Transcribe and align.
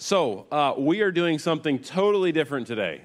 So, 0.00 0.46
uh, 0.52 0.74
we 0.78 1.00
are 1.00 1.10
doing 1.10 1.40
something 1.40 1.80
totally 1.80 2.30
different 2.30 2.68
today. 2.68 3.02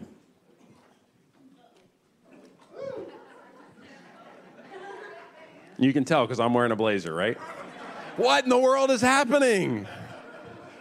You 5.80 5.92
can 5.92 6.06
tell 6.06 6.24
because 6.28 6.40
I'm 6.40 6.54
wearing 6.54 6.72
a 6.72 6.76
blazer, 6.76 7.12
right? 7.12 7.36
what 8.16 8.44
in 8.44 8.52
the 8.52 8.60
world 8.60 8.92
is 8.92 9.02
happening? 9.02 9.88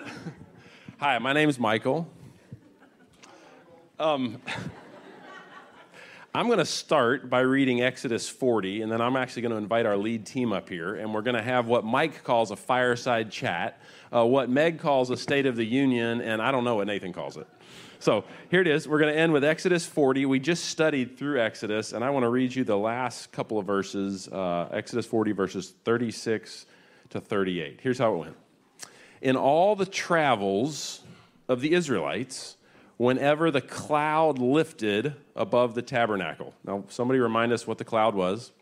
Hi, 0.99 1.19
my 1.19 1.33
name 1.33 1.49
is 1.49 1.59
Michael. 1.59 2.07
Um, 3.99 4.39
I'm 6.35 6.47
going 6.47 6.59
to 6.59 6.67
start 6.67 7.31
by 7.31 7.41
reading 7.41 7.83
Exodus 7.83 8.29
40, 8.29 8.83
and 8.83 8.93
then 8.93 9.01
I'm 9.01 9.17
actually 9.17 9.43
going 9.43 9.53
to 9.53 9.59
invite 9.59 9.87
our 9.87 9.97
lead 9.97 10.27
team 10.27 10.53
up 10.53 10.69
here, 10.69 10.95
and 10.95 11.15
we're 11.15 11.23
going 11.23 11.37
to 11.37 11.43
have 11.43 11.67
what 11.67 11.85
Mike 11.85 12.23
calls 12.23 12.51
a 12.51 12.57
fireside 12.57 13.31
chat, 13.31 13.81
uh, 14.15 14.25
what 14.25 14.51
Meg 14.51 14.79
calls 14.79 15.11
a 15.11 15.17
State 15.17 15.47
of 15.47 15.57
the 15.57 15.65
Union, 15.65 16.21
and 16.21 16.43
I 16.43 16.53
don't 16.53 16.65
know 16.65 16.77
what 16.77 16.87
Nathan 16.87 17.13
calls 17.13 17.37
it. 17.37 17.47
So 17.99 18.25
here 18.51 18.61
it 18.61 18.67
is. 18.67 18.89
We're 18.89 18.99
going 18.99 19.15
to 19.15 19.19
end 19.19 19.33
with 19.33 19.45
Exodus 19.45 19.87
40. 19.87 20.27
We 20.27 20.41
just 20.41 20.65
studied 20.65 21.17
through 21.17 21.41
Exodus, 21.41 21.93
and 21.93 22.05
I 22.05 22.11
want 22.11 22.25
to 22.25 22.29
read 22.29 22.55
you 22.55 22.65
the 22.65 22.77
last 22.77 23.31
couple 23.31 23.59
of 23.59 23.67
verses 23.67 24.27
uh, 24.29 24.69
Exodus 24.73 25.07
40, 25.07 25.33
verses 25.33 25.73
36 25.85 26.67
to 27.11 27.21
38. 27.21 27.79
Here's 27.81 27.99
how 27.99 28.15
it 28.15 28.19
went 28.19 28.37
In 29.21 29.37
all 29.37 29.77
the 29.77 29.87
travels 29.87 31.03
of 31.49 31.61
the 31.61 31.75
Israelites, 31.75 32.57
whenever 32.97 33.51
the 33.51 33.61
cloud 33.61 34.39
lifted 34.39 35.15
above 35.37 35.75
the 35.75 35.83
tabernacle. 35.83 36.55
Now, 36.65 36.85
somebody 36.89 37.21
remind 37.21 37.53
us 37.53 37.67
what 37.67 37.79
the 37.79 37.85
cloud 37.85 38.15
was. 38.15 38.53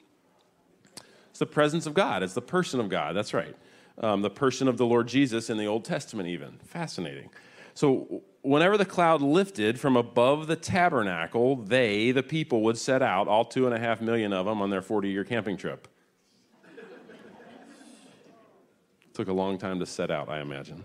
It's 1.30 1.38
the 1.38 1.46
presence 1.46 1.86
of 1.86 1.94
God, 1.94 2.22
it's 2.22 2.34
the 2.34 2.42
person 2.42 2.78
of 2.78 2.88
God. 2.88 3.16
That's 3.16 3.32
right. 3.32 3.56
Um, 4.00 4.22
the 4.22 4.30
person 4.30 4.66
of 4.66 4.78
the 4.78 4.86
Lord 4.86 5.08
Jesus 5.08 5.50
in 5.50 5.58
the 5.58 5.66
Old 5.66 5.84
Testament, 5.84 6.28
even. 6.28 6.58
Fascinating. 6.64 7.28
So, 7.74 8.22
whenever 8.42 8.78
the 8.78 8.86
cloud 8.86 9.20
lifted 9.20 9.78
from 9.78 9.96
above 9.96 10.46
the 10.46 10.56
tabernacle, 10.56 11.56
they, 11.56 12.10
the 12.10 12.22
people, 12.22 12.62
would 12.62 12.78
set 12.78 13.02
out, 13.02 13.28
all 13.28 13.44
two 13.44 13.66
and 13.66 13.74
a 13.74 13.78
half 13.78 14.00
million 14.00 14.32
of 14.32 14.46
them, 14.46 14.62
on 14.62 14.70
their 14.70 14.82
40 14.82 15.10
year 15.10 15.24
camping 15.24 15.56
trip. 15.56 15.86
Took 19.12 19.28
a 19.28 19.32
long 19.32 19.58
time 19.58 19.78
to 19.80 19.86
set 19.86 20.10
out, 20.10 20.28
I 20.28 20.40
imagine. 20.40 20.84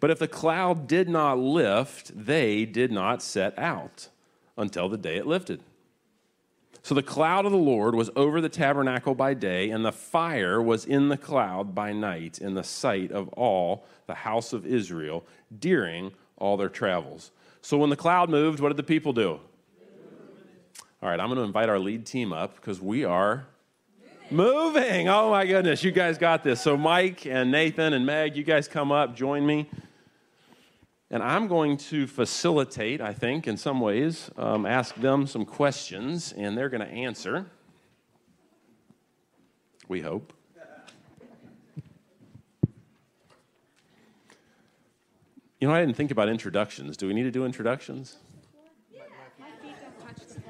But 0.00 0.10
if 0.10 0.18
the 0.18 0.28
cloud 0.28 0.86
did 0.86 1.08
not 1.08 1.38
lift, 1.38 2.12
they 2.14 2.64
did 2.64 2.90
not 2.92 3.22
set 3.22 3.58
out 3.58 4.08
until 4.56 4.88
the 4.88 4.96
day 4.96 5.16
it 5.16 5.26
lifted. 5.26 5.62
So 6.86 6.94
the 6.94 7.02
cloud 7.02 7.46
of 7.46 7.50
the 7.50 7.58
Lord 7.58 7.96
was 7.96 8.10
over 8.14 8.40
the 8.40 8.48
tabernacle 8.48 9.16
by 9.16 9.34
day, 9.34 9.70
and 9.70 9.84
the 9.84 9.90
fire 9.90 10.62
was 10.62 10.84
in 10.84 11.08
the 11.08 11.16
cloud 11.16 11.74
by 11.74 11.92
night, 11.92 12.38
in 12.38 12.54
the 12.54 12.62
sight 12.62 13.10
of 13.10 13.28
all 13.30 13.84
the 14.06 14.14
house 14.14 14.52
of 14.52 14.64
Israel 14.64 15.26
during 15.58 16.12
all 16.36 16.56
their 16.56 16.68
travels. 16.68 17.32
So 17.60 17.76
when 17.76 17.90
the 17.90 17.96
cloud 17.96 18.30
moved, 18.30 18.60
what 18.60 18.68
did 18.68 18.76
the 18.76 18.84
people 18.84 19.12
do? 19.12 19.40
All 21.02 21.08
right, 21.08 21.18
I'm 21.18 21.26
going 21.26 21.38
to 21.38 21.42
invite 21.42 21.68
our 21.68 21.80
lead 21.80 22.06
team 22.06 22.32
up 22.32 22.54
because 22.54 22.80
we 22.80 23.04
are 23.04 23.48
moving. 24.30 25.08
Oh 25.08 25.30
my 25.30 25.44
goodness, 25.44 25.82
you 25.82 25.90
guys 25.90 26.18
got 26.18 26.44
this. 26.44 26.60
So 26.60 26.76
Mike 26.76 27.26
and 27.26 27.50
Nathan 27.50 27.94
and 27.94 28.06
Meg, 28.06 28.36
you 28.36 28.44
guys 28.44 28.68
come 28.68 28.92
up, 28.92 29.16
join 29.16 29.44
me. 29.44 29.68
And 31.10 31.22
I'm 31.22 31.46
going 31.46 31.76
to 31.76 32.06
facilitate, 32.06 33.00
I 33.00 33.12
think, 33.12 33.46
in 33.46 33.56
some 33.56 33.80
ways, 33.80 34.28
um, 34.36 34.66
ask 34.66 34.94
them 34.96 35.26
some 35.26 35.44
questions, 35.44 36.32
and 36.36 36.58
they're 36.58 36.68
going 36.68 36.80
to 36.86 36.92
answer. 36.92 37.46
We 39.88 40.00
hope. 40.00 40.32
You 45.60 45.68
know, 45.68 45.74
I 45.74 45.80
didn't 45.80 45.96
think 45.96 46.10
about 46.10 46.28
introductions. 46.28 46.96
Do 46.96 47.06
we 47.06 47.14
need 47.14 47.22
to 47.22 47.30
do 47.30 47.44
introductions? 47.44 48.16
Yeah, 48.92 49.02
my 49.38 49.46
feet 49.62 49.74
don't 49.80 49.98
touch 50.06 50.20
the 50.28 50.40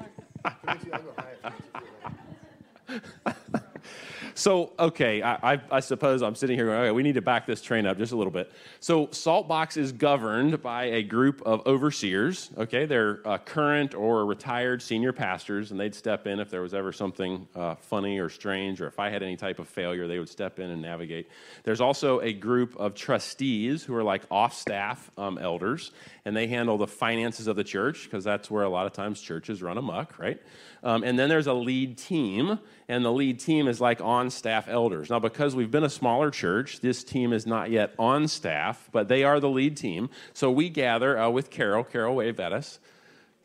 So, 4.37 4.71
okay, 4.77 5.23
I, 5.23 5.53
I, 5.53 5.61
I, 5.71 5.79
suppose 5.79 6.21
I'm 6.21 6.35
sitting 6.35 6.55
here 6.55 6.67
going, 6.67 6.77
okay, 6.77 6.91
we 6.91 7.01
need 7.01 7.15
to 7.15 7.23
back 7.23 7.47
this 7.47 7.59
train 7.59 7.87
up 7.87 7.97
just 7.97 8.11
a 8.11 8.15
little 8.15 8.29
bit. 8.29 8.51
So, 8.79 9.07
Saltbox 9.07 9.77
is 9.77 9.91
governed 9.91 10.61
by 10.61 10.83
a 10.83 11.01
group 11.01 11.41
of 11.41 11.65
overseers, 11.65 12.51
okay? 12.55 12.85
They're 12.85 13.27
uh, 13.27 13.39
current 13.39 13.95
or 13.95 14.27
retired 14.27 14.83
senior 14.83 15.11
pastors, 15.11 15.71
and 15.71 15.79
they'd 15.79 15.95
step 15.95 16.27
in 16.27 16.39
if 16.39 16.51
there 16.51 16.61
was 16.61 16.75
ever 16.75 16.91
something 16.91 17.47
uh, 17.55 17.73
funny 17.81 18.19
or 18.19 18.29
strange, 18.29 18.79
or 18.79 18.85
if 18.85 18.99
I 18.99 19.09
had 19.09 19.23
any 19.23 19.37
type 19.37 19.57
of 19.57 19.67
failure, 19.67 20.07
they 20.07 20.19
would 20.19 20.29
step 20.29 20.59
in 20.59 20.69
and 20.69 20.83
navigate. 20.83 21.31
There's 21.63 21.81
also 21.81 22.19
a 22.19 22.31
group 22.31 22.75
of 22.77 22.93
trustees 22.93 23.83
who 23.83 23.95
are 23.95 24.03
like 24.03 24.21
off 24.29 24.53
staff 24.53 25.09
um, 25.17 25.39
elders, 25.39 25.89
and 26.25 26.37
they 26.37 26.45
handle 26.45 26.77
the 26.77 26.85
finances 26.85 27.47
of 27.47 27.55
the 27.55 27.63
church, 27.63 28.03
because 28.03 28.23
that's 28.23 28.51
where 28.51 28.65
a 28.65 28.69
lot 28.69 28.85
of 28.85 28.93
times 28.93 29.19
churches 29.19 29.63
run 29.63 29.79
amok, 29.79 30.19
right? 30.19 30.39
Um, 30.83 31.03
and 31.03 31.17
then 31.17 31.27
there's 31.27 31.47
a 31.47 31.53
lead 31.53 31.97
team, 31.97 32.59
and 32.89 33.03
the 33.03 33.11
lead 33.11 33.39
team 33.39 33.67
is 33.67 33.81
like 33.81 34.01
on 34.01 34.29
staff 34.29 34.67
elders. 34.67 35.09
Now, 35.09 35.19
because 35.19 35.55
we've 35.55 35.71
been 35.71 35.83
a 35.83 35.89
smaller 35.89 36.31
church, 36.31 36.79
this 36.79 37.03
team 37.03 37.33
is 37.33 37.45
not 37.45 37.69
yet 37.69 37.93
on 37.99 38.27
staff, 38.27 38.89
but 38.91 39.07
they 39.07 39.23
are 39.23 39.39
the 39.39 39.49
lead 39.49 39.75
team. 39.75 40.09
So 40.33 40.51
we 40.51 40.69
gather 40.69 41.17
uh, 41.17 41.29
with 41.29 41.49
Carol. 41.49 41.83
Carol, 41.83 42.15
wave 42.15 42.39
at 42.39 42.53
us. 42.53 42.79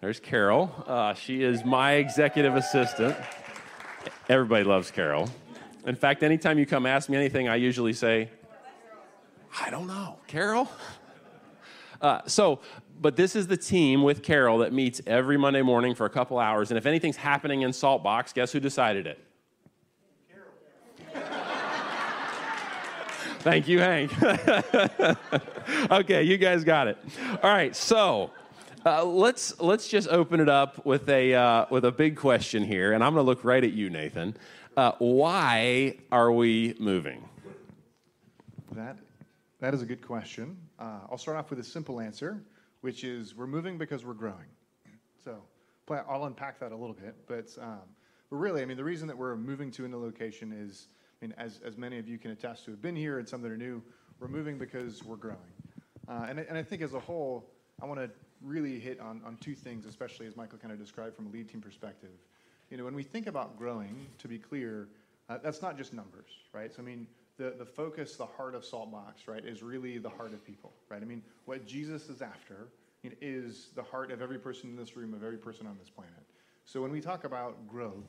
There's 0.01 0.21
Carol. 0.21 0.73
Uh, 0.87 1.15
she 1.15 1.43
is 1.43 1.65
my 1.65 1.95
executive 1.95 2.55
assistant. 2.55 3.17
Everybody 4.29 4.65
loves 4.65 4.91
Carol. 4.91 5.29
In 5.87 5.97
fact, 5.97 6.23
anytime 6.23 6.59
you 6.59 6.67
come 6.67 6.87
ask 6.87 7.09
me 7.09 7.17
anything, 7.17 7.49
I 7.49 7.57
usually 7.57 7.93
say, 7.93 8.29
I 9.61 9.71
don't 9.71 9.87
know. 9.87 10.19
Carol? 10.29 10.71
Uh, 12.01 12.21
so 12.27 12.61
but 13.03 13.17
this 13.17 13.35
is 13.35 13.49
the 13.49 13.57
team 13.57 14.03
with 14.03 14.23
Carol 14.23 14.59
that 14.59 14.73
meets 14.73 15.01
every 15.07 15.37
Monday 15.37 15.63
morning 15.63 15.95
for 15.95 16.07
a 16.07 16.11
couple 16.11 16.39
hours. 16.39 16.71
And 16.71 16.79
if 16.79 16.87
anything's 16.87 17.17
happening 17.17 17.63
in 17.63 17.73
Saltbox, 17.73 18.33
guess 18.33 18.53
who 18.53 18.61
decided 18.61 19.09
it? 19.09 19.19
Thank 23.43 23.69
you, 23.69 23.81
Hank. 23.81 24.13
okay, 25.91 26.23
you 26.23 26.39
guys 26.39 26.65
got 26.65 26.89
it. 26.89 26.99
All 27.43 27.51
right, 27.51 27.75
so 27.75 28.31
uh, 28.87 29.05
let's 29.05 29.61
let's 29.61 29.89
just 29.89 30.09
open 30.09 30.41
it 30.41 30.49
up 30.49 30.85
with 30.87 31.09
a 31.09 31.35
uh, 31.35 31.67
with 31.71 31.85
a 31.85 31.93
big 31.93 32.17
question 32.17 32.65
here, 32.65 32.93
and 32.93 33.05
I'm 33.05 33.15
going 33.15 33.25
to 33.25 33.29
look 33.29 33.45
right 33.45 33.63
at 33.63 33.73
you, 33.73 33.91
Nathan. 33.91 34.37
Uh, 34.77 34.93
why 34.99 35.97
are 36.11 36.33
we 36.33 36.75
moving? 36.79 37.29
That 38.73 38.97
that 39.61 39.75
is 39.75 39.83
a 39.83 39.87
good 39.87 40.07
question. 40.07 40.57
Uh, 40.79 41.01
I'll 41.11 41.19
start 41.19 41.37
off 41.37 41.51
with 41.51 41.59
a 41.59 41.65
simple 41.65 42.01
answer 42.01 42.43
which 42.83 43.05
is 43.05 43.35
we're 43.35 43.47
moving 43.47 43.79
because 43.79 44.05
we're 44.05 44.13
growing. 44.13 44.47
So 45.25 45.37
I'll 45.89 46.25
unpack 46.27 46.61
that 46.61 46.73
a 46.73 46.77
little 46.77 46.95
bit, 46.95 47.15
but 47.27 47.49
um, 47.61 47.81
but 48.29 48.37
really, 48.37 48.63
I 48.63 48.65
mean, 48.65 48.77
the 48.77 48.85
reason 48.85 49.09
that 49.09 49.17
we're 49.17 49.37
moving 49.37 49.71
to 49.73 49.85
a 49.85 49.89
new 49.89 49.99
location 49.99 50.53
is, 50.53 50.89
mean, 51.23 51.35
as 51.39 51.61
as 51.65 51.77
many 51.77 51.99
of 51.99 52.09
you 52.09 52.19
can 52.19 52.31
attest 52.31 52.65
to 52.67 52.71
have 52.73 52.83
been 52.83 52.97
here 52.97 53.19
and 53.19 53.29
some 53.29 53.43
that 53.43 53.51
are 53.51 53.57
new, 53.57 53.83
we're 54.21 54.29
moving 54.29 54.59
because 54.59 55.03
we're 55.05 55.17
growing. 55.17 55.39
Uh, 56.09 56.27
and 56.29 56.39
and 56.39 56.59
I 56.59 56.63
think 56.63 56.83
as 56.83 56.95
a 56.95 57.01
whole, 57.01 57.49
I 57.81 57.87
want 57.87 58.01
to 58.01 58.11
really 58.43 58.79
hit 58.79 59.01
on 59.01 59.39
two 59.41 59.55
things, 59.55 59.87
especially 59.87 60.27
as 60.27 60.37
Michael 60.37 60.59
kind 60.59 60.73
of 60.73 60.79
described 60.79 61.15
from 61.15 61.27
a 61.27 61.31
lead 61.31 61.49
team 61.49 61.61
perspective. 61.61 62.11
You 62.71 62.77
know, 62.77 62.85
when 62.85 62.95
we 62.95 63.03
think 63.03 63.27
about 63.27 63.57
growing, 63.57 64.07
to 64.19 64.29
be 64.29 64.39
clear, 64.39 64.89
uh, 65.29 65.39
that's 65.43 65.63
not 65.63 65.77
just 65.77 65.93
numbers, 65.93 66.31
right? 66.53 66.73
So 66.75 66.83
I 66.83 66.85
mean, 66.85 67.07
the, 67.37 67.55
the 67.59 67.65
focus, 67.65 68.17
the 68.17 68.27
heart 68.27 68.55
of 68.55 68.63
Saltbox, 68.63 69.27
right, 69.27 69.45
is 69.45 69.63
really 69.63 69.99
the 69.99 70.09
heart 70.09 70.33
of 70.33 70.45
people, 70.45 70.73
right? 70.89 71.03
I 71.03 71.05
mean, 71.05 71.23
what 71.45 71.67
Jesus 71.67 72.09
is 72.09 72.23
after 72.23 72.69
is 73.21 73.71
the 73.75 73.83
heart 73.83 74.13
of 74.13 74.23
every 74.23 74.39
person 74.39 74.71
in 74.71 74.77
this 74.77 74.97
room, 74.97 75.13
of 75.15 75.25
every 75.25 75.39
person 75.39 75.67
on 75.67 75.77
this 75.79 75.91
planet. 75.91 76.13
So 76.65 76.81
when 76.81 76.93
we 76.93 77.01
talk 77.01 77.25
about 77.25 77.67
growth, 77.67 78.07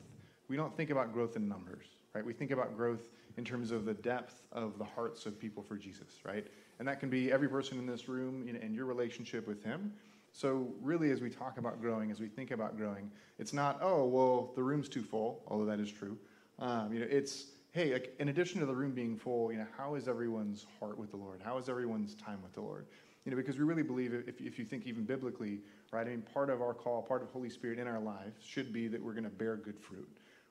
we 0.48 0.56
don't 0.56 0.76
think 0.76 0.90
about 0.90 1.12
growth 1.12 1.36
in 1.36 1.48
numbers, 1.48 1.86
right? 2.14 2.24
We 2.24 2.32
think 2.32 2.50
about 2.50 2.76
growth 2.76 3.08
in 3.36 3.44
terms 3.44 3.70
of 3.70 3.84
the 3.84 3.94
depth 3.94 4.42
of 4.52 4.78
the 4.78 4.84
hearts 4.84 5.26
of 5.26 5.38
people 5.38 5.62
for 5.62 5.76
Jesus, 5.76 6.20
right? 6.24 6.46
And 6.78 6.86
that 6.86 7.00
can 7.00 7.10
be 7.10 7.32
every 7.32 7.48
person 7.48 7.78
in 7.78 7.86
this 7.86 8.08
room 8.08 8.46
and 8.48 8.74
your 8.74 8.86
relationship 8.86 9.46
with 9.46 9.62
Him. 9.62 9.92
So 10.32 10.68
really, 10.80 11.10
as 11.10 11.20
we 11.20 11.30
talk 11.30 11.58
about 11.58 11.80
growing, 11.80 12.10
as 12.10 12.20
we 12.20 12.28
think 12.28 12.50
about 12.50 12.76
growing, 12.76 13.10
it's 13.38 13.52
not, 13.52 13.78
oh, 13.80 14.06
well, 14.06 14.52
the 14.54 14.62
room's 14.62 14.88
too 14.88 15.02
full, 15.02 15.42
although 15.48 15.66
that 15.66 15.80
is 15.80 15.90
true. 15.90 16.16
Um, 16.58 16.92
you 16.92 17.00
know, 17.00 17.06
it's 17.08 17.46
hey, 17.74 17.92
like, 17.92 18.14
in 18.20 18.28
addition 18.28 18.60
to 18.60 18.66
the 18.66 18.74
room 18.74 18.92
being 18.92 19.16
full, 19.16 19.50
you 19.50 19.58
know, 19.58 19.66
how 19.76 19.96
is 19.96 20.06
everyone's 20.06 20.64
heart 20.78 20.96
with 20.96 21.10
the 21.10 21.16
Lord? 21.16 21.40
How 21.42 21.58
is 21.58 21.68
everyone's 21.68 22.14
time 22.14 22.40
with 22.40 22.52
the 22.52 22.60
Lord? 22.60 22.86
You 23.24 23.32
know, 23.32 23.36
because 23.36 23.58
we 23.58 23.64
really 23.64 23.82
believe, 23.82 24.14
if, 24.14 24.40
if 24.40 24.60
you 24.60 24.64
think 24.64 24.86
even 24.86 25.02
biblically, 25.02 25.58
right, 25.90 26.06
I 26.06 26.10
mean, 26.10 26.22
part 26.32 26.50
of 26.50 26.62
our 26.62 26.72
call, 26.72 27.02
part 27.02 27.22
of 27.22 27.30
Holy 27.30 27.50
Spirit 27.50 27.80
in 27.80 27.88
our 27.88 27.98
lives 27.98 28.44
should 28.44 28.72
be 28.72 28.86
that 28.86 29.02
we're 29.02 29.12
going 29.12 29.24
to 29.24 29.30
bear 29.30 29.56
good 29.56 29.80
fruit, 29.80 30.08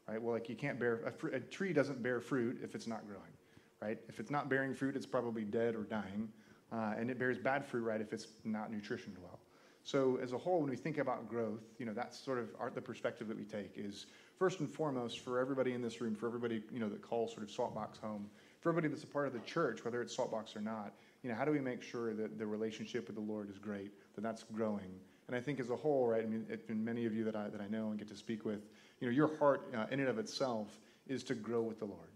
right? 0.08 0.22
Well, 0.22 0.34
like 0.34 0.50
you 0.50 0.56
can't 0.56 0.80
bear, 0.80 1.02
a, 1.06 1.12
fr- 1.12 1.30
a 1.30 1.40
tree 1.40 1.74
doesn't 1.74 2.02
bear 2.02 2.20
fruit 2.20 2.60
if 2.64 2.76
it's 2.76 2.88
not 2.88 3.08
growing, 3.08 3.32
right? 3.82 4.00
If 4.08 4.20
it's 4.20 4.32
not 4.32 4.50
bearing 4.50 4.74
fruit, 4.74 4.96
it's 4.96 5.06
probably 5.06 5.44
dead 5.44 5.76
or 5.76 5.84
dying. 5.84 6.30
Uh, 6.72 6.94
and 6.98 7.10
it 7.12 7.20
bears 7.20 7.38
bad 7.38 7.66
fruit, 7.66 7.84
right, 7.84 8.02
if 8.02 8.14
it's 8.14 8.28
not 8.44 8.72
nutritioned 8.72 9.18
well. 9.22 9.40
So 9.84 10.18
as 10.22 10.32
a 10.32 10.38
whole, 10.38 10.62
when 10.62 10.70
we 10.70 10.78
think 10.78 10.98
about 10.98 11.28
growth, 11.28 11.64
you 11.78 11.86
know, 11.86 11.94
that's 11.94 12.18
sort 12.18 12.40
of 12.40 12.50
our, 12.58 12.70
the 12.70 12.82
perspective 12.82 13.28
that 13.28 13.38
we 13.38 13.44
take 13.44 13.74
is 13.76 14.06
first 14.40 14.62
and 14.62 14.70
foremost 14.70 15.20
for 15.20 15.40
everybody 15.40 15.74
in 15.74 15.82
this 15.82 16.00
room, 16.00 16.16
for 16.16 16.26
everybody, 16.26 16.64
you 16.72 16.80
know, 16.80 16.88
that 16.88 17.02
calls 17.02 17.34
sort 17.34 17.44
of 17.44 17.50
Saltbox 17.50 18.00
home, 18.00 18.30
for 18.62 18.70
everybody 18.70 18.88
that's 18.88 19.04
a 19.04 19.08
part 19.08 19.28
of 19.28 19.34
the 19.34 19.40
church, 19.40 19.84
whether 19.84 20.02
it's 20.02 20.16
Saltbox 20.16 20.56
or 20.56 20.62
not, 20.62 20.94
you 21.22 21.30
know, 21.30 21.36
how 21.36 21.44
do 21.44 21.52
we 21.52 21.60
make 21.60 21.84
sure 21.84 22.14
that 22.14 22.40
the 22.40 22.48
relationship 22.48 23.08
with 23.08 23.18
the 23.18 23.22
Lord 23.22 23.50
is 23.50 23.58
great, 23.58 23.92
that 24.16 24.22
that's 24.22 24.44
growing? 24.44 25.00
And 25.28 25.36
I 25.36 25.42
think 25.42 25.60
as 25.60 25.70
a 25.70 25.76
whole, 25.76 26.08
right, 26.08 26.24
I 26.24 26.28
mean, 26.28 26.46
it, 26.50 26.66
and 26.70 26.84
many 26.84 27.06
of 27.06 27.14
you 27.14 27.26
that 27.26 27.36
I, 27.36 27.50
that 27.50 27.62
I 27.62 27.68
know 27.68 27.90
and 27.90 28.00
get 28.00 28.08
to 28.08 28.16
speak 28.16 28.46
with, 28.46 28.62
you 29.04 29.10
know, 29.10 29.16
your 29.16 29.36
heart 29.38 29.70
uh, 29.76 29.86
in 29.92 30.00
and 30.00 30.08
of 30.08 30.18
itself 30.18 30.80
is 31.08 31.26
to 31.26 31.36
grow 31.36 31.62
with 31.62 31.78
the 31.78 31.84
Lord. 31.84 32.08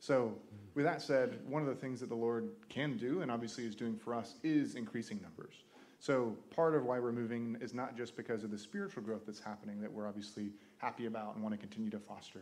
So, 0.00 0.34
with 0.74 0.84
that 0.84 1.00
said, 1.00 1.38
one 1.46 1.62
of 1.62 1.68
the 1.68 1.74
things 1.76 2.00
that 2.00 2.08
the 2.08 2.16
Lord 2.16 2.48
can 2.68 2.96
do, 2.96 3.22
and 3.22 3.30
obviously 3.30 3.64
is 3.64 3.76
doing 3.76 3.96
for 3.96 4.12
us, 4.12 4.34
is 4.42 4.74
increasing 4.74 5.20
numbers. 5.22 5.54
So, 6.00 6.36
part 6.52 6.74
of 6.74 6.84
why 6.84 6.98
we're 6.98 7.12
moving 7.12 7.56
is 7.60 7.74
not 7.74 7.96
just 7.96 8.16
because 8.16 8.42
of 8.42 8.50
the 8.50 8.58
spiritual 8.58 9.04
growth 9.04 9.22
that's 9.24 9.38
happening 9.38 9.80
that 9.82 9.92
we're 9.92 10.08
obviously 10.08 10.50
happy 10.78 11.06
about 11.06 11.36
and 11.36 11.44
want 11.44 11.54
to 11.54 11.58
continue 11.60 11.90
to 11.90 12.00
foster, 12.00 12.40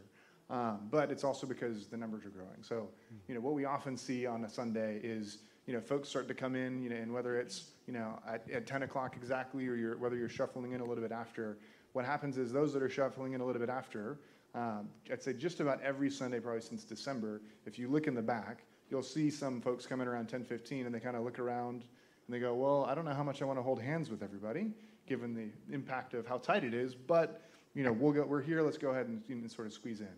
um, 0.48 0.78
but 0.90 1.10
it's 1.10 1.22
also 1.22 1.46
because 1.46 1.86
the 1.88 1.98
numbers 1.98 2.24
are 2.24 2.30
growing. 2.30 2.62
So, 2.62 2.88
you 3.28 3.34
know, 3.34 3.42
what 3.42 3.52
we 3.52 3.66
often 3.66 3.98
see 3.98 4.24
on 4.24 4.44
a 4.44 4.48
Sunday 4.48 4.98
is, 5.02 5.40
you 5.66 5.74
know, 5.74 5.80
folks 5.82 6.08
start 6.08 6.26
to 6.28 6.34
come 6.34 6.56
in, 6.56 6.80
you 6.80 6.88
know, 6.88 6.96
and 6.96 7.12
whether 7.12 7.38
it's, 7.38 7.72
you 7.86 7.92
know, 7.92 8.18
at, 8.26 8.50
at 8.50 8.66
10 8.66 8.84
o'clock 8.84 9.14
exactly 9.14 9.68
or 9.68 9.74
you're, 9.74 9.98
whether 9.98 10.16
you're 10.16 10.30
shuffling 10.30 10.72
in 10.72 10.80
a 10.80 10.84
little 10.84 11.02
bit 11.02 11.12
after, 11.12 11.58
what 11.92 12.04
happens 12.04 12.38
is 12.38 12.52
those 12.52 12.72
that 12.72 12.82
are 12.82 12.88
shuffling 12.88 13.32
in 13.32 13.40
a 13.40 13.44
little 13.44 13.60
bit 13.60 13.70
after, 13.70 14.18
um, 14.54 14.88
I'd 15.10 15.22
say 15.22 15.32
just 15.32 15.60
about 15.60 15.80
every 15.82 16.10
Sunday, 16.10 16.40
probably 16.40 16.60
since 16.60 16.84
December, 16.84 17.40
if 17.66 17.78
you 17.78 17.88
look 17.88 18.06
in 18.06 18.14
the 18.14 18.22
back, 18.22 18.64
you'll 18.90 19.02
see 19.02 19.30
some 19.30 19.60
folks 19.60 19.86
coming 19.86 20.08
around 20.08 20.28
10:15, 20.28 20.86
and 20.86 20.94
they 20.94 21.00
kind 21.00 21.16
of 21.16 21.24
look 21.24 21.38
around 21.38 21.84
and 22.26 22.34
they 22.34 22.40
go, 22.40 22.54
"Well, 22.54 22.84
I 22.84 22.94
don't 22.94 23.04
know 23.04 23.14
how 23.14 23.22
much 23.22 23.42
I 23.42 23.44
want 23.44 23.58
to 23.58 23.62
hold 23.62 23.80
hands 23.80 24.10
with 24.10 24.22
everybody, 24.22 24.72
given 25.06 25.34
the 25.34 25.50
impact 25.72 26.14
of 26.14 26.26
how 26.26 26.38
tight 26.38 26.64
it 26.64 26.74
is, 26.74 26.94
but 26.94 27.42
you 27.74 27.84
know, 27.84 27.92
we'll 27.92 28.12
go, 28.12 28.24
we're 28.24 28.42
here. 28.42 28.62
Let's 28.62 28.78
go 28.78 28.90
ahead 28.90 29.06
and, 29.06 29.50
sort 29.50 29.66
of 29.66 29.72
squeeze 29.72 30.00
in." 30.00 30.08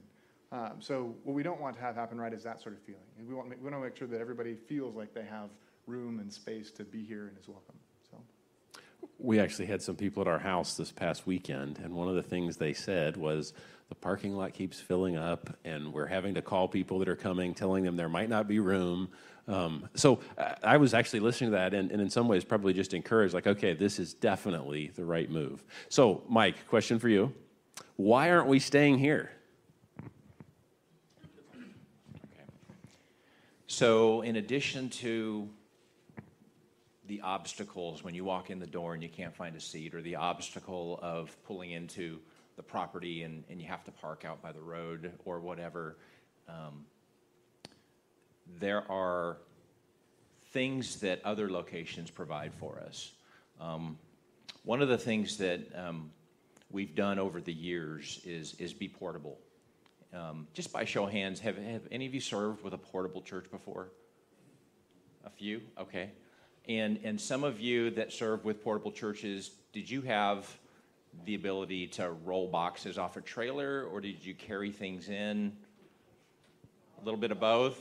Um, 0.50 0.80
so 0.80 1.14
what 1.24 1.34
we 1.34 1.42
don't 1.42 1.60
want 1.60 1.76
to 1.76 1.82
have 1.82 1.94
happen, 1.94 2.20
right, 2.20 2.32
is 2.32 2.42
that 2.42 2.60
sort 2.60 2.74
of 2.74 2.82
feeling, 2.82 3.00
and 3.18 3.28
we 3.28 3.34
want 3.34 3.48
we 3.48 3.70
want 3.70 3.74
to 3.74 3.80
make 3.80 3.96
sure 3.96 4.08
that 4.08 4.20
everybody 4.20 4.54
feels 4.54 4.94
like 4.94 5.12
they 5.14 5.24
have 5.24 5.50
room 5.86 6.20
and 6.20 6.32
space 6.32 6.70
to 6.72 6.84
be 6.84 7.02
here 7.02 7.28
and 7.28 7.38
is 7.38 7.48
welcome. 7.48 7.76
We 9.22 9.38
actually 9.38 9.66
had 9.66 9.80
some 9.80 9.94
people 9.94 10.20
at 10.20 10.26
our 10.26 10.40
house 10.40 10.76
this 10.76 10.90
past 10.90 11.28
weekend, 11.28 11.78
and 11.78 11.94
one 11.94 12.08
of 12.08 12.16
the 12.16 12.22
things 12.24 12.56
they 12.56 12.72
said 12.72 13.16
was 13.16 13.52
the 13.88 13.94
parking 13.94 14.34
lot 14.34 14.52
keeps 14.52 14.80
filling 14.80 15.16
up, 15.16 15.56
and 15.64 15.92
we're 15.92 16.06
having 16.06 16.34
to 16.34 16.42
call 16.42 16.66
people 16.66 16.98
that 16.98 17.08
are 17.08 17.14
coming, 17.14 17.54
telling 17.54 17.84
them 17.84 17.94
there 17.94 18.08
might 18.08 18.28
not 18.28 18.48
be 18.48 18.58
room. 18.58 19.08
Um, 19.46 19.88
so 19.94 20.18
uh, 20.36 20.54
I 20.64 20.76
was 20.76 20.92
actually 20.92 21.20
listening 21.20 21.50
to 21.50 21.56
that, 21.56 21.72
and, 21.72 21.92
and 21.92 22.02
in 22.02 22.10
some 22.10 22.26
ways, 22.26 22.42
probably 22.42 22.72
just 22.72 22.94
encouraged, 22.94 23.32
like, 23.32 23.46
okay, 23.46 23.74
this 23.74 24.00
is 24.00 24.12
definitely 24.12 24.90
the 24.96 25.04
right 25.04 25.30
move. 25.30 25.62
So, 25.88 26.24
Mike, 26.28 26.66
question 26.66 26.98
for 26.98 27.08
you 27.08 27.32
Why 27.94 28.30
aren't 28.30 28.48
we 28.48 28.58
staying 28.58 28.98
here? 28.98 29.30
So, 33.68 34.22
in 34.22 34.36
addition 34.36 34.90
to 34.90 35.48
the 37.06 37.20
obstacles 37.22 38.04
when 38.04 38.14
you 38.14 38.24
walk 38.24 38.50
in 38.50 38.58
the 38.58 38.66
door 38.66 38.94
and 38.94 39.02
you 39.02 39.08
can't 39.08 39.34
find 39.34 39.56
a 39.56 39.60
seat, 39.60 39.94
or 39.94 40.02
the 40.02 40.16
obstacle 40.16 40.98
of 41.02 41.36
pulling 41.44 41.72
into 41.72 42.18
the 42.56 42.62
property 42.62 43.22
and, 43.22 43.44
and 43.50 43.60
you 43.60 43.66
have 43.66 43.84
to 43.84 43.90
park 43.90 44.24
out 44.24 44.42
by 44.42 44.52
the 44.52 44.60
road 44.60 45.12
or 45.24 45.40
whatever, 45.40 45.96
um, 46.48 46.84
there 48.60 48.90
are 48.90 49.38
things 50.52 50.96
that 51.00 51.24
other 51.24 51.50
locations 51.50 52.10
provide 52.10 52.52
for 52.54 52.82
us. 52.86 53.12
Um, 53.60 53.98
one 54.64 54.82
of 54.82 54.88
the 54.88 54.98
things 54.98 55.38
that 55.38 55.60
um, 55.74 56.10
we've 56.70 56.94
done 56.94 57.18
over 57.18 57.40
the 57.40 57.52
years 57.52 58.20
is, 58.24 58.54
is 58.58 58.72
be 58.72 58.88
portable. 58.88 59.38
Um, 60.14 60.46
just 60.52 60.72
by 60.72 60.84
show 60.84 61.04
of 61.04 61.12
hands, 61.12 61.40
have, 61.40 61.56
have 61.56 61.82
any 61.90 62.06
of 62.06 62.14
you 62.14 62.20
served 62.20 62.62
with 62.62 62.74
a 62.74 62.78
portable 62.78 63.22
church 63.22 63.50
before? 63.50 63.88
A 65.24 65.30
few? 65.30 65.62
Okay. 65.80 66.10
And, 66.68 67.00
and 67.02 67.20
some 67.20 67.44
of 67.44 67.60
you 67.60 67.90
that 67.90 68.12
serve 68.12 68.44
with 68.44 68.62
portable 68.62 68.92
churches, 68.92 69.50
did 69.72 69.90
you 69.90 70.02
have 70.02 70.48
the 71.24 71.34
ability 71.34 71.88
to 71.88 72.12
roll 72.24 72.48
boxes 72.48 72.98
off 72.98 73.16
a 73.16 73.20
trailer 73.20 73.84
or 73.92 74.00
did 74.00 74.24
you 74.24 74.34
carry 74.34 74.70
things 74.70 75.08
in? 75.08 75.52
A 77.00 77.04
little 77.04 77.18
bit 77.18 77.32
of 77.32 77.40
both? 77.40 77.78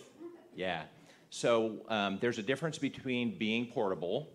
Yeah. 0.56 0.84
So 1.30 1.78
um, 1.88 2.18
there's 2.20 2.40
a 2.40 2.44
difference 2.44 2.78
between 2.78 3.38
being 3.38 3.68
portable 3.68 4.30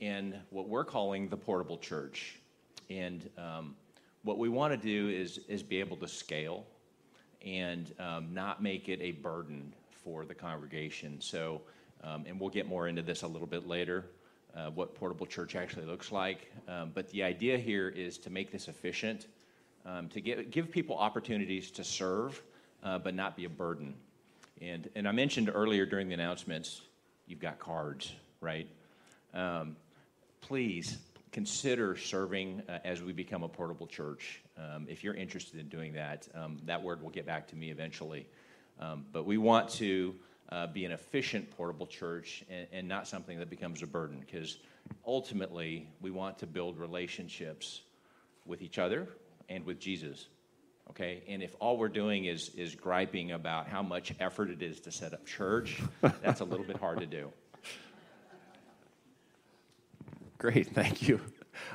and 0.00 0.38
what 0.50 0.68
we're 0.68 0.84
calling 0.84 1.28
the 1.28 1.36
portable 1.36 1.78
church. 1.78 2.38
And 2.88 3.28
um, 3.36 3.74
what 4.22 4.38
we 4.38 4.48
want 4.48 4.72
to 4.72 4.76
do 4.76 5.08
is, 5.08 5.38
is 5.48 5.62
be 5.62 5.80
able 5.80 5.96
to 5.98 6.08
scale 6.08 6.66
and 7.44 7.92
um, 7.98 8.32
not 8.32 8.62
make 8.62 8.88
it 8.88 9.00
a 9.02 9.12
burden 9.12 9.72
for 9.90 10.24
the 10.24 10.34
congregation. 10.34 11.20
So 11.20 11.62
and 12.02 12.40
we'll 12.40 12.50
get 12.50 12.66
more 12.66 12.88
into 12.88 13.02
this 13.02 13.22
a 13.22 13.26
little 13.26 13.46
bit 13.46 13.66
later, 13.66 14.04
uh, 14.56 14.70
what 14.70 14.94
portable 14.94 15.26
church 15.26 15.54
actually 15.54 15.86
looks 15.86 16.10
like. 16.10 16.50
Um, 16.66 16.90
but 16.94 17.10
the 17.10 17.22
idea 17.22 17.58
here 17.58 17.88
is 17.88 18.18
to 18.18 18.30
make 18.30 18.50
this 18.50 18.68
efficient, 18.68 19.26
um, 19.84 20.08
to 20.08 20.20
get, 20.20 20.50
give 20.50 20.70
people 20.70 20.96
opportunities 20.96 21.70
to 21.72 21.84
serve, 21.84 22.42
uh, 22.82 22.98
but 22.98 23.14
not 23.14 23.36
be 23.36 23.44
a 23.44 23.50
burden. 23.50 23.94
And, 24.60 24.88
and 24.94 25.06
I 25.06 25.12
mentioned 25.12 25.50
earlier 25.52 25.84
during 25.84 26.08
the 26.08 26.14
announcements, 26.14 26.80
you've 27.26 27.40
got 27.40 27.58
cards, 27.58 28.12
right? 28.40 28.66
Um, 29.34 29.76
please 30.40 30.96
consider 31.32 31.96
serving 31.96 32.62
uh, 32.68 32.78
as 32.84 33.02
we 33.02 33.12
become 33.12 33.42
a 33.42 33.48
portable 33.48 33.86
church. 33.86 34.40
Um, 34.56 34.86
if 34.88 35.04
you're 35.04 35.14
interested 35.14 35.60
in 35.60 35.68
doing 35.68 35.92
that, 35.92 36.26
um, 36.34 36.58
that 36.64 36.82
word 36.82 37.02
will 37.02 37.10
get 37.10 37.26
back 37.26 37.46
to 37.48 37.56
me 37.56 37.70
eventually. 37.70 38.26
but 39.12 39.26
we 39.26 39.36
want 39.36 39.68
to 39.70 40.14
uh, 40.50 40.66
be 40.66 40.84
an 40.84 40.92
efficient 40.92 41.50
portable 41.56 41.86
church 41.86 42.44
and, 42.50 42.66
and 42.72 42.88
not 42.88 43.08
something 43.08 43.38
that 43.38 43.50
becomes 43.50 43.82
a 43.82 43.86
burden 43.86 44.20
because 44.20 44.58
ultimately 45.06 45.88
we 46.00 46.10
want 46.10 46.38
to 46.38 46.46
build 46.46 46.78
relationships 46.78 47.82
with 48.44 48.62
each 48.62 48.78
other 48.78 49.08
and 49.48 49.64
with 49.64 49.78
Jesus. 49.78 50.28
Okay, 50.90 51.24
and 51.28 51.42
if 51.42 51.54
all 51.58 51.76
we're 51.76 51.88
doing 51.88 52.26
is 52.26 52.50
is 52.50 52.74
griping 52.76 53.32
about 53.32 53.66
how 53.66 53.82
much 53.82 54.14
effort 54.20 54.50
it 54.50 54.62
is 54.62 54.78
to 54.80 54.92
set 54.92 55.12
up 55.12 55.26
church, 55.26 55.82
that's 56.22 56.40
a 56.40 56.44
little 56.44 56.64
bit 56.64 56.76
hard 56.76 57.00
to 57.00 57.06
do. 57.06 57.32
Great, 60.38 60.68
thank 60.68 61.08
you. 61.08 61.20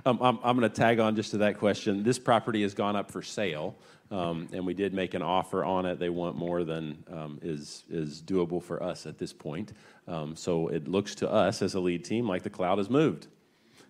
Um, 0.05 0.19
I'm, 0.21 0.39
I'm 0.43 0.57
going 0.57 0.69
to 0.69 0.75
tag 0.75 0.99
on 0.99 1.15
just 1.15 1.31
to 1.31 1.37
that 1.39 1.57
question. 1.57 2.03
This 2.03 2.19
property 2.19 2.61
has 2.63 2.73
gone 2.73 2.95
up 2.95 3.11
for 3.11 3.21
sale, 3.21 3.75
um, 4.09 4.47
and 4.53 4.65
we 4.65 4.73
did 4.73 4.93
make 4.93 5.13
an 5.13 5.21
offer 5.21 5.63
on 5.63 5.85
it. 5.85 5.99
They 5.99 6.09
want 6.09 6.35
more 6.35 6.63
than 6.63 7.03
um, 7.11 7.39
is, 7.41 7.83
is 7.89 8.21
doable 8.21 8.61
for 8.61 8.81
us 8.81 9.05
at 9.05 9.17
this 9.17 9.33
point. 9.33 9.73
Um, 10.07 10.35
so 10.35 10.67
it 10.67 10.87
looks 10.87 11.15
to 11.15 11.31
us 11.31 11.61
as 11.61 11.75
a 11.75 11.79
lead 11.79 12.03
team 12.03 12.27
like 12.27 12.43
the 12.43 12.49
cloud 12.49 12.77
has 12.77 12.89
moved. 12.89 13.27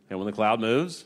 And 0.10 0.20
when 0.20 0.26
the 0.26 0.34
cloud 0.34 0.60
moves, 0.60 1.06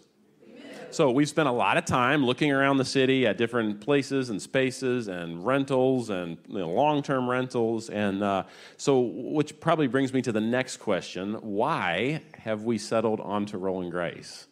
so 0.96 1.12
we've 1.12 1.28
spent 1.28 1.50
a 1.50 1.52
lot 1.52 1.76
of 1.76 1.84
time 1.84 2.26
looking 2.26 2.54
around 2.54 2.78
the 2.78 2.86
city 2.86 3.28
at 3.28 3.38
different 3.38 3.82
places 3.82 4.30
and 4.30 4.42
spaces 4.42 5.10
and 5.10 5.46
rentals 5.46 6.10
and 6.10 6.38
you 6.48 6.60
know, 6.60 6.70
long-term 6.70 7.30
rentals. 7.30 7.90
And 7.90 8.24
uh, 8.24 8.44
so, 8.78 9.02
which 9.02 9.60
probably 9.60 9.88
brings 9.88 10.14
me 10.14 10.22
to 10.22 10.32
the 10.32 10.40
next 10.40 10.78
question: 10.78 11.34
Why 11.42 12.22
have 12.36 12.64
we 12.64 12.78
settled 12.78 13.20
onto 13.20 13.58
Roland-Grise? 13.58 14.48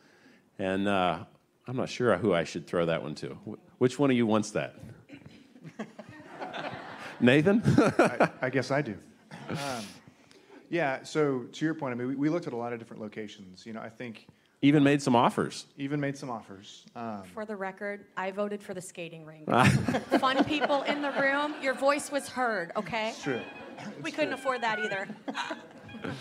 And 0.59 0.87
uh, 0.87 1.19
I'm 1.67 1.75
not 1.75 1.89
sure 1.89 2.15
who 2.17 2.33
I 2.33 2.43
should 2.43 2.67
throw 2.67 2.85
that 2.85 3.01
one 3.01 3.15
to. 3.15 3.37
Which 3.77 3.97
one 3.97 4.11
of 4.11 4.17
you 4.17 4.25
wants 4.25 4.51
that? 4.51 4.75
Nathan? 7.19 7.61
I, 7.65 8.29
I, 8.41 8.49
guess 8.49 8.69
I 8.69 8.81
do. 8.81 8.97
Um, 9.49 9.57
yeah, 10.69 11.03
so 11.03 11.43
to 11.51 11.65
your 11.65 11.73
point, 11.73 11.93
I 11.93 11.95
mean, 11.95 12.07
we, 12.07 12.15
we, 12.15 12.29
looked 12.29 12.47
at 12.47 12.53
a 12.53 12.57
lot 12.57 12.73
of 12.73 12.79
different 12.79 13.01
locations. 13.01 13.65
You 13.65 13.73
know, 13.73 13.81
I 13.81 13.89
think. 13.89 14.27
Even 14.61 14.83
made 14.83 15.01
some 15.01 15.15
offers. 15.15 15.65
Even 15.77 15.99
made 15.99 16.17
some 16.17 16.29
offers. 16.29 16.85
Um, 16.95 17.23
for 17.33 17.45
the 17.45 17.55
record, 17.55 18.05
I 18.15 18.31
voted 18.31 18.63
for 18.63 18.73
the 18.73 18.81
skating 18.81 19.25
rink. 19.25 19.49
Fun 20.19 20.43
people 20.45 20.83
in 20.83 21.01
the 21.01 21.11
room, 21.11 21.53
your 21.61 21.73
voice 21.73 22.11
was 22.11 22.29
heard, 22.29 22.71
okay? 22.77 23.09
It's 23.09 23.21
true. 23.21 23.41
we 24.01 24.09
couldn't 24.09 24.29
true. 24.29 24.39
afford 24.39 24.61
that 24.61 24.79
either. 24.79 25.07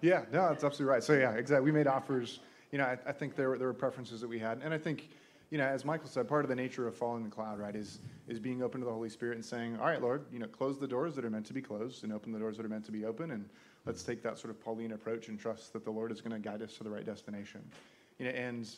yeah, 0.00 0.24
no, 0.32 0.48
that's 0.48 0.64
absolutely 0.64 0.92
right. 0.92 1.02
So, 1.02 1.12
yeah, 1.12 1.30
exactly. 1.32 1.64
We 1.64 1.70
made 1.70 1.86
offers 1.86 2.40
you 2.72 2.78
know, 2.78 2.84
I, 2.84 2.98
I 3.06 3.12
think 3.12 3.36
there 3.36 3.50
were, 3.50 3.58
there 3.58 3.66
were 3.66 3.74
preferences 3.74 4.20
that 4.20 4.28
we 4.28 4.38
had. 4.38 4.60
And 4.62 4.72
I 4.72 4.78
think, 4.78 5.10
you 5.50 5.58
know, 5.58 5.64
as 5.64 5.84
Michael 5.84 6.08
said, 6.08 6.28
part 6.28 6.44
of 6.44 6.48
the 6.48 6.54
nature 6.54 6.86
of 6.86 6.94
following 6.96 7.24
the 7.24 7.30
cloud, 7.30 7.58
right, 7.58 7.74
is, 7.74 7.98
is 8.28 8.38
being 8.38 8.62
open 8.62 8.80
to 8.80 8.86
the 8.86 8.92
Holy 8.92 9.08
Spirit 9.08 9.36
and 9.36 9.44
saying, 9.44 9.76
all 9.78 9.86
right, 9.86 10.00
Lord, 10.00 10.24
you 10.32 10.38
know, 10.38 10.46
close 10.46 10.78
the 10.78 10.86
doors 10.86 11.14
that 11.16 11.24
are 11.24 11.30
meant 11.30 11.46
to 11.46 11.52
be 11.52 11.60
closed 11.60 12.04
and 12.04 12.12
open 12.12 12.30
the 12.32 12.38
doors 12.38 12.56
that 12.56 12.64
are 12.64 12.68
meant 12.68 12.84
to 12.86 12.92
be 12.92 13.04
open. 13.04 13.32
And 13.32 13.48
let's 13.86 14.02
take 14.02 14.22
that 14.22 14.38
sort 14.38 14.50
of 14.50 14.62
Pauline 14.62 14.92
approach 14.92 15.28
and 15.28 15.38
trust 15.38 15.72
that 15.72 15.84
the 15.84 15.90
Lord 15.90 16.12
is 16.12 16.20
going 16.20 16.32
to 16.32 16.38
guide 16.38 16.62
us 16.62 16.74
to 16.74 16.84
the 16.84 16.90
right 16.90 17.04
destination. 17.04 17.60
You 18.18 18.26
know, 18.26 18.32
and, 18.32 18.70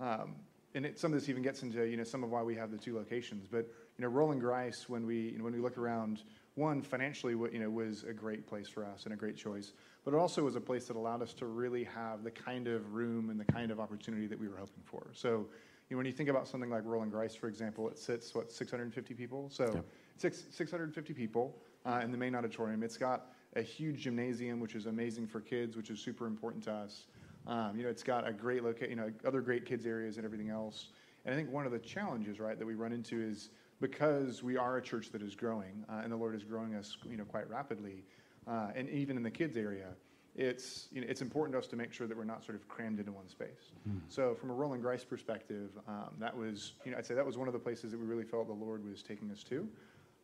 um, 0.00 0.34
and 0.74 0.84
it, 0.84 0.98
some 0.98 1.12
of 1.12 1.20
this 1.20 1.28
even 1.28 1.42
gets 1.42 1.62
into, 1.62 1.84
you 1.84 1.96
know, 1.96 2.04
some 2.04 2.24
of 2.24 2.30
why 2.30 2.42
we 2.42 2.56
have 2.56 2.72
the 2.72 2.78
two 2.78 2.96
locations. 2.96 3.46
But, 3.46 3.68
you 3.96 4.02
know, 4.02 4.08
Roland-Grise, 4.08 4.86
when 4.88 5.06
we, 5.06 5.36
when 5.38 5.52
we 5.52 5.60
look 5.60 5.78
around, 5.78 6.22
one, 6.56 6.82
financially, 6.82 7.34
you 7.52 7.60
know, 7.60 7.70
was 7.70 8.04
a 8.04 8.12
great 8.12 8.46
place 8.46 8.68
for 8.68 8.84
us 8.84 9.04
and 9.04 9.14
a 9.14 9.16
great 9.16 9.36
choice 9.36 9.72
but 10.06 10.14
it 10.14 10.18
also 10.18 10.44
was 10.44 10.54
a 10.54 10.60
place 10.60 10.86
that 10.86 10.94
allowed 10.94 11.20
us 11.20 11.34
to 11.34 11.46
really 11.46 11.82
have 11.82 12.22
the 12.22 12.30
kind 12.30 12.68
of 12.68 12.94
room 12.94 13.28
and 13.28 13.40
the 13.40 13.44
kind 13.44 13.72
of 13.72 13.80
opportunity 13.80 14.28
that 14.28 14.38
we 14.38 14.46
were 14.46 14.56
hoping 14.56 14.84
for. 14.84 15.08
So, 15.12 15.28
you 15.28 15.46
know, 15.90 15.96
when 15.96 16.06
you 16.06 16.12
think 16.12 16.28
about 16.28 16.46
something 16.46 16.70
like 16.70 16.84
Roland-Grise, 16.84 17.34
for 17.34 17.48
example, 17.48 17.88
it 17.88 17.98
sits, 17.98 18.32
what, 18.32 18.52
650 18.52 19.14
people? 19.14 19.50
So, 19.50 19.82
six, 20.16 20.44
650 20.52 21.12
people 21.12 21.58
uh, 21.84 22.02
in 22.04 22.12
the 22.12 22.16
main 22.16 22.36
auditorium. 22.36 22.84
It's 22.84 22.96
got 22.96 23.32
a 23.56 23.62
huge 23.62 24.02
gymnasium, 24.02 24.60
which 24.60 24.76
is 24.76 24.86
amazing 24.86 25.26
for 25.26 25.40
kids, 25.40 25.76
which 25.76 25.90
is 25.90 25.98
super 25.98 26.28
important 26.28 26.62
to 26.64 26.72
us. 26.72 27.06
Um, 27.48 27.76
you 27.76 27.82
know, 27.82 27.90
it's 27.90 28.04
got 28.04 28.28
a 28.28 28.32
great 28.32 28.62
location, 28.62 28.90
you 28.90 28.96
know, 28.96 29.10
other 29.24 29.40
great 29.40 29.66
kids 29.66 29.86
areas 29.86 30.18
and 30.18 30.24
everything 30.24 30.50
else. 30.50 30.90
And 31.24 31.34
I 31.34 31.36
think 31.36 31.50
one 31.50 31.66
of 31.66 31.72
the 31.72 31.80
challenges, 31.80 32.38
right, 32.38 32.56
that 32.56 32.66
we 32.66 32.74
run 32.74 32.92
into 32.92 33.20
is 33.20 33.50
because 33.80 34.42
we 34.42 34.56
are 34.56 34.76
a 34.78 34.82
church 34.82 35.10
that 35.12 35.22
is 35.22 35.34
growing, 35.34 35.84
uh, 35.88 36.00
and 36.02 36.12
the 36.12 36.16
Lord 36.16 36.34
is 36.34 36.44
growing 36.44 36.74
us, 36.74 36.96
you 37.08 37.16
know, 37.16 37.24
quite 37.24 37.48
rapidly, 37.48 38.04
uh, 38.46 38.68
and 38.74 38.88
even 38.88 39.16
in 39.16 39.22
the 39.22 39.30
kids 39.30 39.56
area, 39.56 39.88
it's 40.34 40.88
you 40.92 41.00
know, 41.00 41.06
it's 41.08 41.22
important 41.22 41.54
to 41.54 41.58
us 41.58 41.66
to 41.68 41.76
make 41.76 41.92
sure 41.92 42.06
that 42.06 42.16
we're 42.16 42.24
not 42.24 42.44
sort 42.44 42.56
of 42.56 42.68
crammed 42.68 42.98
into 42.98 43.12
one 43.12 43.28
space. 43.28 43.72
So 44.08 44.34
from 44.34 44.50
a 44.50 44.54
Roland-Grise 44.54 45.04
perspective, 45.04 45.70
um, 45.88 46.10
that 46.18 46.36
was 46.36 46.72
you 46.84 46.92
know 46.92 46.98
I'd 46.98 47.06
say 47.06 47.14
that 47.14 47.24
was 47.24 47.38
one 47.38 47.48
of 47.48 47.54
the 47.54 47.60
places 47.60 47.90
that 47.90 47.98
we 47.98 48.06
really 48.06 48.24
felt 48.24 48.46
the 48.46 48.52
Lord 48.52 48.84
was 48.88 49.02
taking 49.02 49.30
us 49.30 49.42
to. 49.44 49.68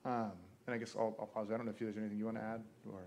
Um, 0.04 0.32
and 0.66 0.74
I 0.74 0.78
guess 0.78 0.94
I'll, 0.96 1.16
I'll 1.18 1.26
pause. 1.26 1.48
I 1.52 1.56
don't 1.56 1.64
know 1.66 1.72
if 1.72 1.78
there's 1.78 1.96
anything 1.96 2.18
you 2.18 2.26
want 2.26 2.36
to 2.36 2.42
add 2.42 2.62
or. 2.92 3.00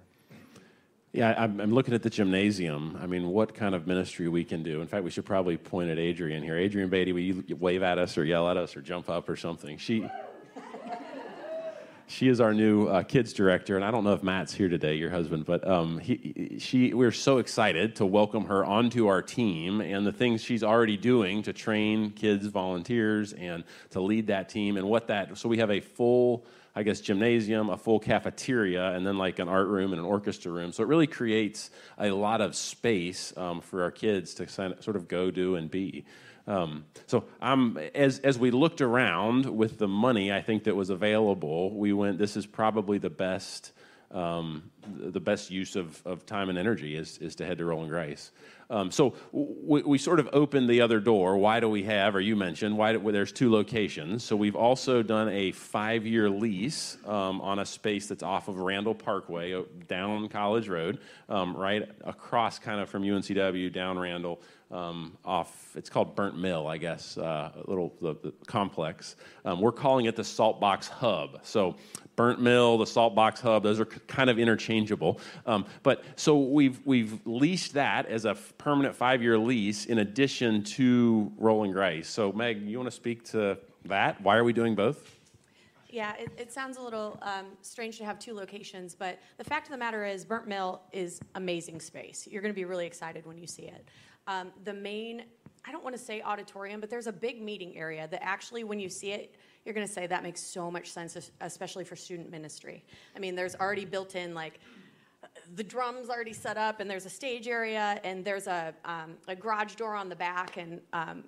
Yeah, 1.13 1.33
I'm, 1.37 1.61
I'm 1.61 1.73
looking 1.73 1.93
at 1.93 2.03
the 2.03 2.09
gymnasium. 2.09 2.97
I 3.01 3.07
mean, 3.07 3.29
what 3.29 3.53
kind 3.53 3.73
of 3.73 3.87
ministry 3.87 4.27
we 4.27 4.43
can 4.43 4.63
do. 4.63 4.81
In 4.81 4.87
fact, 4.87 5.05
we 5.05 5.09
should 5.09 5.23
probably 5.23 5.55
point 5.55 5.89
at 5.89 5.97
Adrian 5.97 6.43
here. 6.43 6.57
Adrian 6.57 6.89
Beatty, 6.89 7.13
will 7.13 7.21
you 7.21 7.55
wave 7.55 7.83
at 7.83 7.97
us 7.97 8.17
or 8.17 8.25
yell 8.25 8.49
at 8.49 8.57
us 8.57 8.75
or 8.75 8.81
jump 8.81 9.09
up 9.09 9.29
or 9.29 9.37
something? 9.37 9.77
She, 9.77 10.09
she 12.07 12.27
is 12.27 12.39
our 12.39 12.53
new 12.53 12.87
uh, 12.87 13.03
kids 13.03 13.33
director, 13.33 13.75
and 13.75 13.83
I 13.83 13.89
don't 13.89 14.03
know 14.03 14.13
if 14.13 14.21
Matt's 14.21 14.53
here 14.53 14.69
today, 14.69 14.95
your 14.95 15.09
husband, 15.09 15.45
but 15.45 15.67
um, 15.67 15.97
he, 15.97 16.57
she, 16.59 16.93
we're 16.93 17.11
so 17.11 17.39
excited 17.39 17.95
to 17.95 18.05
welcome 18.05 18.45
her 18.45 18.63
onto 18.63 19.07
our 19.07 19.21
team 19.21 19.81
and 19.81 20.05
the 20.05 20.11
things 20.11 20.43
she's 20.43 20.63
already 20.63 20.97
doing 20.97 21.41
to 21.43 21.53
train 21.53 22.11
kids, 22.11 22.45
volunteers, 22.45 23.33
and 23.33 23.63
to 23.89 24.01
lead 24.01 24.27
that 24.27 24.49
team, 24.49 24.77
and 24.77 24.87
what 24.87 25.07
that. 25.07 25.35
So 25.37 25.49
we 25.49 25.57
have 25.57 25.71
a 25.71 25.79
full, 25.79 26.45
I 26.75 26.83
guess, 26.83 27.01
gymnasium, 27.01 27.69
a 27.69 27.77
full 27.77 27.99
cafeteria, 27.99 28.91
and 28.91 29.05
then 29.05 29.17
like 29.17 29.39
an 29.39 29.49
art 29.49 29.67
room 29.67 29.91
and 29.91 29.99
an 29.99 30.05
orchestra 30.05 30.51
room. 30.51 30.71
So 30.71 30.83
it 30.83 30.87
really 30.87 31.07
creates 31.07 31.71
a 31.97 32.11
lot 32.11 32.39
of 32.39 32.55
space 32.55 33.33
um, 33.35 33.61
for 33.61 33.81
our 33.81 33.91
kids 33.91 34.35
to 34.35 34.47
sort 34.47 34.95
of 34.95 35.07
go, 35.07 35.31
do, 35.31 35.55
and 35.55 35.71
be. 35.71 36.05
Um, 36.47 36.85
so 37.07 37.25
um, 37.41 37.79
as, 37.95 38.19
as 38.19 38.37
we 38.37 38.51
looked 38.51 38.81
around 38.81 39.45
with 39.45 39.79
the 39.79 39.87
money 39.87 40.31
I 40.31 40.41
think 40.41 40.65
that 40.65 40.75
was 40.75 40.89
available, 40.89 41.75
we 41.75 41.91
went, 41.91 42.19
this 42.19 42.37
is 42.37 42.45
probably 42.45 42.97
the 42.99 43.09
best, 43.09 43.71
um, 44.11 44.71
the 44.87 45.19
best 45.19 45.51
use 45.51 45.75
of, 45.75 46.01
of 46.05 46.25
time 46.25 46.49
and 46.49 46.57
energy 46.57 46.95
is, 46.95 47.17
is 47.17 47.35
to 47.35 47.45
head 47.45 47.57
to 47.57 47.65
Roland-Grise. 47.65 48.31
Um, 48.69 48.89
so 48.89 49.13
we, 49.31 49.83
we, 49.83 49.97
sort 49.97 50.19
of 50.19 50.29
opened 50.33 50.69
the 50.69 50.81
other 50.81 50.99
door. 50.99 51.37
Why 51.37 51.59
do 51.59 51.69
we 51.69 51.83
have, 51.83 52.15
or 52.15 52.21
you 52.21 52.35
mentioned, 52.35 52.75
why 52.75 52.93
do, 52.93 52.99
well, 52.99 53.13
there's 53.13 53.31
two 53.31 53.51
locations. 53.51 54.23
So 54.23 54.35
we've 54.35 54.55
also 54.55 55.03
done 55.03 55.29
a 55.29 55.51
five-year 55.51 56.29
lease 56.29 56.97
um, 57.05 57.41
on 57.41 57.59
a 57.59 57.65
space 57.65 58.07
that's 58.07 58.23
off 58.23 58.47
of 58.47 58.57
Randall 58.57 58.95
Parkway, 58.95 59.63
down 59.87 60.29
College 60.29 60.67
Road, 60.67 60.99
um, 61.29 61.55
right 61.55 61.87
across 62.03 62.57
kind 62.57 62.79
of 62.79 62.89
from 62.89 63.03
UNCW, 63.03 63.71
down 63.71 63.99
Randall, 63.99 64.41
um, 64.71 65.17
off, 65.23 65.75
it's 65.75 65.89
called 65.89 66.15
Burnt 66.15 66.37
Mill, 66.37 66.67
I 66.67 66.77
guess, 66.77 67.17
uh, 67.17 67.51
a 67.55 67.69
little 67.69 67.93
the, 68.01 68.15
the 68.15 68.33
complex. 68.47 69.15
Um, 69.43 69.61
we're 69.61 69.71
calling 69.71 70.05
it 70.05 70.15
the 70.15 70.23
Saltbox 70.23 70.89
Hub. 70.89 71.39
So 71.43 71.75
Burnt 72.15 72.41
Mill, 72.41 72.77
the 72.77 72.85
Salt 72.85 73.15
Box 73.15 73.41
Hub, 73.41 73.63
those 73.63 73.79
are 73.79 73.85
kind 73.85 74.29
of 74.29 74.39
interchangeable. 74.39 75.19
Um, 75.45 75.65
but 75.83 76.03
so 76.15 76.37
we've, 76.37 76.79
we've 76.85 77.19
leased 77.25 77.73
that 77.73 78.05
as 78.07 78.25
a 78.25 78.35
permanent 78.57 78.95
five 78.95 79.21
year 79.21 79.37
lease 79.37 79.85
in 79.85 79.99
addition 79.99 80.63
to 80.63 81.31
Roland-Grise. 81.37 82.07
So, 82.07 82.31
Meg, 82.31 82.61
you 82.61 82.77
want 82.77 82.89
to 82.89 82.95
speak 82.95 83.23
to 83.31 83.57
that? 83.85 84.21
Why 84.21 84.37
are 84.37 84.43
we 84.43 84.53
doing 84.53 84.75
both? 84.75 85.17
Yeah, 85.89 86.13
it, 86.17 86.29
it 86.37 86.51
sounds 86.51 86.75
a 86.75 86.81
little 86.81 87.17
um, 87.21 87.45
strange 87.61 87.97
to 87.99 88.05
have 88.05 88.19
two 88.19 88.33
locations, 88.33 88.93
but 88.93 89.17
the 89.37 89.45
fact 89.45 89.67
of 89.67 89.71
the 89.71 89.77
matter 89.77 90.05
is, 90.05 90.25
Burnt 90.25 90.45
Mill 90.45 90.81
is 90.91 91.21
amazing 91.35 91.79
space. 91.79 92.27
You're 92.29 92.41
going 92.41 92.53
to 92.53 92.55
be 92.55 92.65
really 92.65 92.85
excited 92.85 93.25
when 93.25 93.37
you 93.37 93.47
see 93.47 93.63
it. 93.63 93.87
Um, 94.27 94.51
the 94.65 94.73
main, 94.73 95.23
I 95.63 95.71
don't 95.71 95.85
want 95.85 95.95
to 95.95 96.01
say 96.01 96.21
auditorium, 96.21 96.81
but 96.81 96.89
there's 96.89 97.07
a 97.07 97.13
big 97.13 97.41
meeting 97.41 97.77
area 97.77 98.09
that 98.09 98.21
actually, 98.21 98.65
when 98.65 98.77
you 98.77 98.89
see 98.89 99.11
it, 99.11 99.35
you're 99.65 99.73
going 99.73 99.85
to 99.85 99.91
say 99.91 100.07
that 100.07 100.23
makes 100.23 100.41
so 100.41 100.69
much 100.69 100.91
sense, 100.91 101.31
especially 101.41 101.83
for 101.83 101.95
student 101.95 102.29
ministry. 102.29 102.85
I 103.15 103.19
mean, 103.19 103.35
there's 103.35 103.55
already 103.55 103.85
built 103.85 104.15
in 104.15 104.33
like 104.33 104.59
the 105.55 105.63
drums 105.63 106.09
already 106.09 106.33
set 106.33 106.57
up, 106.57 106.79
and 106.79 106.89
there's 106.89 107.05
a 107.05 107.09
stage 107.09 107.47
area, 107.47 107.99
and 108.03 108.23
there's 108.23 108.47
a, 108.47 108.73
um, 108.85 109.17
a 109.27 109.35
garage 109.35 109.75
door 109.75 109.95
on 109.95 110.09
the 110.09 110.15
back, 110.15 110.57
and 110.57 110.79
um, 110.93 111.23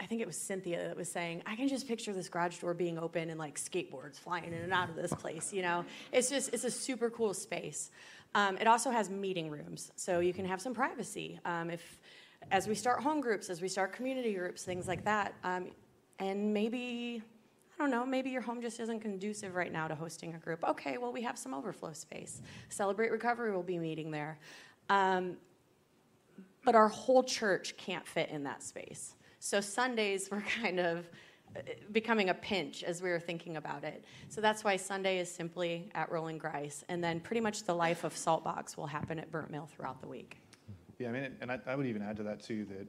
I 0.00 0.06
think 0.06 0.20
it 0.20 0.26
was 0.26 0.36
Cynthia 0.36 0.88
that 0.88 0.96
was 0.96 1.10
saying, 1.10 1.42
I 1.44 1.56
can 1.56 1.68
just 1.68 1.88
picture 1.88 2.12
this 2.12 2.28
garage 2.28 2.58
door 2.58 2.72
being 2.72 2.98
open 2.98 3.30
and 3.30 3.38
like 3.38 3.58
skateboards 3.58 4.16
flying 4.16 4.44
in 4.44 4.54
and 4.54 4.72
out 4.72 4.88
of 4.88 4.96
this 4.96 5.12
place. 5.12 5.52
You 5.52 5.62
know, 5.62 5.84
it's 6.12 6.30
just 6.30 6.54
it's 6.54 6.64
a 6.64 6.70
super 6.70 7.10
cool 7.10 7.34
space. 7.34 7.90
Um, 8.34 8.58
it 8.58 8.66
also 8.66 8.90
has 8.90 9.10
meeting 9.10 9.50
rooms, 9.50 9.90
so 9.96 10.20
you 10.20 10.32
can 10.32 10.44
have 10.44 10.60
some 10.60 10.74
privacy. 10.74 11.40
Um, 11.44 11.70
if 11.70 12.00
as 12.50 12.68
we 12.68 12.74
start 12.74 13.02
home 13.02 13.20
groups, 13.20 13.50
as 13.50 13.60
we 13.60 13.68
start 13.68 13.92
community 13.92 14.34
groups, 14.34 14.62
things 14.62 14.86
like 14.86 15.04
that, 15.04 15.34
um, 15.42 15.68
and 16.20 16.52
maybe 16.54 17.22
I 17.78 17.82
don't 17.82 17.92
know, 17.92 18.04
maybe 18.04 18.30
your 18.30 18.42
home 18.42 18.60
just 18.60 18.80
isn't 18.80 19.00
conducive 19.00 19.54
right 19.54 19.72
now 19.72 19.86
to 19.86 19.94
hosting 19.94 20.34
a 20.34 20.38
group. 20.38 20.64
Okay, 20.64 20.98
well, 20.98 21.12
we 21.12 21.22
have 21.22 21.38
some 21.38 21.54
overflow 21.54 21.92
space. 21.92 22.42
Celebrate 22.70 23.12
Recovery 23.12 23.52
will 23.52 23.62
be 23.62 23.78
meeting 23.78 24.10
there. 24.10 24.38
Um, 24.88 25.36
but 26.64 26.74
our 26.74 26.88
whole 26.88 27.22
church 27.22 27.76
can't 27.76 28.06
fit 28.06 28.30
in 28.30 28.42
that 28.44 28.64
space. 28.64 29.14
So 29.38 29.60
Sundays 29.60 30.28
were 30.28 30.42
kind 30.62 30.80
of 30.80 31.08
uh, 31.56 31.60
becoming 31.92 32.30
a 32.30 32.34
pinch 32.34 32.82
as 32.82 33.00
we 33.00 33.10
were 33.10 33.20
thinking 33.20 33.56
about 33.56 33.84
it. 33.84 34.04
So 34.28 34.40
that's 34.40 34.64
why 34.64 34.76
Sunday 34.76 35.20
is 35.20 35.30
simply 35.30 35.88
at 35.94 36.10
Roland-Grise. 36.10 36.84
And 36.88 37.02
then 37.02 37.20
pretty 37.20 37.40
much 37.40 37.62
the 37.62 37.74
life 37.74 38.02
of 38.02 38.12
Saltbox 38.12 38.76
will 38.76 38.88
happen 38.88 39.20
at 39.20 39.30
Burnt 39.30 39.52
Mill 39.52 39.66
throughout 39.66 40.00
the 40.00 40.08
week. 40.08 40.38
Yeah, 40.98 41.10
I 41.10 41.12
mean, 41.12 41.36
and 41.40 41.52
I, 41.52 41.60
I 41.64 41.76
would 41.76 41.86
even 41.86 42.02
add 42.02 42.16
to 42.16 42.24
that 42.24 42.42
too 42.42 42.64
that 42.64 42.88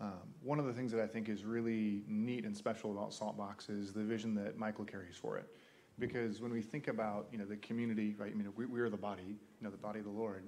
um, 0.00 0.12
one 0.42 0.58
of 0.58 0.64
the 0.64 0.72
things 0.72 0.90
that 0.92 1.00
I 1.00 1.06
think 1.06 1.28
is 1.28 1.44
really 1.44 2.02
neat 2.08 2.44
and 2.44 2.56
special 2.56 2.90
about 2.90 3.10
Saltbox 3.10 3.68
is 3.68 3.92
the 3.92 4.02
vision 4.02 4.34
that 4.36 4.56
Michael 4.56 4.84
carries 4.84 5.16
for 5.16 5.36
it. 5.36 5.46
Because 5.98 6.40
when 6.40 6.50
we 6.52 6.62
think 6.62 6.88
about 6.88 7.26
you 7.30 7.36
know 7.38 7.44
the 7.44 7.56
community, 7.56 8.14
right? 8.18 8.32
I 8.32 8.34
mean, 8.34 8.48
we, 8.56 8.64
we 8.64 8.80
are 8.80 8.88
the 8.88 8.96
body, 8.96 9.22
you 9.26 9.36
know, 9.64 9.70
the 9.70 9.76
body 9.76 9.98
of 9.98 10.06
the 10.06 10.10
Lord. 10.10 10.44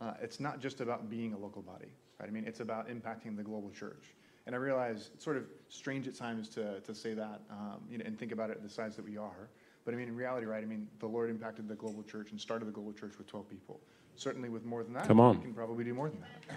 Uh, 0.00 0.14
it's 0.22 0.40
not 0.40 0.60
just 0.60 0.80
about 0.80 1.10
being 1.10 1.34
a 1.34 1.38
local 1.38 1.60
body, 1.60 1.92
right? 2.18 2.28
I 2.28 2.32
mean, 2.32 2.44
it's 2.46 2.60
about 2.60 2.88
impacting 2.88 3.36
the 3.36 3.42
global 3.42 3.70
church. 3.70 4.14
And 4.46 4.54
I 4.54 4.58
realize 4.58 5.10
it's 5.12 5.24
sort 5.24 5.36
of 5.36 5.44
strange 5.68 6.08
at 6.08 6.14
times 6.14 6.48
to, 6.50 6.80
to 6.80 6.94
say 6.94 7.12
that 7.12 7.42
um, 7.50 7.80
you 7.90 7.98
know, 7.98 8.04
and 8.06 8.18
think 8.18 8.32
about 8.32 8.48
it 8.48 8.62
the 8.62 8.70
size 8.70 8.96
that 8.96 9.04
we 9.04 9.18
are. 9.18 9.50
But 9.84 9.92
I 9.92 9.96
mean, 9.98 10.08
in 10.08 10.16
reality, 10.16 10.46
right? 10.46 10.62
I 10.62 10.66
mean, 10.66 10.88
the 11.00 11.06
Lord 11.06 11.28
impacted 11.28 11.68
the 11.68 11.74
global 11.74 12.02
church 12.02 12.30
and 12.30 12.40
started 12.40 12.66
the 12.66 12.72
global 12.72 12.92
church 12.92 13.18
with 13.18 13.26
12 13.26 13.50
people. 13.50 13.80
Certainly, 14.16 14.48
with 14.48 14.64
more 14.64 14.82
than 14.82 14.94
that, 14.94 15.06
Come 15.06 15.20
on. 15.20 15.36
we 15.36 15.42
can 15.42 15.52
probably 15.52 15.84
do 15.84 15.92
more 15.92 16.08
than 16.08 16.20
that. 16.20 16.56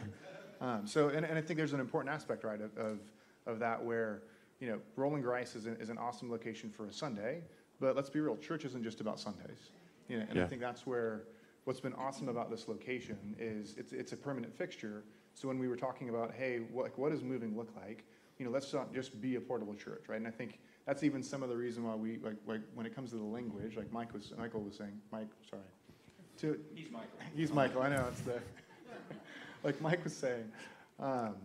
Um, 0.61 0.85
so, 0.85 1.09
and, 1.09 1.25
and 1.25 1.37
I 1.37 1.41
think 1.41 1.57
there's 1.57 1.73
an 1.73 1.79
important 1.79 2.13
aspect, 2.13 2.43
right, 2.43 2.61
of, 2.61 2.77
of, 2.77 2.99
of 3.47 3.59
that 3.59 3.83
where, 3.83 4.21
you 4.59 4.67
know, 4.67 4.79
Roland-Grise 4.95 5.55
is 5.55 5.65
an, 5.65 5.75
is 5.79 5.89
an 5.89 5.97
awesome 5.97 6.29
location 6.29 6.69
for 6.69 6.85
a 6.85 6.93
Sunday, 6.93 7.41
but 7.79 7.95
let's 7.95 8.09
be 8.09 8.19
real, 8.19 8.37
church 8.37 8.63
isn't 8.63 8.83
just 8.83 9.01
about 9.01 9.19
Sundays. 9.19 9.71
You 10.07 10.19
know, 10.19 10.25
and 10.29 10.39
I 10.39 10.45
think 10.45 10.61
that's 10.61 10.85
where 10.85 11.23
what's 11.63 11.79
been 11.79 11.93
awesome 11.93 12.27
about 12.29 12.49
this 12.49 12.67
location 12.67 13.35
is 13.39 13.75
it's, 13.77 13.91
it's 13.93 14.11
a 14.11 14.17
permanent 14.17 14.55
fixture. 14.55 15.03
So 15.33 15.47
when 15.47 15.59
we 15.59 15.67
were 15.67 15.75
talking 15.75 16.09
about, 16.09 16.33
hey, 16.33 16.59
what, 16.71 16.83
like, 16.83 16.97
what 16.97 17.11
does 17.11 17.23
moving 17.23 17.55
look 17.57 17.69
like? 17.81 18.03
You 18.37 18.45
know, 18.45 18.51
let's 18.51 18.73
not 18.73 18.93
just 18.93 19.21
be 19.21 19.35
a 19.35 19.41
portable 19.41 19.75
church, 19.75 20.03
right? 20.07 20.17
And 20.17 20.27
I 20.27 20.31
think 20.31 20.59
that's 20.85 21.03
even 21.03 21.21
some 21.21 21.43
of 21.43 21.49
the 21.49 21.55
reason 21.55 21.83
why 21.83 21.95
we, 21.95 22.17
like, 22.23 22.35
like 22.47 22.61
when 22.73 22.85
it 22.85 22.95
comes 22.95 23.11
to 23.11 23.17
the 23.17 23.23
language, 23.23 23.77
like 23.77 23.91
Mike 23.91 24.13
was, 24.13 24.33
Michael 24.37 24.61
was 24.61 24.75
saying, 24.75 24.99
Mike, 25.11 25.29
sorry. 25.49 25.61
To, 26.39 26.59
He's 26.73 26.91
Michael. 26.91 27.07
He's 27.35 27.53
Michael. 27.53 27.81
I 27.83 27.89
know 27.89 28.05
it's 28.11 28.21
the 28.21 28.39
like 29.63 29.79
Mike 29.81 30.03
was 30.03 30.15
saying. 30.15 30.51
Um, 30.99 31.35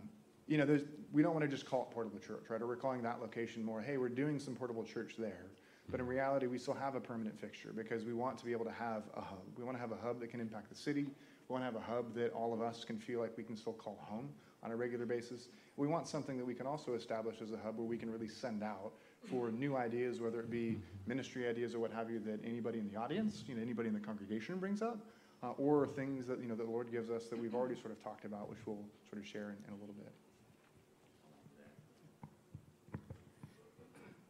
you 0.47 0.57
know, 0.57 0.65
there's 0.65 0.83
we 1.11 1.21
don't 1.21 1.33
want 1.33 1.43
to 1.43 1.49
just 1.49 1.65
call 1.65 1.87
it 1.89 1.93
portable 1.93 2.19
church, 2.19 2.45
right? 2.49 2.61
Or 2.61 2.67
we're 2.67 2.75
calling 2.75 3.01
that 3.03 3.21
location 3.21 3.63
more. 3.63 3.81
Hey, 3.81 3.97
we're 3.97 4.09
doing 4.09 4.39
some 4.39 4.55
portable 4.55 4.83
church 4.83 5.15
there, 5.17 5.45
but 5.89 5.99
in 5.99 6.07
reality, 6.07 6.47
we 6.47 6.57
still 6.57 6.73
have 6.73 6.95
a 6.95 6.99
permanent 6.99 7.39
fixture 7.39 7.71
because 7.75 8.05
we 8.05 8.13
want 8.13 8.37
to 8.39 8.45
be 8.45 8.51
able 8.51 8.65
to 8.65 8.71
have 8.71 9.03
a 9.15 9.21
hub. 9.21 9.43
We 9.57 9.63
want 9.63 9.77
to 9.77 9.81
have 9.81 9.91
a 9.91 9.97
hub 9.97 10.19
that 10.19 10.29
can 10.29 10.39
impact 10.39 10.69
the 10.69 10.75
city. 10.75 11.03
We 11.03 11.53
want 11.53 11.61
to 11.61 11.65
have 11.65 11.75
a 11.75 11.85
hub 11.85 12.13
that 12.15 12.33
all 12.33 12.53
of 12.53 12.61
us 12.61 12.83
can 12.83 12.99
feel 12.99 13.21
like 13.21 13.37
we 13.37 13.43
can 13.43 13.55
still 13.55 13.73
call 13.73 13.97
home 14.01 14.29
on 14.63 14.71
a 14.71 14.75
regular 14.75 15.05
basis. 15.05 15.47
We 15.77 15.87
want 15.87 16.07
something 16.07 16.37
that 16.37 16.45
we 16.45 16.53
can 16.53 16.65
also 16.65 16.93
establish 16.93 17.37
as 17.41 17.51
a 17.51 17.57
hub 17.57 17.77
where 17.77 17.85
we 17.85 17.97
can 17.97 18.11
really 18.11 18.27
send 18.27 18.63
out 18.63 18.93
for 19.29 19.51
new 19.51 19.77
ideas, 19.77 20.19
whether 20.19 20.39
it 20.39 20.49
be 20.49 20.79
ministry 21.05 21.47
ideas 21.47 21.73
or 21.73 21.79
what 21.79 21.91
have 21.91 22.09
you, 22.09 22.19
that 22.19 22.39
anybody 22.43 22.79
in 22.79 22.89
the 22.91 22.97
audience, 22.97 23.43
you 23.47 23.55
know, 23.55 23.61
anybody 23.61 23.87
in 23.87 23.93
the 23.93 23.99
congregation 23.99 24.57
brings 24.57 24.81
up, 24.81 24.99
uh, 25.43 25.51
or 25.57 25.87
things 25.87 26.27
that 26.27 26.39
you 26.39 26.47
know 26.47 26.55
the 26.55 26.63
Lord 26.63 26.91
gives 26.91 27.09
us 27.09 27.25
that 27.27 27.39
we've 27.39 27.55
already 27.55 27.75
sort 27.75 27.91
of 27.91 28.03
talked 28.03 28.25
about, 28.25 28.49
which 28.49 28.59
we'll 28.65 28.77
sort 29.09 29.21
of 29.21 29.27
share 29.27 29.49
in, 29.49 29.55
in 29.67 29.73
a 29.73 29.79
little 29.79 29.95
bit. 29.95 30.11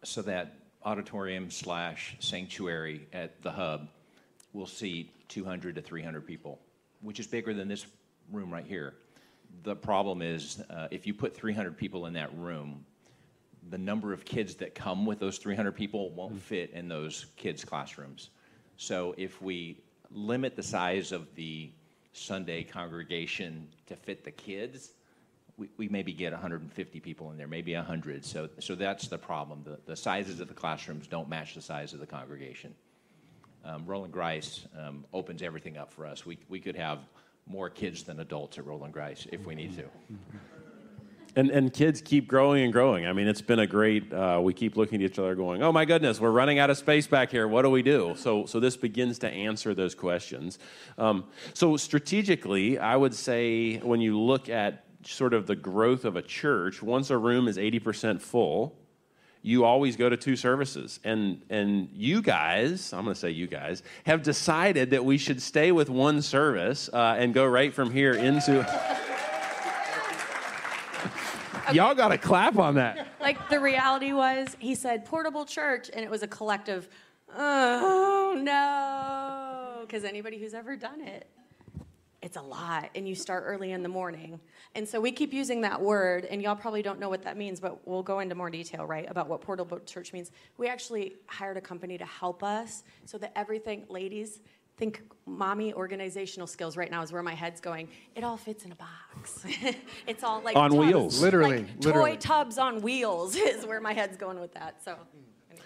So 0.04 0.22
that 0.24 0.54
auditorium 0.84 1.50
slash 1.52 2.16
sanctuary 2.20 3.08
at 3.12 3.42
the 3.42 3.52
hub 3.52 3.90
will 4.54 4.68
seat 4.68 5.12
200 5.30 5.76
to 5.76 5.82
300 5.82 6.26
people, 6.26 6.60
which 7.02 7.20
is 7.20 7.28
bigger 7.28 7.54
than 7.54 7.68
this 7.68 7.86
room 8.32 8.52
right 8.52 8.66
here. 8.66 8.94
The 9.64 9.76
problem 9.76 10.22
is, 10.22 10.62
uh, 10.70 10.88
if 10.92 11.08
you 11.08 11.14
put 11.14 11.36
300 11.36 11.78
people 11.78 12.06
in 12.06 12.14
that 12.14 12.36
room, 12.38 12.86
the 13.70 13.78
number 13.78 14.14
of 14.14 14.24
kids 14.24 14.56
that 14.56 14.76
come 14.76 15.06
with 15.06 15.20
those 15.20 15.38
300 15.38 15.74
people 15.74 16.12
won't 16.12 16.42
fit 16.42 16.72
in 16.72 16.88
those 16.88 17.26
kids' 17.36 17.66
classrooms. 17.66 18.30
So 18.78 19.14
if 19.18 19.42
we 19.42 19.82
limit 20.12 20.56
the 20.56 20.64
size 20.64 21.12
of 21.12 21.34
the 21.36 21.72
Sunday 22.14 22.64
congregation 22.64 23.68
to 23.88 23.96
fit 23.96 24.24
the 24.24 24.32
kids, 24.32 24.92
we, 25.58 25.70
we 25.78 25.88
maybe 25.90 26.14
get 26.14 26.32
150 26.32 27.00
people 27.00 27.32
in 27.32 27.38
there, 27.38 27.48
maybe 27.48 27.76
100. 27.76 28.26
So, 28.26 28.50
so 28.60 28.76
that's 28.76 29.08
the 29.08 29.18
problem. 29.18 29.64
The, 29.64 29.80
the 29.86 29.96
sizes 29.96 30.40
of 30.40 30.48
the 30.48 30.54
classrooms 30.54 31.08
don't 31.08 31.30
match 31.30 31.56
the 31.56 31.62
size 31.62 31.94
of 31.94 32.00
the 32.00 32.08
congregation. 32.08 32.76
Um, 33.66 33.86
Roland-Grise 33.86 34.68
um, 34.80 35.04
opens 35.14 35.42
everything 35.42 35.78
up 35.78 35.92
for 35.92 36.06
us. 36.06 36.26
We, 36.26 36.38
we 36.48 36.60
could 36.60 36.76
have 36.76 37.00
more 37.48 37.70
kids 37.70 38.04
than 38.04 38.20
adults 38.20 38.58
at 38.58 38.66
Roland-Grise 38.66 39.28
if 39.32 39.46
we 39.46 39.56
need 39.56 39.76
to. 39.78 39.84
And, 41.38 41.52
and 41.52 41.72
kids 41.72 42.02
keep 42.02 42.28
growing 42.28 42.64
and 42.64 42.74
growing. 42.74 43.06
I 43.06 43.14
mean, 43.14 43.28
it's 43.28 43.44
been 43.44 43.60
a 43.60 43.68
great, 43.68 44.12
uh, 44.12 44.40
we 44.42 44.56
keep 44.56 44.76
looking 44.76 45.04
at 45.04 45.12
each 45.12 45.20
other 45.20 45.36
going, 45.36 45.62
oh 45.62 45.72
my 45.72 45.86
goodness, 45.86 46.20
we're 46.20 46.32
running 46.32 46.58
out 46.58 46.72
of 46.72 46.80
space 46.80 47.06
back 47.06 47.30
here. 47.30 47.48
What 47.48 47.62
do 47.62 47.70
we 47.70 47.84
do? 47.84 48.16
So, 48.18 48.48
so 48.48 48.60
this 48.60 48.76
begins 48.76 49.20
to 49.20 49.30
answer 49.30 49.76
those 49.76 49.94
questions. 49.94 50.58
Um, 50.98 51.26
so, 51.54 51.78
strategically, 51.78 52.80
I 52.80 52.96
would 52.96 53.14
say 53.14 53.78
when 53.78 54.02
you 54.02 54.20
look 54.20 54.50
at 54.50 54.86
sort 55.04 55.36
of 55.36 55.46
the 55.46 55.56
growth 55.56 56.06
of 56.06 56.16
a 56.16 56.24
church, 56.24 56.82
once 56.82 57.12
a 57.12 57.18
room 57.20 57.48
is 57.48 57.58
80% 57.58 58.20
full, 58.20 58.76
you 59.44 59.64
always 59.64 59.96
go 59.96 60.10
to 60.10 60.18
two 60.18 60.36
services. 60.36 61.00
And, 61.04 61.44
and 61.52 61.88
you 61.94 62.24
guys, 62.24 62.94
I'm 62.94 63.04
going 63.04 63.14
to 63.14 63.20
say 63.20 63.30
you 63.30 63.46
guys, 63.46 63.84
have 64.08 64.24
decided 64.24 64.90
that 64.90 65.06
we 65.06 65.20
should 65.20 65.44
stay 65.44 65.72
with 65.72 65.88
one 65.88 66.24
service 66.24 66.90
uh, 66.92 67.16
and 67.20 67.32
go 67.32 67.46
right 67.46 67.72
from 67.72 67.92
here 67.92 68.14
into. 68.14 68.66
Y'all 71.74 71.96
got 71.96 72.10
to 72.10 72.18
clap 72.18 72.58
on 72.58 72.76
that. 72.76 73.08
Like 73.20 73.50
the 73.50 73.60
reality 73.60 74.14
was, 74.14 74.56
he 74.60 74.76
said 74.76 75.06
portable 75.06 75.46
church, 75.46 75.90
and 75.94 76.04
it 76.04 76.10
was 76.10 76.24
a 76.24 76.28
collective, 76.28 76.88
oh 77.36 78.36
no, 78.38 79.82
because 79.82 80.04
anybody 80.04 80.38
who's 80.38 80.54
ever 80.54 80.76
done 80.76 81.02
it, 81.02 81.28
it's 82.22 82.36
a 82.36 82.42
lot, 82.42 82.90
and 82.96 83.08
you 83.08 83.14
start 83.16 83.44
early 83.46 83.72
in 83.72 83.84
the 83.84 83.90
morning. 83.90 84.40
And 84.76 84.88
so 84.88 85.00
we 85.00 85.12
keep 85.12 85.34
using 85.34 85.62
that 85.62 85.82
word, 85.82 86.26
and 86.26 86.42
y'all 86.42 86.56
probably 86.56 86.82
don't 86.82 87.00
know 87.00 87.10
what 87.10 87.24
that 87.24 87.38
means, 87.38 87.60
but 87.60 87.88
we'll 87.88 88.04
go 88.04 88.20
into 88.20 88.34
more 88.34 88.50
detail, 88.50 88.86
right, 88.86 89.10
about 89.10 89.30
what 89.30 89.42
portable 89.42 89.80
church 89.80 90.14
means. 90.14 90.32
We 90.58 90.68
actually 90.68 91.14
hired 91.28 91.58
a 91.58 91.62
company 91.62 91.98
to 91.98 92.06
help 92.06 92.44
us 92.44 92.84
so 93.06 93.18
that 93.20 93.32
everything, 93.36 93.86
ladies, 93.90 94.40
think 94.78 95.02
mommy 95.26 95.74
organizational 95.74 96.48
skills 96.48 96.78
right 96.78 96.90
now 96.90 97.02
is 97.02 97.12
where 97.12 97.24
my 97.24 97.34
head's 97.34 97.60
going. 97.60 97.90
It 98.16 98.24
all 98.24 98.38
fits 98.38 98.64
in 98.64 98.72
a 98.72 98.76
box. 98.76 99.44
it's 100.08 100.24
all 100.24 100.42
like 100.42 100.56
On 100.56 100.70
tubs. 100.70 100.80
wheels. 100.80 101.22
Literally, 101.22 101.58
Like 101.60 101.68
literally. 101.84 102.12
toy 102.12 102.18
tubs 102.18 102.58
on 102.58 102.82
wheels 102.82 103.36
is 103.36 103.66
where 103.66 103.82
my 103.82 103.94
head's 103.94 104.18
going 104.18 104.40
with 104.40 104.54
that. 104.54 104.82
So 104.86 104.96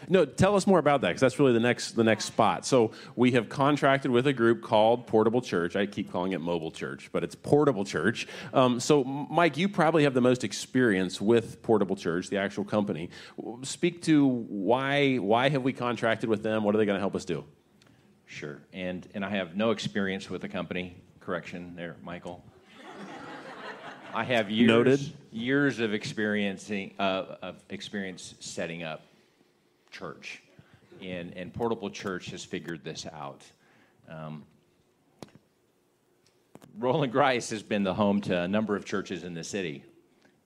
No, 0.07 0.25
tell 0.25 0.55
us 0.55 0.65
more 0.65 0.79
about 0.79 1.01
that 1.01 1.09
because 1.09 1.21
that's 1.21 1.37
really 1.37 1.51
the 1.53 1.59
next 1.59 1.91
the 1.91 2.03
next 2.03 2.25
spot. 2.25 2.65
So 2.65 2.91
we 3.15 3.31
have 3.33 3.49
contracted 3.49 4.09
with 4.09 4.25
a 4.27 4.33
group 4.33 4.63
called 4.63 5.05
Portable 5.07 5.41
Church. 5.41 5.75
I 5.75 5.85
keep 5.85 6.11
calling 6.11 6.31
it 6.31 6.39
Mobile 6.41 6.71
Church, 6.71 7.09
but 7.11 7.23
it's 7.23 7.35
Portable 7.35 7.83
Church. 7.85 8.27
Um, 8.53 8.79
so, 8.79 9.03
Mike, 9.03 9.57
you 9.57 9.67
probably 9.69 10.03
have 10.05 10.13
the 10.15 10.21
most 10.21 10.43
experience 10.45 11.19
with 11.21 11.61
Portable 11.61 11.95
Church, 11.97 12.29
the 12.29 12.37
actual 12.37 12.63
company. 12.63 13.09
Speak 13.63 14.01
to 14.03 14.25
why 14.25 15.17
why 15.17 15.49
have 15.49 15.61
we 15.63 15.73
contracted 15.73 16.29
with 16.29 16.41
them? 16.41 16.63
What 16.63 16.73
are 16.73 16.77
they 16.79 16.85
going 16.85 16.95
to 16.97 17.01
help 17.01 17.15
us 17.15 17.25
do? 17.25 17.43
Sure. 18.31 18.61
And, 18.71 19.05
and 19.13 19.25
I 19.25 19.29
have 19.29 19.57
no 19.57 19.71
experience 19.71 20.29
with 20.29 20.41
the 20.41 20.47
company. 20.47 20.95
Correction 21.19 21.73
there, 21.75 21.97
Michael. 22.01 22.41
I 24.13 24.23
have 24.23 24.49
years, 24.49 24.67
Noted. 24.67 25.13
years 25.31 25.79
of 25.79 25.93
experiencing 25.93 26.93
uh, 26.97 27.35
of 27.41 27.63
experience 27.69 28.35
setting 28.39 28.83
up 28.83 29.01
church, 29.91 30.41
and 31.01 31.33
and 31.37 31.53
Portable 31.53 31.89
Church 31.89 32.31
has 32.31 32.43
figured 32.43 32.83
this 32.83 33.05
out. 33.05 33.41
Um, 34.09 34.43
Roland-Grise 36.77 37.49
has 37.51 37.63
been 37.63 37.83
the 37.83 37.93
home 37.93 38.21
to 38.21 38.41
a 38.41 38.47
number 38.47 38.75
of 38.75 38.83
churches 38.85 39.23
in 39.23 39.33
the 39.33 39.43
city, 39.43 39.83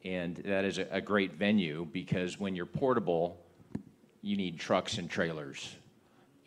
and 0.03 0.35
that 0.37 0.65
is 0.65 0.77
a, 0.77 0.87
a 0.91 1.01
great 1.01 1.33
venue 1.33 1.87
because 1.91 2.39
when 2.39 2.55
you're 2.55 2.65
portable, 2.65 3.37
you 4.21 4.35
need 4.37 4.59
trucks 4.59 4.97
and 4.97 5.09
trailers, 5.09 5.75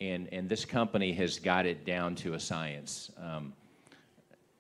and 0.01 0.29
and 0.33 0.49
this 0.49 0.65
company 0.65 1.13
has 1.13 1.39
got 1.39 1.67
it 1.67 1.85
down 1.85 2.15
to 2.17 2.35
a 2.35 2.41
science. 2.41 3.11
Um, 3.19 3.53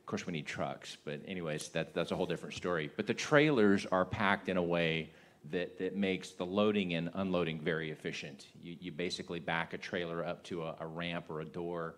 of 0.01 0.07
course, 0.07 0.27
we 0.27 0.33
need 0.33 0.47
trucks, 0.47 0.97
but 1.05 1.21
anyways, 1.29 1.69
that, 1.69 1.93
that's 1.93 2.13
a 2.13 2.17
whole 2.17 2.25
different 2.25 2.55
story. 2.55 2.91
But 2.97 3.07
the 3.07 3.13
trailers 3.13 3.85
are 3.85 4.07
packed 4.07 4.49
in 4.49 4.57
a 4.57 4.63
way 4.63 5.11
that, 5.51 5.79
that 5.79 5.97
makes 5.97 6.31
the 6.31 6.47
loading 6.47 6.95
and 6.95 7.11
unloading 7.13 7.61
very 7.61 7.91
efficient. 7.91 8.47
You, 8.63 8.77
you 8.81 8.91
basically 8.91 9.39
back 9.39 9.75
a 9.75 9.79
trailer 9.79 10.25
up 10.25 10.43
to 10.45 10.63
a, 10.63 10.77
a 10.81 10.87
ramp 10.87 11.27
or 11.29 11.41
a 11.41 11.45
door, 11.45 11.97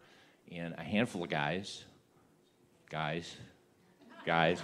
and 0.50 0.74
a 0.76 0.82
handful 0.82 1.22
of 1.22 1.30
guys, 1.30 1.84
guys, 2.90 3.36
guys, 4.26 4.60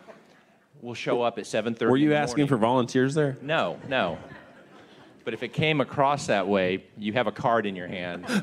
will 0.80 0.94
show 0.94 1.22
up 1.22 1.38
at 1.38 1.44
7.30 1.44 1.90
Were 1.90 1.96
you 1.96 2.14
asking 2.14 2.46
for 2.46 2.56
volunteers 2.56 3.14
there? 3.14 3.36
No, 3.42 3.78
no. 3.88 4.18
But 5.24 5.34
if 5.34 5.42
it 5.42 5.52
came 5.52 5.80
across 5.80 6.26
that 6.26 6.48
way, 6.48 6.84
you 6.96 7.12
have 7.12 7.26
a 7.26 7.32
card 7.32 7.66
in 7.66 7.76
your 7.76 7.86
hand. 7.86 8.26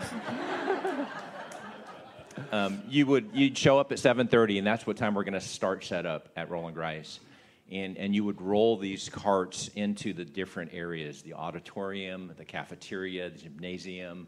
um, 2.52 2.82
you 2.88 3.06
would 3.06 3.30
you'd 3.34 3.58
show 3.58 3.80
up 3.80 3.92
at 3.92 3.98
7:30, 3.98 4.60
and 4.60 4.68
that's 4.68 4.88
what 4.88 4.98
time 4.98 5.14
we're 5.14 5.24
going 5.24 5.34
to 5.34 5.42
start 5.42 5.84
setup 5.84 6.30
at 6.36 6.50
Roland-Grise, 6.50 7.20
and 7.72 7.98
and 7.98 8.16
you 8.16 8.24
would 8.24 8.42
roll 8.42 8.78
these 8.78 9.10
carts 9.10 9.70
into 9.76 10.14
the 10.14 10.24
different 10.24 10.72
areas: 10.74 11.22
the 11.22 11.34
auditorium, 11.34 12.34
the 12.38 12.46
cafeteria, 12.46 13.30
the 13.30 13.40
gymnasium, 13.40 14.28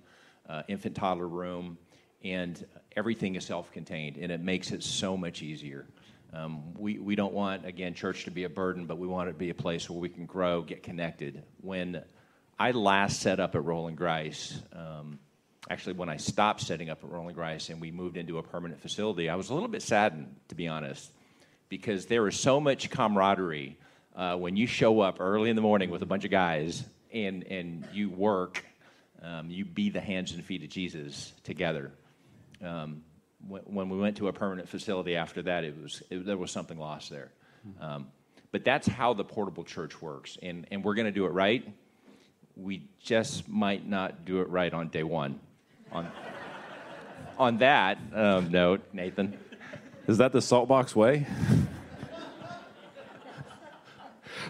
uh, 0.50 0.64
infant 0.68 0.96
toddler 0.96 1.28
room, 1.28 1.78
and 2.24 2.66
everything 2.96 3.36
is 3.36 3.46
self-contained, 3.46 4.18
and 4.18 4.32
it 4.32 4.42
makes 4.42 4.72
it 4.72 4.84
so 4.84 5.16
much 5.16 5.42
easier. 5.42 5.88
Um, 6.34 6.74
we, 6.76 6.98
we 6.98 7.16
don't 7.16 7.34
want, 7.34 7.66
again, 7.66 7.94
church 7.94 8.24
to 8.24 8.32
be 8.32 8.46
a 8.46 8.50
burden, 8.50 8.86
but 8.86 8.98
we 8.98 9.06
want 9.06 9.28
it 9.28 9.34
to 9.34 9.38
be 9.38 9.50
a 9.50 9.56
place 9.56 9.90
where 9.90 10.00
we 10.00 10.08
can 10.08 10.26
grow, 10.26 10.62
get 10.62 10.82
connected. 10.82 11.44
When 11.60 12.02
I 12.60 12.72
last 12.72 13.22
set 13.22 13.40
up 13.40 13.56
at 13.56 13.64
Roland-Grise, 13.64 14.62
um, 14.74 15.20
actually, 15.70 15.94
when 15.94 16.10
I 16.10 16.18
stopped 16.18 16.62
setting 16.62 16.90
up 16.90 17.04
at 17.04 17.10
Roland-Grise 17.10 17.70
and 17.70 17.82
we 17.82 17.92
moved 17.92 18.18
into 18.18 18.38
a 18.38 18.44
permanent 18.44 18.82
facility, 18.82 19.30
I 19.30 19.36
was 19.36 19.50
a 19.50 19.54
little 19.54 19.70
bit 19.70 19.82
saddened, 19.82 20.36
to 20.50 20.56
be 20.56 20.68
honest, 20.68 21.12
because 21.70 22.06
there 22.06 22.28
is 22.28 22.40
so 22.40 22.60
much 22.60 22.90
camaraderie 22.90 23.78
uh, 24.16 24.36
when 24.36 24.56
you 24.58 24.68
show 24.68 25.00
up 25.00 25.18
early 25.20 25.50
in 25.50 25.56
the 25.56 25.62
morning 25.62 25.90
with 25.90 26.02
a 26.02 26.06
bunch 26.06 26.26
of 26.26 26.32
guys 26.32 26.84
and, 27.14 27.44
and 27.46 27.88
you 27.94 28.10
work, 28.10 28.64
um, 29.22 29.50
you 29.50 29.66
be 29.66 29.90
the 29.90 30.02
hands 30.02 30.34
and 30.34 30.44
feet 30.44 30.64
of 30.64 30.70
Jesus 30.70 31.34
together. 31.44 31.92
Um, 32.64 33.04
when, 33.48 33.62
when 33.64 33.90
we 33.90 33.98
went 33.98 34.18
to 34.18 34.28
a 34.28 34.34
permanent 34.34 34.70
facility 34.70 35.16
after 35.16 35.42
that, 35.44 35.64
it 35.64 35.82
was 35.82 36.04
it, 36.10 36.26
there 36.26 36.38
was 36.38 36.52
something 36.52 36.78
lost 36.78 37.10
there. 37.10 37.32
Um, 37.80 38.08
but 38.52 38.64
that's 38.64 38.88
how 38.88 39.14
the 39.14 39.24
portable 39.24 39.64
church 39.64 40.02
works, 40.02 40.38
and 40.42 40.68
and 40.72 40.84
we're 40.84 40.96
going 40.96 41.06
to 41.06 41.12
do 41.12 41.26
it 41.26 41.30
right. 41.30 41.68
We 42.56 42.84
just 43.00 43.48
might 43.48 43.88
not 43.88 44.26
do 44.26 44.42
it 44.42 44.50
right 44.50 44.74
on 44.74 44.90
day 44.90 45.04
one. 45.04 45.40
On 45.92 46.08
on 47.38 47.58
that 47.58 47.98
um, 48.14 48.52
note, 48.52 48.82
Nathan. 48.94 49.38
Is 50.08 50.18
that 50.20 50.32
the 50.32 50.40
Saltbox 50.40 50.96
way? 50.96 51.26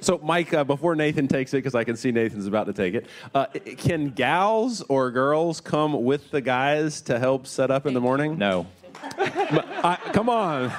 so, 0.02 0.20
Mike, 0.24 0.54
uh, 0.54 0.64
before 0.64 0.96
Nathan 0.96 1.28
takes 1.28 1.54
it, 1.54 1.58
because 1.58 1.76
I 1.76 1.84
can 1.84 1.96
see 1.96 2.12
Nathan's 2.12 2.48
about 2.48 2.66
to 2.66 2.74
take 2.74 2.94
it, 2.94 3.08
uh, 3.34 3.46
can 3.78 4.10
gals 4.10 4.82
or 4.82 5.10
girls 5.12 5.62
come 5.62 6.04
with 6.04 6.32
the 6.32 6.42
guys 6.42 7.02
to 7.04 7.18
help 7.20 7.48
set 7.48 7.72
up 7.72 7.86
in 7.86 7.94
the 7.94 8.02
morning? 8.02 8.38
No, 8.38 8.68
I, 9.18 9.98
come 10.14 10.30
on. 10.30 10.74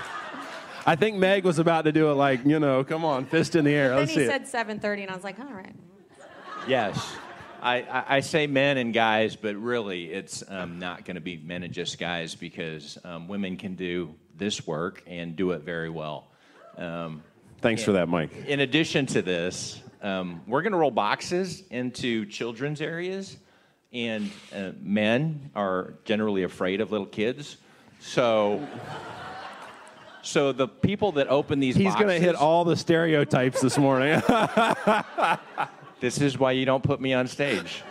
I 0.85 0.97
think 0.97 1.17
Meg 1.17 1.45
was 1.45 1.59
about 1.59 1.83
to 1.83 1.93
do 1.93 2.11
it 2.11 2.15
like, 2.15 2.45
you 2.45 2.59
know, 2.59 2.83
come 2.83 3.05
on, 3.05 3.25
fist 3.25 3.55
in 3.55 3.65
the 3.65 3.73
air. 3.73 3.91
then 3.91 3.99
Let's 3.99 4.13
he 4.13 4.21
see 4.21 4.27
said 4.27 4.45
7:30, 4.45 5.03
and 5.03 5.11
I 5.11 5.15
was 5.15 5.25
like, 5.25 5.39
all 5.39 5.47
right. 5.47 5.75
Yes. 6.67 7.15
I, 7.63 7.77
I, 7.83 8.05
I 8.17 8.21
say 8.21 8.49
men 8.49 8.77
and 8.77 8.93
guys, 8.93 9.37
but 9.37 9.55
really 9.57 10.07
it's 10.13 10.43
um, 10.49 10.81
not 10.81 11.05
going 11.05 11.15
to 11.15 11.21
be 11.21 11.37
men 11.37 11.63
and 11.63 11.73
just 11.73 11.99
guys 11.99 12.35
because 12.35 12.99
um, 13.05 13.29
women 13.29 13.57
can 13.57 13.77
do 13.77 14.15
this 14.37 14.67
work 14.67 15.03
and 15.07 15.37
do 15.37 15.53
it 15.53 15.63
very 15.63 15.89
well. 15.89 16.27
Um, 16.77 17.23
Thanks 17.61 17.85
for 17.85 17.93
that, 17.93 18.09
Mike. 18.09 18.31
In 18.49 18.59
addition 18.59 19.07
to 19.07 19.23
this, 19.23 19.81
um, 20.03 20.43
we're 20.49 20.63
going 20.63 20.73
to 20.73 20.79
roll 20.79 20.91
boxes 20.91 21.63
into 21.71 22.27
children's 22.27 22.81
areas, 22.81 23.37
and 23.93 24.31
uh, 24.53 24.73
men 24.81 25.51
are 25.55 25.95
generally 26.05 26.43
afraid 26.43 26.81
of 26.81 26.91
little 26.91 27.07
kids. 27.07 27.59
So, 28.01 28.67
so 30.23 30.51
the 30.51 30.67
people 30.67 31.13
that 31.13 31.29
open 31.29 31.61
these 31.61 31.77
He's 31.77 31.95
boxes, 31.95 32.09
to 32.09 32.19
hit 32.19 32.35
all 32.35 32.65
the 32.65 32.77
stereotypes 32.77 33.61
this 33.61 33.79
morning. 33.79 34.21
This 36.03 36.21
is 36.21 36.37
why 36.37 36.51
you 36.51 36.65
don't 36.65 36.83
put 36.83 37.01
me 37.01 37.13
on 37.13 37.29
stage, 37.29 37.85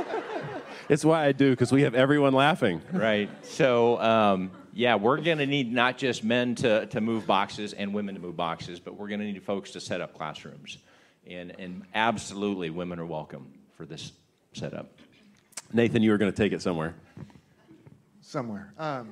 it's 0.88 1.04
why 1.04 1.26
I 1.26 1.32
do, 1.32 1.50
because 1.50 1.70
we 1.70 1.82
have 1.82 1.94
everyone 1.94 2.32
laughing. 2.32 2.80
right? 2.92 3.28
So, 3.44 4.00
um, 4.00 4.50
yeah, 4.72 4.94
we're 4.94 5.20
going 5.20 5.36
to 5.36 5.46
need 5.46 5.70
not 5.70 5.98
just 5.98 6.24
men 6.24 6.54
to, 6.54 6.86
to 6.86 7.02
move 7.02 7.26
boxes 7.26 7.74
and 7.74 7.92
women 7.92 8.14
to 8.14 8.20
move 8.22 8.34
boxes, 8.34 8.80
but 8.80 8.96
we're 8.96 9.08
going 9.08 9.20
to 9.20 9.26
need 9.26 9.42
folks 9.42 9.72
to 9.72 9.80
set 9.80 10.00
up 10.00 10.14
classrooms, 10.14 10.78
and 11.26 11.54
and 11.58 11.82
absolutely, 11.94 12.70
women 12.70 12.98
are 12.98 13.04
welcome 13.04 13.52
for 13.76 13.84
this 13.84 14.12
setup. 14.54 14.86
Nathan, 15.70 16.02
you 16.02 16.12
were 16.12 16.18
going 16.18 16.32
to 16.32 16.36
take 16.36 16.54
it 16.54 16.62
somewhere. 16.62 16.94
somewhere. 18.22 18.72
Um, 18.78 19.10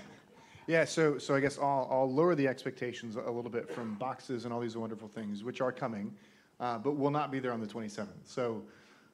yeah, 0.66 0.86
so 0.86 1.18
so 1.18 1.34
I 1.34 1.40
guess 1.40 1.58
I'll, 1.58 1.86
I'll 1.90 2.10
lower 2.10 2.34
the 2.34 2.48
expectations 2.48 3.16
a 3.16 3.30
little 3.30 3.50
bit 3.50 3.70
from 3.70 3.92
boxes 3.96 4.46
and 4.46 4.54
all 4.54 4.60
these 4.60 4.74
wonderful 4.74 5.08
things, 5.08 5.44
which 5.44 5.60
are 5.60 5.70
coming, 5.70 6.14
uh, 6.60 6.78
but 6.78 6.96
will 6.96 7.10
not 7.10 7.30
be 7.30 7.38
there 7.38 7.52
on 7.52 7.60
the 7.60 7.66
27th. 7.66 8.08
So 8.24 8.62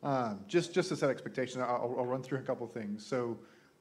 um, 0.02 0.40
just 0.46 0.74
just 0.74 0.90
to 0.90 0.96
set 0.96 1.10
expectations, 1.10 1.58
I'll, 1.58 1.94
I'll 1.98 2.06
run 2.06 2.22
through 2.22 2.38
a 2.38 2.42
couple 2.42 2.66
things. 2.66 3.04
So 3.04 3.38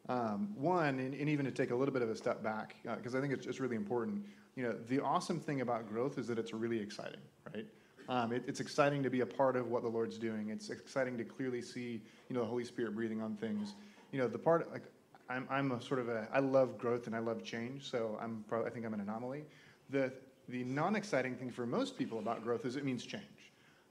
um, 0.10 0.54
one, 0.56 1.00
and, 1.00 1.14
and 1.14 1.30
even 1.30 1.46
to 1.46 1.52
take 1.52 1.72
a 1.72 1.76
little 1.76 1.94
bit 1.94 2.02
of 2.02 2.10
a 2.10 2.16
step 2.16 2.44
back, 2.44 2.76
because 2.84 3.16
I 3.16 3.22
think 3.22 3.34
it's, 3.34 3.46
it's 3.46 3.60
really 3.60 3.76
important. 3.76 4.26
You 4.56 4.64
know, 4.64 4.76
the 4.88 5.00
awesome 5.00 5.40
thing 5.40 5.62
about 5.62 5.88
growth 5.88 6.18
is 6.18 6.28
that 6.28 6.38
it's 6.38 6.54
really 6.54 6.80
exciting, 6.80 7.22
right? 7.54 7.66
Um, 8.10 8.34
it, 8.34 8.44
it's 8.48 8.60
exciting 8.60 9.02
to 9.04 9.10
be 9.10 9.22
a 9.22 9.26
part 9.26 9.56
of 9.56 9.70
what 9.70 9.82
the 9.82 9.90
Lord's 9.90 10.18
doing. 10.18 10.50
It's 10.50 10.70
exciting 10.70 11.18
to 11.18 11.24
clearly 11.24 11.62
see, 11.62 12.02
you 12.30 12.36
know, 12.36 12.42
the 12.42 12.48
Holy 12.48 12.66
Spirit 12.66 12.96
breathing 12.96 13.22
on 13.22 13.36
things. 13.36 13.76
You 14.12 14.20
know, 14.20 14.28
the 14.28 14.38
part 14.38 14.70
like 14.72 14.84
I'm, 15.30 15.48
I'm 15.50 15.72
a 15.72 15.82
sort 15.82 16.00
of 16.00 16.10
a 16.10 16.28
I 16.34 16.40
love 16.40 16.78
growth 16.78 17.08
and 17.08 17.16
I 17.16 17.20
love 17.20 17.44
change, 17.44 17.90
so 17.90 18.18
I'm 18.22 18.44
probably 18.48 18.70
I 18.70 18.74
think 18.74 18.86
I'm 18.86 18.94
an 18.94 19.00
anomaly. 19.00 19.46
The 19.90 20.12
the 20.50 20.64
non-exciting 20.66 21.36
thing 21.36 21.50
for 21.50 21.66
most 21.66 21.98
people 21.98 22.20
about 22.20 22.44
growth 22.44 22.66
is 22.66 22.76
it 22.76 22.84
means 22.84 23.06
change, 23.06 23.24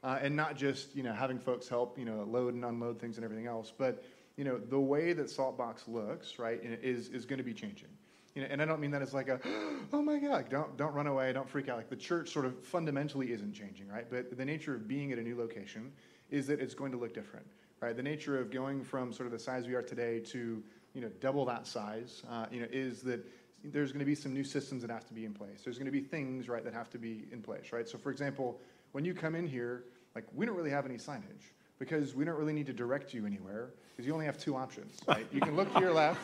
uh, 0.02 0.18
and 0.20 0.34
not 0.34 0.56
just 0.56 0.94
you 0.94 1.02
know 1.02 1.12
having 1.12 1.38
folks 1.38 1.68
help 1.68 1.98
you 1.98 2.04
know 2.04 2.24
load 2.28 2.54
and 2.54 2.64
unload 2.64 3.00
things 3.00 3.16
and 3.16 3.24
everything 3.24 3.46
else, 3.46 3.72
but 3.76 4.04
you 4.36 4.44
know 4.44 4.58
the 4.58 4.80
way 4.80 5.12
that 5.12 5.26
Saltbox 5.26 5.88
looks 5.88 6.38
right 6.38 6.60
is 6.62 7.08
is 7.08 7.24
going 7.24 7.38
to 7.38 7.44
be 7.44 7.54
changing. 7.54 7.88
You 8.34 8.42
know, 8.42 8.48
and 8.50 8.62
I 8.62 8.64
don't 8.64 8.80
mean 8.80 8.90
that 8.92 9.02
as 9.02 9.12
like 9.12 9.28
a, 9.28 9.40
oh 9.92 10.02
my 10.02 10.18
God, 10.18 10.48
don't, 10.48 10.76
don't 10.76 10.94
run 10.94 11.06
away, 11.06 11.32
don't 11.32 11.48
freak 11.48 11.68
out. 11.68 11.76
Like 11.76 11.90
the 11.90 11.96
church 11.96 12.30
sort 12.30 12.46
of 12.46 12.64
fundamentally 12.64 13.32
isn't 13.32 13.52
changing, 13.52 13.88
right? 13.88 14.06
But 14.08 14.36
the 14.36 14.44
nature 14.44 14.74
of 14.74 14.88
being 14.88 15.12
at 15.12 15.18
a 15.18 15.22
new 15.22 15.36
location 15.36 15.92
is 16.30 16.46
that 16.46 16.60
it's 16.60 16.74
going 16.74 16.92
to 16.92 16.98
look 16.98 17.12
different, 17.12 17.46
right? 17.80 17.94
The 17.94 18.02
nature 18.02 18.40
of 18.40 18.50
going 18.50 18.84
from 18.84 19.12
sort 19.12 19.26
of 19.26 19.32
the 19.32 19.38
size 19.38 19.66
we 19.66 19.74
are 19.74 19.82
today 19.82 20.20
to, 20.20 20.62
you 20.94 21.00
know, 21.00 21.10
double 21.20 21.44
that 21.46 21.66
size, 21.66 22.22
uh, 22.30 22.46
you 22.50 22.60
know, 22.60 22.68
is 22.72 23.02
that 23.02 23.22
there's 23.64 23.92
going 23.92 24.00
to 24.00 24.06
be 24.06 24.14
some 24.14 24.32
new 24.32 24.44
systems 24.44 24.82
that 24.82 24.90
have 24.90 25.06
to 25.06 25.14
be 25.14 25.24
in 25.24 25.34
place. 25.34 25.60
There's 25.62 25.78
going 25.78 25.86
to 25.86 25.92
be 25.92 26.00
things, 26.00 26.48
right, 26.48 26.64
that 26.64 26.72
have 26.72 26.90
to 26.90 26.98
be 26.98 27.26
in 27.30 27.42
place, 27.42 27.70
right? 27.70 27.88
So 27.88 27.98
for 27.98 28.10
example, 28.10 28.60
when 28.92 29.04
you 29.04 29.14
come 29.14 29.34
in 29.34 29.46
here, 29.46 29.84
like 30.14 30.24
we 30.34 30.46
don't 30.46 30.56
really 30.56 30.70
have 30.70 30.86
any 30.86 30.96
signage 30.96 31.50
because 31.78 32.14
we 32.14 32.24
don't 32.24 32.36
really 32.36 32.52
need 32.52 32.66
to 32.66 32.72
direct 32.72 33.12
you 33.12 33.26
anywhere 33.26 33.70
because 33.90 34.06
you 34.06 34.12
only 34.12 34.26
have 34.26 34.38
two 34.38 34.56
options, 34.56 34.98
right? 35.06 35.26
You 35.32 35.40
can 35.40 35.56
look 35.56 35.72
to 35.74 35.80
your 35.80 35.92
left 35.92 36.20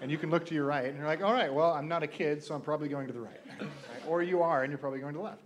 and 0.00 0.10
you 0.10 0.18
can 0.18 0.30
look 0.30 0.44
to 0.46 0.54
your 0.54 0.64
right, 0.64 0.86
and 0.86 0.96
you're 0.96 1.06
like, 1.06 1.22
all 1.22 1.32
right, 1.32 1.52
well, 1.52 1.72
I'm 1.72 1.86
not 1.86 2.02
a 2.02 2.06
kid, 2.06 2.42
so 2.42 2.54
I'm 2.54 2.60
probably 2.60 2.88
going 2.88 3.06
to 3.06 3.12
the 3.12 3.20
right. 3.20 3.40
right? 3.60 3.68
Or 4.08 4.22
you 4.22 4.42
are, 4.42 4.62
and 4.62 4.70
you're 4.70 4.78
probably 4.78 5.00
going 5.00 5.12
to 5.12 5.18
the 5.18 5.24
left. 5.24 5.42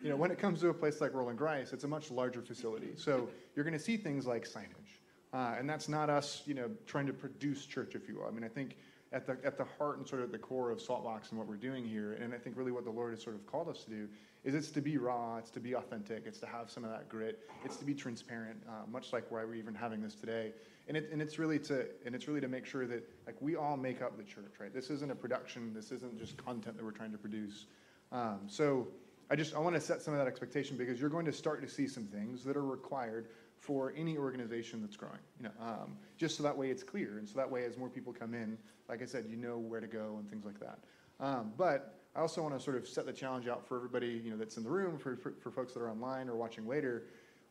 You 0.00 0.08
know, 0.08 0.16
when 0.16 0.32
it 0.32 0.38
comes 0.38 0.60
to 0.60 0.68
a 0.68 0.74
place 0.74 1.00
like 1.00 1.14
Roland-Grise, 1.14 1.72
it's 1.72 1.84
a 1.84 1.88
much 1.88 2.10
larger 2.10 2.42
facility. 2.42 2.90
So 2.96 3.28
you're 3.54 3.64
going 3.64 3.78
to 3.78 3.84
see 3.84 3.96
things 3.96 4.26
like 4.26 4.44
signage. 4.48 4.98
Uh, 5.32 5.54
and 5.56 5.70
that's 5.70 5.88
not 5.88 6.10
us, 6.10 6.42
you 6.44 6.54
know, 6.54 6.68
trying 6.86 7.06
to 7.06 7.12
produce 7.12 7.64
church, 7.66 7.94
if 7.94 8.08
you 8.08 8.16
will. 8.16 8.26
I 8.26 8.30
mean, 8.32 8.44
I 8.44 8.48
think 8.48 8.76
at 9.12 9.26
the, 9.26 9.38
at 9.44 9.56
the 9.56 9.64
heart 9.78 9.98
and 9.98 10.06
sort 10.06 10.22
of 10.22 10.26
at 10.26 10.32
the 10.32 10.38
core 10.38 10.70
of 10.70 10.78
Saltbox 10.78 11.30
and 11.30 11.38
what 11.38 11.46
we're 11.46 11.56
doing 11.56 11.86
here, 11.86 12.14
and 12.14 12.34
I 12.34 12.38
think 12.38 12.56
really 12.56 12.72
what 12.72 12.84
the 12.84 12.90
Lord 12.90 13.12
has 13.12 13.22
sort 13.22 13.36
of 13.36 13.46
called 13.46 13.68
us 13.68 13.84
to 13.84 13.90
do, 13.90 14.08
is 14.44 14.54
it's 14.54 14.70
to 14.70 14.80
be 14.80 14.98
raw, 14.98 15.36
it's 15.38 15.50
to 15.50 15.60
be 15.60 15.74
authentic, 15.74 16.24
it's 16.26 16.40
to 16.40 16.46
have 16.46 16.70
some 16.70 16.84
of 16.84 16.90
that 16.90 17.08
grit, 17.08 17.40
it's 17.64 17.76
to 17.76 17.84
be 17.84 17.94
transparent, 17.94 18.56
uh, 18.68 18.90
much 18.90 19.12
like 19.12 19.30
why 19.30 19.44
we're 19.44 19.54
even 19.54 19.74
having 19.74 20.02
this 20.02 20.14
today. 20.14 20.52
And, 20.88 20.96
it, 20.96 21.10
and 21.12 21.22
it's 21.22 21.38
really 21.38 21.60
to 21.60 21.86
and 22.04 22.14
it's 22.14 22.26
really 22.26 22.40
to 22.40 22.48
make 22.48 22.66
sure 22.66 22.86
that 22.88 23.08
like 23.24 23.36
we 23.40 23.54
all 23.54 23.76
make 23.76 24.02
up 24.02 24.16
the 24.16 24.24
church, 24.24 24.54
right? 24.58 24.74
This 24.74 24.90
isn't 24.90 25.10
a 25.10 25.14
production, 25.14 25.72
this 25.72 25.92
isn't 25.92 26.18
just 26.18 26.36
content 26.36 26.76
that 26.76 26.84
we're 26.84 26.90
trying 26.90 27.12
to 27.12 27.18
produce. 27.18 27.66
Um, 28.10 28.40
so 28.48 28.88
I 29.30 29.36
just 29.36 29.54
I 29.54 29.60
want 29.60 29.76
to 29.76 29.80
set 29.80 30.02
some 30.02 30.12
of 30.12 30.18
that 30.18 30.26
expectation 30.26 30.76
because 30.76 31.00
you're 31.00 31.08
going 31.08 31.24
to 31.26 31.32
start 31.32 31.62
to 31.62 31.68
see 31.68 31.86
some 31.86 32.04
things 32.04 32.42
that 32.44 32.56
are 32.56 32.66
required 32.66 33.28
for 33.60 33.94
any 33.96 34.18
organization 34.18 34.82
that's 34.82 34.96
growing. 34.96 35.20
You 35.38 35.44
know, 35.44 35.52
um, 35.60 35.96
just 36.18 36.36
so 36.36 36.42
that 36.42 36.56
way 36.56 36.70
it's 36.70 36.82
clear, 36.82 37.18
and 37.18 37.28
so 37.28 37.36
that 37.36 37.48
way 37.48 37.64
as 37.64 37.78
more 37.78 37.88
people 37.88 38.12
come 38.12 38.34
in, 38.34 38.58
like 38.88 39.02
I 39.02 39.06
said, 39.06 39.26
you 39.30 39.36
know 39.36 39.56
where 39.56 39.80
to 39.80 39.86
go 39.86 40.16
and 40.18 40.28
things 40.28 40.44
like 40.44 40.58
that. 40.58 40.80
Um, 41.20 41.52
but 41.56 42.01
I 42.14 42.20
also 42.20 42.42
want 42.42 42.54
to 42.54 42.60
sort 42.60 42.76
of 42.76 42.86
set 42.86 43.06
the 43.06 43.12
challenge 43.12 43.48
out 43.48 43.66
for 43.66 43.76
everybody, 43.76 44.20
you 44.22 44.30
know, 44.30 44.36
that's 44.36 44.58
in 44.58 44.64
the 44.64 44.70
room, 44.70 44.98
for, 44.98 45.16
for, 45.16 45.32
for 45.40 45.50
folks 45.50 45.72
that 45.72 45.80
are 45.80 45.90
online 45.90 46.28
or 46.28 46.36
watching 46.36 46.66
later. 46.68 47.04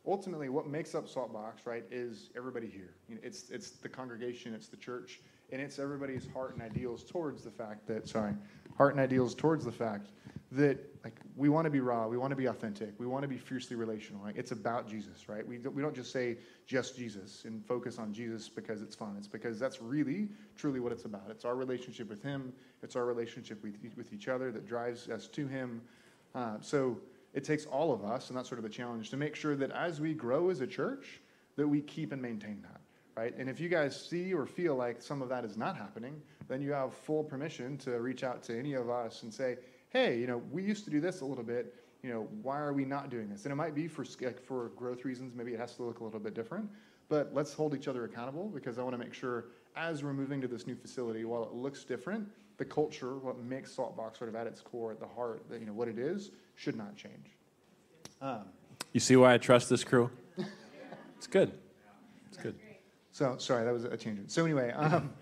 Ultimately, 0.06 0.48
what 0.48 0.66
makes 0.66 0.94
up 0.94 1.08
Saltbox, 1.08 1.64
right, 1.64 1.84
is 1.90 2.30
everybody 2.36 2.68
here. 2.68 2.94
You 3.08 3.16
know, 3.16 3.20
it's 3.24 3.50
it's 3.50 3.70
the 3.70 3.88
congregation, 3.88 4.52
it's 4.52 4.66
the 4.66 4.76
church, 4.76 5.20
and 5.52 5.60
it's 5.60 5.78
everybody's 5.78 6.26
heart 6.32 6.54
and 6.54 6.62
ideals 6.62 7.04
towards 7.04 7.42
the 7.44 7.50
fact 7.50 7.86
that 7.86 8.08
sorry, 8.08 8.34
heart 8.82 8.94
and 8.94 9.00
ideals 9.00 9.32
towards 9.32 9.64
the 9.64 9.70
fact 9.70 10.08
that 10.50 10.76
like 11.04 11.14
we 11.36 11.48
want 11.48 11.66
to 11.66 11.70
be 11.70 11.78
raw, 11.78 12.08
we 12.08 12.16
want 12.16 12.32
to 12.32 12.36
be 12.36 12.46
authentic, 12.46 12.92
we 12.98 13.06
want 13.06 13.22
to 13.22 13.28
be 13.28 13.36
fiercely 13.36 13.76
relational. 13.76 14.26
It's 14.34 14.50
about 14.50 14.88
Jesus, 14.88 15.28
right? 15.28 15.46
We 15.46 15.58
don't, 15.58 15.72
we 15.72 15.82
don't 15.82 15.94
just 15.94 16.10
say 16.10 16.36
just 16.66 16.96
Jesus 16.96 17.44
and 17.44 17.64
focus 17.64 18.00
on 18.00 18.12
Jesus 18.12 18.48
because 18.48 18.82
it's 18.82 18.96
fun. 18.96 19.14
It's 19.16 19.28
because 19.28 19.56
that's 19.56 19.80
really 19.80 20.28
truly 20.56 20.80
what 20.80 20.90
it's 20.90 21.04
about. 21.04 21.28
It's 21.30 21.44
our 21.44 21.54
relationship 21.54 22.08
with 22.08 22.24
Him. 22.24 22.52
It's 22.82 22.96
our 22.96 23.04
relationship 23.04 23.62
with 23.62 23.76
with 23.96 24.12
each 24.12 24.26
other 24.26 24.50
that 24.50 24.66
drives 24.66 25.08
us 25.08 25.28
to 25.28 25.46
Him. 25.46 25.80
Uh, 26.34 26.56
so 26.60 26.98
it 27.34 27.44
takes 27.44 27.66
all 27.66 27.92
of 27.92 28.04
us, 28.04 28.30
and 28.30 28.36
that's 28.36 28.48
sort 28.48 28.58
of 28.58 28.64
the 28.64 28.76
challenge, 28.80 29.10
to 29.10 29.16
make 29.16 29.36
sure 29.36 29.54
that 29.54 29.70
as 29.70 30.00
we 30.00 30.12
grow 30.12 30.50
as 30.50 30.60
a 30.60 30.66
church, 30.66 31.20
that 31.54 31.68
we 31.68 31.82
keep 31.82 32.10
and 32.10 32.20
maintain 32.20 32.60
that. 32.62 32.80
Right? 33.16 33.32
And 33.38 33.48
if 33.48 33.60
you 33.60 33.68
guys 33.68 33.94
see 33.94 34.34
or 34.34 34.44
feel 34.44 34.74
like 34.74 35.00
some 35.02 35.22
of 35.22 35.28
that 35.28 35.44
is 35.44 35.56
not 35.56 35.76
happening, 35.76 36.20
then 36.48 36.62
you 36.62 36.72
have 36.72 36.94
full 36.94 37.24
permission 37.24 37.76
to 37.78 38.00
reach 38.00 38.24
out 38.24 38.42
to 38.44 38.58
any 38.58 38.74
of 38.74 38.90
us 38.90 39.22
and 39.22 39.32
say, 39.32 39.58
hey, 39.90 40.18
you 40.18 40.26
know, 40.26 40.42
we 40.50 40.62
used 40.62 40.84
to 40.84 40.90
do 40.90 41.00
this 41.00 41.20
a 41.20 41.24
little 41.24 41.44
bit. 41.44 41.74
You 42.02 42.10
know, 42.10 42.28
why 42.42 42.58
are 42.58 42.72
we 42.72 42.84
not 42.84 43.10
doing 43.10 43.28
this? 43.28 43.44
And 43.44 43.52
it 43.52 43.56
might 43.56 43.74
be 43.74 43.86
for 43.88 44.04
like, 44.20 44.40
for 44.40 44.68
growth 44.70 45.04
reasons. 45.04 45.34
Maybe 45.34 45.52
it 45.52 45.60
has 45.60 45.76
to 45.76 45.82
look 45.82 46.00
a 46.00 46.04
little 46.04 46.20
bit 46.20 46.34
different. 46.34 46.68
But 47.08 47.32
let's 47.34 47.52
hold 47.52 47.74
each 47.74 47.88
other 47.88 48.04
accountable 48.04 48.48
because 48.48 48.78
I 48.78 48.82
want 48.82 48.94
to 48.94 48.98
make 48.98 49.14
sure 49.14 49.46
as 49.76 50.02
we're 50.02 50.12
moving 50.12 50.40
to 50.40 50.48
this 50.48 50.66
new 50.66 50.74
facility, 50.74 51.24
while 51.24 51.44
it 51.44 51.52
looks 51.52 51.84
different, 51.84 52.28
the 52.58 52.64
culture, 52.64 53.16
what 53.18 53.38
makes 53.38 53.74
Saltbox 53.74 54.18
sort 54.18 54.28
of 54.28 54.36
at 54.36 54.46
its 54.46 54.60
core, 54.60 54.92
at 54.92 55.00
the 55.00 55.06
heart, 55.06 55.42
you 55.50 55.66
know, 55.66 55.72
what 55.72 55.88
it 55.88 55.98
is, 55.98 56.30
should 56.54 56.76
not 56.76 56.96
change. 56.96 57.36
Um, 58.20 58.44
You 58.92 59.00
see 59.00 59.16
why 59.16 59.34
I 59.34 59.38
trust 59.38 59.68
this 59.68 59.84
crew? 59.84 60.10
It's 61.16 61.28
good. 61.28 61.52
It's 62.26 62.36
good. 62.36 62.56
So, 63.12 63.36
sorry, 63.38 63.64
that 63.64 63.72
was 63.72 63.84
a 63.84 63.96
tangent. 63.96 64.32
So, 64.32 64.44
anyway, 64.44 64.72
um, 64.72 65.12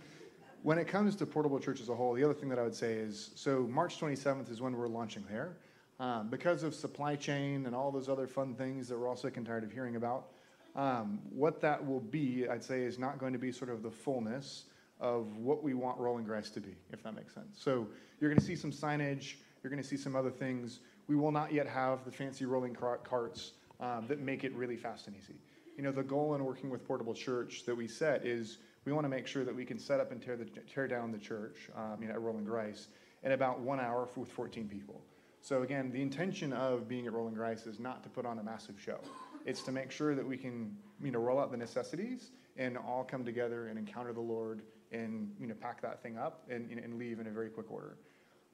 when 0.62 0.78
it 0.78 0.86
comes 0.86 1.16
to 1.16 1.26
Portable 1.26 1.58
Church 1.58 1.80
as 1.80 1.88
a 1.88 1.94
whole, 1.94 2.14
the 2.14 2.24
other 2.24 2.34
thing 2.34 2.48
that 2.50 2.58
I 2.58 2.62
would 2.62 2.74
say 2.74 2.94
is 2.94 3.30
so 3.34 3.66
March 3.70 3.98
27th 3.98 4.50
is 4.50 4.60
when 4.60 4.76
we're 4.76 4.88
launching 4.88 5.24
there. 5.30 5.56
Um, 5.98 6.28
because 6.28 6.62
of 6.62 6.74
supply 6.74 7.14
chain 7.14 7.66
and 7.66 7.74
all 7.74 7.90
those 7.90 8.08
other 8.08 8.26
fun 8.26 8.54
things 8.54 8.88
that 8.88 8.98
we're 8.98 9.06
all 9.06 9.16
sick 9.16 9.36
and 9.36 9.44
tired 9.44 9.64
of 9.64 9.72
hearing 9.72 9.96
about, 9.96 10.28
um, 10.74 11.18
what 11.30 11.60
that 11.60 11.86
will 11.86 12.00
be, 12.00 12.48
I'd 12.48 12.64
say, 12.64 12.82
is 12.82 12.98
not 12.98 13.18
going 13.18 13.34
to 13.34 13.38
be 13.38 13.52
sort 13.52 13.70
of 13.70 13.82
the 13.82 13.90
fullness 13.90 14.64
of 14.98 15.36
what 15.36 15.62
we 15.62 15.74
want 15.74 15.98
Roland-Grise 15.98 16.50
to 16.52 16.60
be, 16.60 16.74
if 16.90 17.02
that 17.02 17.14
makes 17.14 17.34
sense. 17.34 17.58
So, 17.58 17.86
you're 18.18 18.30
going 18.30 18.40
to 18.40 18.44
see 18.44 18.56
some 18.56 18.70
signage, 18.70 19.34
you're 19.62 19.70
going 19.70 19.82
to 19.82 19.88
see 19.88 19.96
some 19.96 20.16
other 20.16 20.30
things. 20.30 20.80
We 21.06 21.16
will 21.16 21.32
not 21.32 21.52
yet 21.52 21.66
have 21.66 22.04
the 22.04 22.12
fancy 22.12 22.46
rolling 22.46 22.74
carts 22.74 23.52
um, 23.78 24.06
that 24.08 24.20
make 24.20 24.44
it 24.44 24.54
really 24.54 24.76
fast 24.76 25.06
and 25.06 25.16
easy. 25.16 25.34
You 25.76 25.82
know, 25.82 25.92
the 25.92 26.02
goal 26.02 26.34
in 26.34 26.44
working 26.44 26.70
with 26.70 26.86
Portable 26.86 27.14
Church 27.14 27.64
that 27.64 27.74
we 27.74 27.88
set 27.88 28.24
is 28.24 28.58
we 28.84 28.92
want 28.92 29.04
to 29.04 29.08
make 29.08 29.26
sure 29.26 29.44
that 29.44 29.54
we 29.54 29.64
can 29.64 29.78
set 29.78 30.00
up 30.00 30.12
and 30.12 30.22
tear, 30.22 30.36
the, 30.36 30.44
tear 30.44 30.88
down 30.88 31.12
the 31.12 31.18
church 31.18 31.68
um, 31.76 31.98
you 32.00 32.08
know, 32.08 32.14
at 32.14 32.20
Roland-Grise 32.20 32.88
in 33.22 33.32
about 33.32 33.60
one 33.60 33.80
hour 33.80 34.08
with 34.16 34.30
14 34.32 34.68
people. 34.68 35.02
So 35.42 35.62
again, 35.62 35.90
the 35.90 36.02
intention 36.02 36.52
of 36.52 36.88
being 36.88 37.06
at 37.06 37.12
Roland-Grise 37.12 37.66
is 37.66 37.78
not 37.78 38.02
to 38.04 38.08
put 38.08 38.26
on 38.26 38.38
a 38.38 38.42
massive 38.42 38.80
show. 38.80 39.00
It's 39.46 39.62
to 39.62 39.72
make 39.72 39.90
sure 39.90 40.14
that 40.14 40.26
we 40.26 40.36
can, 40.36 40.76
you 41.02 41.10
know, 41.10 41.18
roll 41.18 41.38
out 41.38 41.50
the 41.50 41.56
necessities 41.56 42.30
and 42.56 42.76
all 42.76 43.04
come 43.04 43.24
together 43.24 43.68
and 43.68 43.78
encounter 43.78 44.12
the 44.12 44.20
Lord 44.20 44.62
and, 44.92 45.30
you 45.40 45.46
know, 45.46 45.54
pack 45.54 45.80
that 45.82 46.02
thing 46.02 46.18
up 46.18 46.44
and, 46.50 46.70
and 46.70 46.98
leave 46.98 47.20
in 47.20 47.26
a 47.26 47.30
very 47.30 47.48
quick 47.48 47.70
order. 47.70 47.96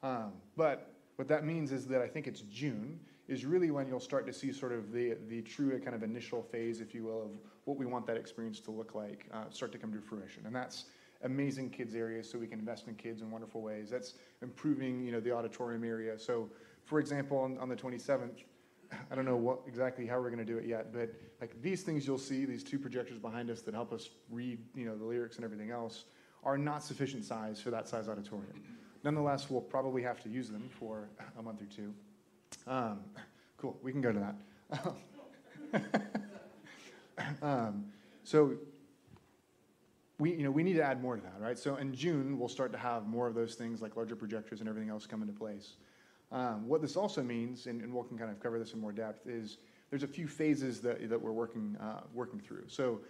Um, 0.03 0.33
but 0.57 0.93
what 1.17 1.29
that 1.29 1.45
means 1.45 1.73
is 1.73 1.87
that 1.89 2.03
I 2.03 2.07
think 2.07 2.27
it's 2.27 2.43
June 2.43 3.01
is 3.27 3.45
really 3.45 3.71
when 3.71 3.89
you'll 3.89 3.99
start 3.99 4.27
to 4.27 4.33
see 4.33 4.53
sort 4.53 4.73
of 4.73 4.93
the, 4.93 5.17
the 5.29 5.43
true 5.43 5.79
kind 5.81 5.97
of 5.97 6.03
initial 6.03 6.43
phase, 6.43 6.81
if 6.81 6.95
you 6.95 7.05
will, 7.05 7.23
of 7.23 7.31
what 7.67 7.77
we 7.77 7.85
want 7.85 8.07
that 8.07 8.17
experience 8.17 8.61
to 8.61 8.71
look 8.71 8.95
like 8.95 9.27
uh, 9.35 9.51
start 9.51 9.73
to 9.73 9.79
come 9.79 9.93
to 9.93 10.01
fruition. 10.01 10.47
And 10.47 10.55
that's 10.55 10.87
amazing 11.23 11.71
kids 11.71 11.95
areas 11.95 12.31
so 12.31 12.39
we 12.39 12.47
can 12.47 12.59
invest 12.59 12.87
in 12.89 12.95
kids 12.95 13.21
in 13.21 13.31
wonderful 13.31 13.61
ways. 13.61 13.91
That's 13.91 14.15
improving, 14.41 15.05
you 15.05 15.13
know, 15.13 15.21
the 15.21 15.33
auditorium 15.33 15.85
area. 15.85 16.19
So, 16.19 16.49
for 16.85 17.01
example, 17.01 17.39
on, 17.39 17.59
on 17.59 17.69
the 17.69 17.77
27th, 17.77 18.45
I 19.11 19.15
don't 19.17 19.25
know 19.25 19.37
what 19.37 19.61
exactly 19.67 20.07
how 20.07 20.21
we're 20.21 20.31
going 20.31 20.45
to 20.47 20.53
do 20.53 20.59
it 20.59 20.67
yet, 20.67 20.93
but 20.93 21.13
like 21.41 21.61
these 21.61 21.83
things 21.83 22.07
you'll 22.07 22.19
see, 22.19 22.45
these 22.45 22.63
two 22.63 22.79
projectors 22.79 23.19
behind 23.19 23.51
us 23.51 23.63
that 23.63 23.75
help 23.75 23.93
us 23.93 24.11
read, 24.31 24.61
you 24.77 24.87
know, 24.87 24.97
the 24.97 25.05
lyrics 25.05 25.37
and 25.37 25.45
everything 25.45 25.73
else, 25.73 26.05
are 26.45 26.57
not 26.57 26.85
sufficient 26.85 27.25
size 27.25 27.61
for 27.61 27.71
that 27.71 27.89
size 27.89 28.09
auditorium. 28.09 28.63
Nonetheless, 29.03 29.51
we'll 29.51 29.61
probably 29.61 30.03
have 30.03 30.23
to 30.23 30.29
use 30.29 30.49
them 30.49 30.69
for 30.71 31.09
a 31.37 31.43
month 31.43 31.61
or 31.63 31.67
two. 31.67 31.93
Um, 32.69 33.01
cool, 33.57 33.77
we 33.83 33.91
can 33.91 34.01
go 34.01 34.13
to 34.13 34.35
that. 34.71 35.83
um, 37.43 37.87
so 38.25 38.57
we, 40.19 40.33
you 40.33 40.45
know, 40.45 40.51
we 40.51 40.63
need 40.63 40.75
to 40.75 40.83
add 40.83 41.03
more 41.03 41.17
to 41.17 41.23
that, 41.23 41.41
right? 41.41 41.59
So 41.59 41.77
in 41.77 41.95
June, 41.95 42.39
we'll 42.39 42.49
start 42.49 42.73
to 42.73 42.79
have 42.79 43.07
more 43.07 43.27
of 43.27 43.35
those 43.35 43.55
things 43.55 43.83
like 43.83 43.97
larger 43.97 44.17
projectors 44.17 44.61
and 44.61 44.69
everything 44.69 44.91
else 44.91 45.07
come 45.07 45.21
into 45.23 45.35
place. 45.35 45.75
Um, 46.33 46.67
what 46.67 46.81
this 46.81 46.97
also 46.97 47.23
means, 47.23 47.67
and, 47.67 47.83
and 47.83 47.93
we 47.93 48.03
can 48.09 48.19
kind 48.19 48.31
of 48.31 48.41
cover 48.41 48.59
this 48.59 48.73
in 48.73 48.81
more 48.81 48.93
depth, 48.93 49.27
is 49.27 49.59
there's 49.91 50.03
a 50.03 50.09
few 50.09 50.27
phases 50.27 50.81
that, 50.81 51.09
that 51.09 51.21
we're 51.21 51.33
working, 51.33 51.77
uh, 51.81 52.01
working 52.15 52.41
through. 52.41 52.65
So 52.67 53.01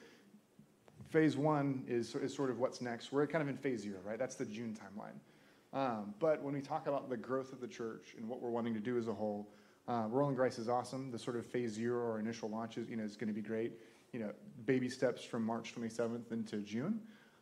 phase 1.08 1.36
one 1.36 1.84
is, 1.88 2.14
is 2.16 2.34
sort 2.34 2.50
of 2.50 2.58
what's 2.58 2.80
next. 2.80 3.12
We're 3.12 3.26
kind 3.26 3.42
of 3.42 3.48
in 3.48 3.56
phase 3.56 3.82
zero, 3.82 3.98
right? 4.04 4.18
That's 4.18 4.34
the 4.34 4.44
June 4.44 4.76
timeline. 4.76 5.18
Um, 5.72 6.14
but 6.18 6.42
when 6.42 6.54
we 6.54 6.60
talk 6.60 6.86
about 6.86 7.08
the 7.08 7.16
growth 7.16 7.52
of 7.52 7.60
the 7.60 7.68
church 7.68 8.14
and 8.18 8.28
what 8.28 8.40
we're 8.40 8.50
wanting 8.50 8.74
to 8.74 8.80
do 8.80 8.98
as 8.98 9.08
a 9.08 9.14
whole, 9.14 9.48
uh, 9.88 10.06
Roland-Grise 10.08 10.58
is 10.58 10.68
awesome. 10.68 11.10
The 11.10 11.18
sort 11.18 11.36
of 11.36 11.46
phase 11.46 11.72
zero 11.72 12.00
or 12.00 12.18
initial 12.18 12.50
launches, 12.50 12.88
you 12.88 12.96
know, 12.96 13.04
is 13.04 13.16
going 13.16 13.28
to 13.28 13.34
be 13.34 13.42
great. 13.42 13.72
You 14.16 14.22
know, 14.22 14.32
baby 14.64 14.88
steps 14.88 15.22
from 15.22 15.44
March 15.44 15.74
27th 15.74 16.32
into 16.32 16.56
June. 16.60 17.00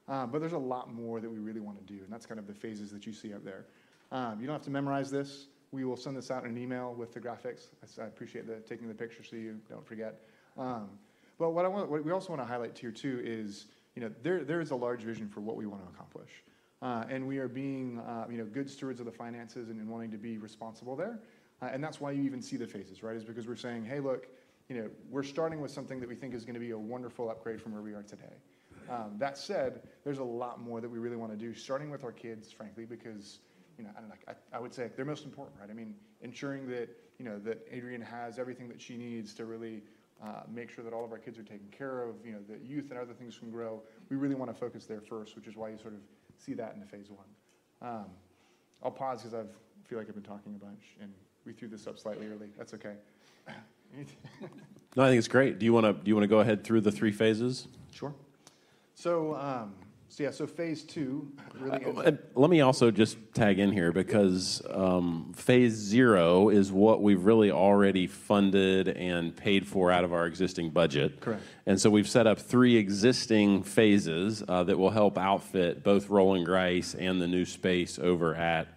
Uh, 0.08 0.26
but 0.26 0.40
there's 0.40 0.54
a 0.54 0.58
lot 0.58 0.92
more 0.92 1.20
that 1.20 1.30
we 1.30 1.38
really 1.38 1.60
want 1.60 1.78
to 1.78 1.84
do, 1.84 2.02
and 2.02 2.12
that's 2.12 2.26
kind 2.26 2.40
of 2.40 2.48
the 2.48 2.52
phases 2.52 2.90
that 2.90 3.06
you 3.06 3.12
see 3.12 3.32
up 3.32 3.44
there. 3.44 3.66
Um, 4.10 4.40
you 4.40 4.48
don't 4.48 4.54
have 4.54 4.64
to 4.64 4.72
memorize 4.72 5.08
this. 5.08 5.46
We 5.70 5.84
will 5.84 5.96
send 5.96 6.16
this 6.16 6.32
out 6.32 6.42
in 6.44 6.50
an 6.50 6.58
email 6.58 6.92
with 6.92 7.14
the 7.14 7.20
graphics. 7.20 7.68
I, 7.80 8.02
I 8.02 8.06
appreciate 8.06 8.48
the 8.48 8.56
taking 8.68 8.88
the 8.88 8.94
picture 8.94 9.22
so 9.22 9.36
you 9.36 9.60
don't 9.70 9.86
forget. 9.86 10.22
Um, 10.58 10.88
but 11.38 11.50
what 11.50 11.64
I 11.64 11.68
want, 11.68 11.88
what 11.88 12.04
we 12.04 12.10
also 12.10 12.30
want 12.30 12.42
to 12.42 12.46
highlight 12.46 12.76
here 12.76 12.90
too 12.90 13.22
is, 13.24 13.66
you 13.94 14.02
know, 14.02 14.10
there 14.24 14.42
there 14.42 14.60
is 14.60 14.72
a 14.72 14.76
large 14.76 15.02
vision 15.02 15.28
for 15.28 15.42
what 15.42 15.54
we 15.54 15.66
want 15.66 15.80
to 15.86 15.94
accomplish, 15.94 16.42
uh, 16.82 17.04
and 17.08 17.24
we 17.24 17.38
are 17.38 17.48
being, 17.48 18.00
uh, 18.00 18.26
you 18.28 18.36
know, 18.36 18.46
good 18.46 18.68
stewards 18.68 18.98
of 18.98 19.06
the 19.06 19.12
finances 19.12 19.68
and, 19.68 19.78
and 19.78 19.88
wanting 19.88 20.10
to 20.10 20.18
be 20.18 20.38
responsible 20.38 20.96
there. 20.96 21.20
Uh, 21.62 21.66
and 21.72 21.82
that's 21.82 22.00
why 22.00 22.10
you 22.10 22.24
even 22.24 22.42
see 22.42 22.56
the 22.56 22.66
phases, 22.66 23.04
right? 23.04 23.14
Is 23.14 23.22
because 23.22 23.46
we're 23.46 23.54
saying, 23.54 23.84
hey, 23.84 24.00
look, 24.00 24.26
you 24.68 24.76
know, 24.76 24.88
we're 25.10 25.22
starting 25.22 25.60
with 25.60 25.70
something 25.70 26.00
that 26.00 26.08
we 26.08 26.14
think 26.14 26.34
is 26.34 26.44
going 26.44 26.54
to 26.54 26.60
be 26.60 26.70
a 26.70 26.78
wonderful 26.78 27.30
upgrade 27.30 27.60
from 27.60 27.72
where 27.72 27.82
we 27.82 27.92
are 27.92 28.02
today. 28.02 28.34
Um, 28.90 29.16
that 29.18 29.38
said, 29.38 29.82
there's 30.04 30.18
a 30.18 30.24
lot 30.24 30.60
more 30.60 30.80
that 30.80 30.88
we 30.88 30.98
really 30.98 31.16
want 31.16 31.32
to 31.32 31.38
do, 31.38 31.54
starting 31.54 31.90
with 31.90 32.04
our 32.04 32.12
kids, 32.12 32.50
frankly, 32.50 32.84
because 32.84 33.40
you 33.78 33.84
know, 33.84 33.90
I 33.96 34.00
know, 34.00 34.06
I, 34.28 34.56
I 34.56 34.60
would 34.60 34.72
say 34.72 34.90
they're 34.94 35.04
most 35.04 35.24
important, 35.24 35.58
right? 35.60 35.70
I 35.70 35.72
mean, 35.72 35.94
ensuring 36.22 36.68
that 36.68 36.88
you 37.18 37.24
know 37.24 37.38
that 37.40 37.66
Adrian 37.70 38.00
has 38.00 38.38
everything 38.38 38.68
that 38.68 38.80
she 38.80 38.96
needs 38.96 39.34
to 39.34 39.46
really 39.46 39.82
uh, 40.22 40.42
make 40.52 40.70
sure 40.70 40.84
that 40.84 40.92
all 40.92 41.04
of 41.04 41.12
our 41.12 41.18
kids 41.18 41.38
are 41.38 41.42
taken 41.42 41.66
care 41.70 42.02
of. 42.02 42.16
You 42.24 42.32
know, 42.32 42.38
that 42.48 42.64
youth 42.64 42.90
and 42.90 42.98
other 42.98 43.14
things 43.14 43.38
can 43.38 43.50
grow. 43.50 43.82
We 44.10 44.16
really 44.16 44.34
want 44.34 44.52
to 44.52 44.58
focus 44.58 44.86
there 44.86 45.00
first, 45.00 45.34
which 45.34 45.46
is 45.46 45.56
why 45.56 45.70
you 45.70 45.78
sort 45.78 45.94
of 45.94 46.00
see 46.38 46.54
that 46.54 46.74
in 46.74 46.80
the 46.80 46.86
phase 46.86 47.10
one. 47.10 47.90
Um, 47.90 48.06
I'll 48.82 48.90
pause 48.90 49.22
because 49.22 49.34
I 49.34 49.44
feel 49.88 49.98
like 49.98 50.08
I've 50.08 50.14
been 50.14 50.22
talking 50.22 50.54
a 50.54 50.64
bunch, 50.64 50.96
and 51.00 51.12
we 51.44 51.52
threw 51.52 51.68
this 51.68 51.86
up 51.86 51.98
slightly 51.98 52.26
early. 52.26 52.48
That's 52.56 52.74
okay. 52.74 52.94
No, 54.96 55.02
I 55.02 55.08
think 55.08 55.18
it's 55.18 55.28
great. 55.28 55.58
Do 55.58 55.66
you 55.66 55.72
want 55.72 55.86
to 55.86 55.92
do 55.92 56.08
you 56.08 56.14
want 56.14 56.24
to 56.24 56.28
go 56.28 56.40
ahead 56.40 56.62
through 56.62 56.82
the 56.82 56.92
three 56.92 57.12
phases? 57.12 57.66
Sure. 57.90 58.14
So, 58.94 59.34
um, 59.34 59.74
so 60.08 60.22
yeah, 60.22 60.30
so 60.30 60.46
phase 60.46 60.84
two 60.84 61.32
really. 61.58 61.84
Uh, 61.84 62.12
Let 62.36 62.50
me 62.50 62.60
also 62.60 62.92
just 62.92 63.16
tag 63.34 63.58
in 63.58 63.72
here 63.72 63.90
because 63.90 64.62
um, 64.70 65.32
phase 65.34 65.72
zero 65.72 66.48
is 66.48 66.70
what 66.70 67.02
we've 67.02 67.24
really 67.24 67.50
already 67.50 68.06
funded 68.06 68.88
and 68.88 69.34
paid 69.34 69.66
for 69.66 69.90
out 69.90 70.04
of 70.04 70.12
our 70.12 70.26
existing 70.26 70.70
budget. 70.70 71.20
Correct. 71.20 71.42
And 71.66 71.80
so 71.80 71.90
we've 71.90 72.08
set 72.08 72.28
up 72.28 72.38
three 72.38 72.76
existing 72.76 73.64
phases 73.64 74.44
uh, 74.46 74.62
that 74.62 74.78
will 74.78 74.90
help 74.90 75.18
outfit 75.18 75.82
both 75.82 76.08
Roland-Grise 76.08 76.94
and 76.94 77.20
the 77.20 77.26
new 77.26 77.44
space 77.44 77.98
over 77.98 78.36
at 78.36 78.68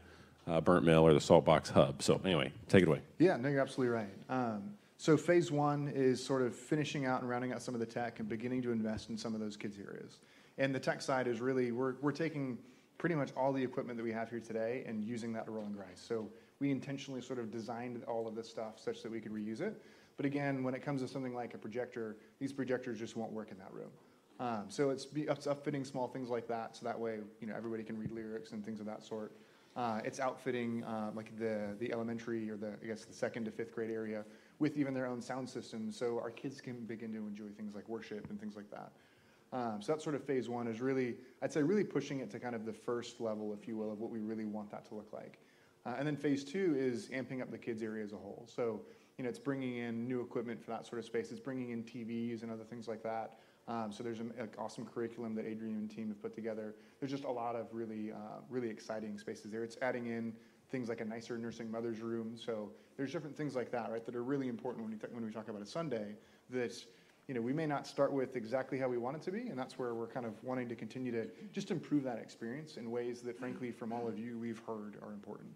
uh, 0.47 0.61
Burnt 0.61 0.85
Mill 0.85 1.05
or 1.05 1.13
the 1.13 1.19
Saltbox 1.19 1.69
Hub. 1.69 2.01
So 2.01 2.19
anyway, 2.25 2.51
take 2.69 2.81
it 2.81 2.87
away. 2.87 3.01
Yeah, 3.19 3.37
no, 3.37 3.49
you're 3.49 3.61
absolutely 3.61 3.93
right. 3.93 4.09
Um, 4.29 4.73
so 4.97 5.15
phase 5.15 5.51
one 5.51 5.87
is 5.93 6.23
sort 6.23 6.41
of 6.41 6.55
finishing 6.55 7.05
out 7.05 7.21
and 7.21 7.29
rounding 7.29 7.53
out 7.53 7.61
some 7.61 7.73
of 7.73 7.79
the 7.79 7.85
tech 7.85 8.19
and 8.19 8.27
beginning 8.27 8.61
to 8.63 8.71
invest 8.71 9.09
in 9.09 9.17
some 9.17 9.35
of 9.35 9.39
those 9.39 9.55
kids 9.55 9.77
areas. 9.77 10.19
And 10.57 10.73
the 10.73 10.79
tech 10.79 11.01
side 11.01 11.27
is 11.27 11.39
really 11.39 11.71
we're 11.71 11.95
we're 12.01 12.11
taking 12.11 12.57
pretty 12.97 13.13
much 13.13 13.29
all 13.37 13.53
the 13.53 13.63
equipment 13.63 13.97
that 13.97 14.03
we 14.03 14.11
have 14.11 14.29
here 14.29 14.39
today 14.39 14.83
and 14.87 15.03
using 15.03 15.31
that 15.33 15.45
to 15.45 15.51
Roland-Grise. 15.51 16.01
So 16.03 16.29
we 16.59 16.71
intentionally 16.71 17.21
sort 17.21 17.37
of 17.37 17.51
designed 17.51 18.03
all 18.05 18.27
of 18.27 18.33
this 18.33 18.49
stuff 18.49 18.79
such 18.79 19.03
that 19.03 19.11
we 19.11 19.21
could 19.21 19.31
reuse 19.31 19.61
it. 19.61 19.79
But 20.15 20.25
again, 20.25 20.63
when 20.63 20.73
it 20.73 20.81
comes 20.81 21.03
to 21.03 21.07
something 21.07 21.35
like 21.35 21.53
a 21.53 21.59
projector, 21.59 22.17
these 22.39 22.51
projectors 22.51 22.97
just 22.97 23.15
won't 23.15 23.31
work 23.31 23.51
in 23.51 23.59
that 23.59 23.71
room. 23.71 23.91
Um, 24.39 24.65
so 24.67 24.89
it's, 24.89 25.05
upfitting 25.05 25.85
small 25.85 26.07
things 26.07 26.29
like 26.29 26.47
that, 26.47 26.75
so 26.75 26.85
that 26.85 26.99
way 26.99 27.19
you 27.39 27.47
know 27.47 27.53
everybody 27.55 27.83
can 27.83 27.97
read 27.99 28.11
lyrics 28.11 28.51
and 28.51 28.65
things 28.65 28.79
of 28.79 28.87
that 28.87 29.03
sort. 29.03 29.31
Uh, 29.75 30.01
it's 30.03 30.19
outfitting 30.19 30.83
uh, 30.83 31.11
like 31.15 31.37
the 31.37 31.75
the 31.79 31.91
elementary 31.91 32.49
or 32.49 32.57
the 32.57 32.73
I 32.81 32.85
guess 32.87 33.05
the 33.05 33.13
second 33.13 33.45
to 33.45 33.51
fifth 33.51 33.73
grade 33.73 33.91
area 33.91 34.25
with 34.59 34.77
even 34.77 34.93
their 34.93 35.05
own 35.05 35.21
sound 35.21 35.49
systems, 35.49 35.97
so 35.97 36.19
our 36.19 36.31
kids 36.31 36.61
can 36.61 36.85
begin 36.85 37.11
to 37.13 37.19
enjoy 37.19 37.49
things 37.55 37.75
like 37.75 37.87
worship 37.87 38.29
and 38.29 38.39
things 38.39 38.55
like 38.55 38.69
that. 38.71 38.91
Um, 39.53 39.81
so 39.81 39.93
that's 39.93 40.03
sort 40.03 40.15
of 40.15 40.23
phase 40.23 40.49
one 40.49 40.67
is 40.67 40.81
really, 40.81 41.15
I'd 41.41 41.53
say, 41.53 41.61
really 41.61 41.83
pushing 41.83 42.19
it 42.19 42.29
to 42.31 42.39
kind 42.39 42.55
of 42.55 42.65
the 42.65 42.73
first 42.73 43.21
level, 43.21 43.53
if 43.53 43.67
you 43.67 43.77
will, 43.77 43.91
of 43.91 43.99
what 43.99 44.11
we 44.11 44.19
really 44.19 44.45
want 44.45 44.69
that 44.71 44.85
to 44.89 44.95
look 44.95 45.13
like. 45.13 45.39
Uh, 45.85 45.95
and 45.97 46.05
then 46.05 46.17
phase 46.17 46.43
two 46.43 46.75
is 46.77 47.09
amping 47.09 47.41
up 47.41 47.49
the 47.49 47.57
kids 47.57 47.81
area 47.81 48.03
as 48.03 48.11
a 48.11 48.17
whole. 48.17 48.45
So, 48.53 48.81
you 49.17 49.23
know, 49.23 49.29
it's 49.29 49.39
bringing 49.39 49.77
in 49.77 50.05
new 50.07 50.19
equipment 50.19 50.61
for 50.61 50.71
that 50.71 50.85
sort 50.85 50.99
of 50.99 51.05
space. 51.05 51.31
It's 51.31 51.39
bringing 51.39 51.69
in 51.69 51.83
TVs 51.83 52.43
and 52.43 52.51
other 52.51 52.65
things 52.65 52.87
like 52.87 53.01
that. 53.03 53.37
Um, 53.69 53.91
so 53.91 54.03
there's 54.03 54.19
an 54.19 54.31
awesome 54.57 54.85
curriculum 54.85 55.35
that 55.35 55.45
Adrian 55.45 55.75
and 55.75 55.89
team 55.89 56.07
have 56.07 56.21
put 56.21 56.33
together. 56.33 56.75
There's 56.99 57.11
just 57.11 57.25
a 57.25 57.31
lot 57.31 57.55
of 57.55 57.67
really, 57.71 58.11
uh, 58.11 58.39
really 58.49 58.69
exciting 58.69 59.17
spaces 59.17 59.51
there. 59.51 59.63
It's 59.63 59.77
adding 59.81 60.07
in 60.07 60.33
things 60.69 60.89
like 60.89 61.01
a 61.01 61.05
nicer 61.05 61.37
nursing 61.37 61.71
mother's 61.71 61.99
room. 61.99 62.35
So 62.35 62.71
there's 62.97 63.11
different 63.11 63.35
things 63.35 63.55
like 63.55 63.71
that, 63.71 63.91
right, 63.91 64.05
that 64.05 64.15
are 64.15 64.23
really 64.23 64.47
important 64.47 64.85
when 64.85 64.91
we, 64.91 65.15
when 65.15 65.25
we 65.25 65.31
talk 65.31 65.47
about 65.47 65.61
a 65.61 65.65
Sunday 65.65 66.15
that 66.49 66.73
you 67.27 67.33
know, 67.33 67.41
we 67.41 67.51
may 67.51 67.65
not 67.65 67.85
start 67.85 68.13
with 68.13 68.37
exactly 68.37 68.79
how 68.79 68.87
we 68.87 68.97
want 68.97 69.17
it 69.17 69.21
to 69.23 69.31
be, 69.31 69.47
and 69.47 69.59
that's 69.59 69.77
where 69.77 69.93
we're 69.93 70.07
kind 70.07 70.25
of 70.25 70.41
wanting 70.43 70.69
to 70.69 70.75
continue 70.75 71.11
to 71.11 71.27
just 71.51 71.71
improve 71.71 72.03
that 72.03 72.19
experience 72.19 72.77
in 72.77 72.89
ways 72.89 73.21
that, 73.21 73.37
frankly, 73.37 73.69
from 73.69 73.91
all 73.91 74.07
of 74.07 74.17
you, 74.17 74.39
we've 74.39 74.61
heard 74.65 74.95
are 75.01 75.11
important. 75.11 75.49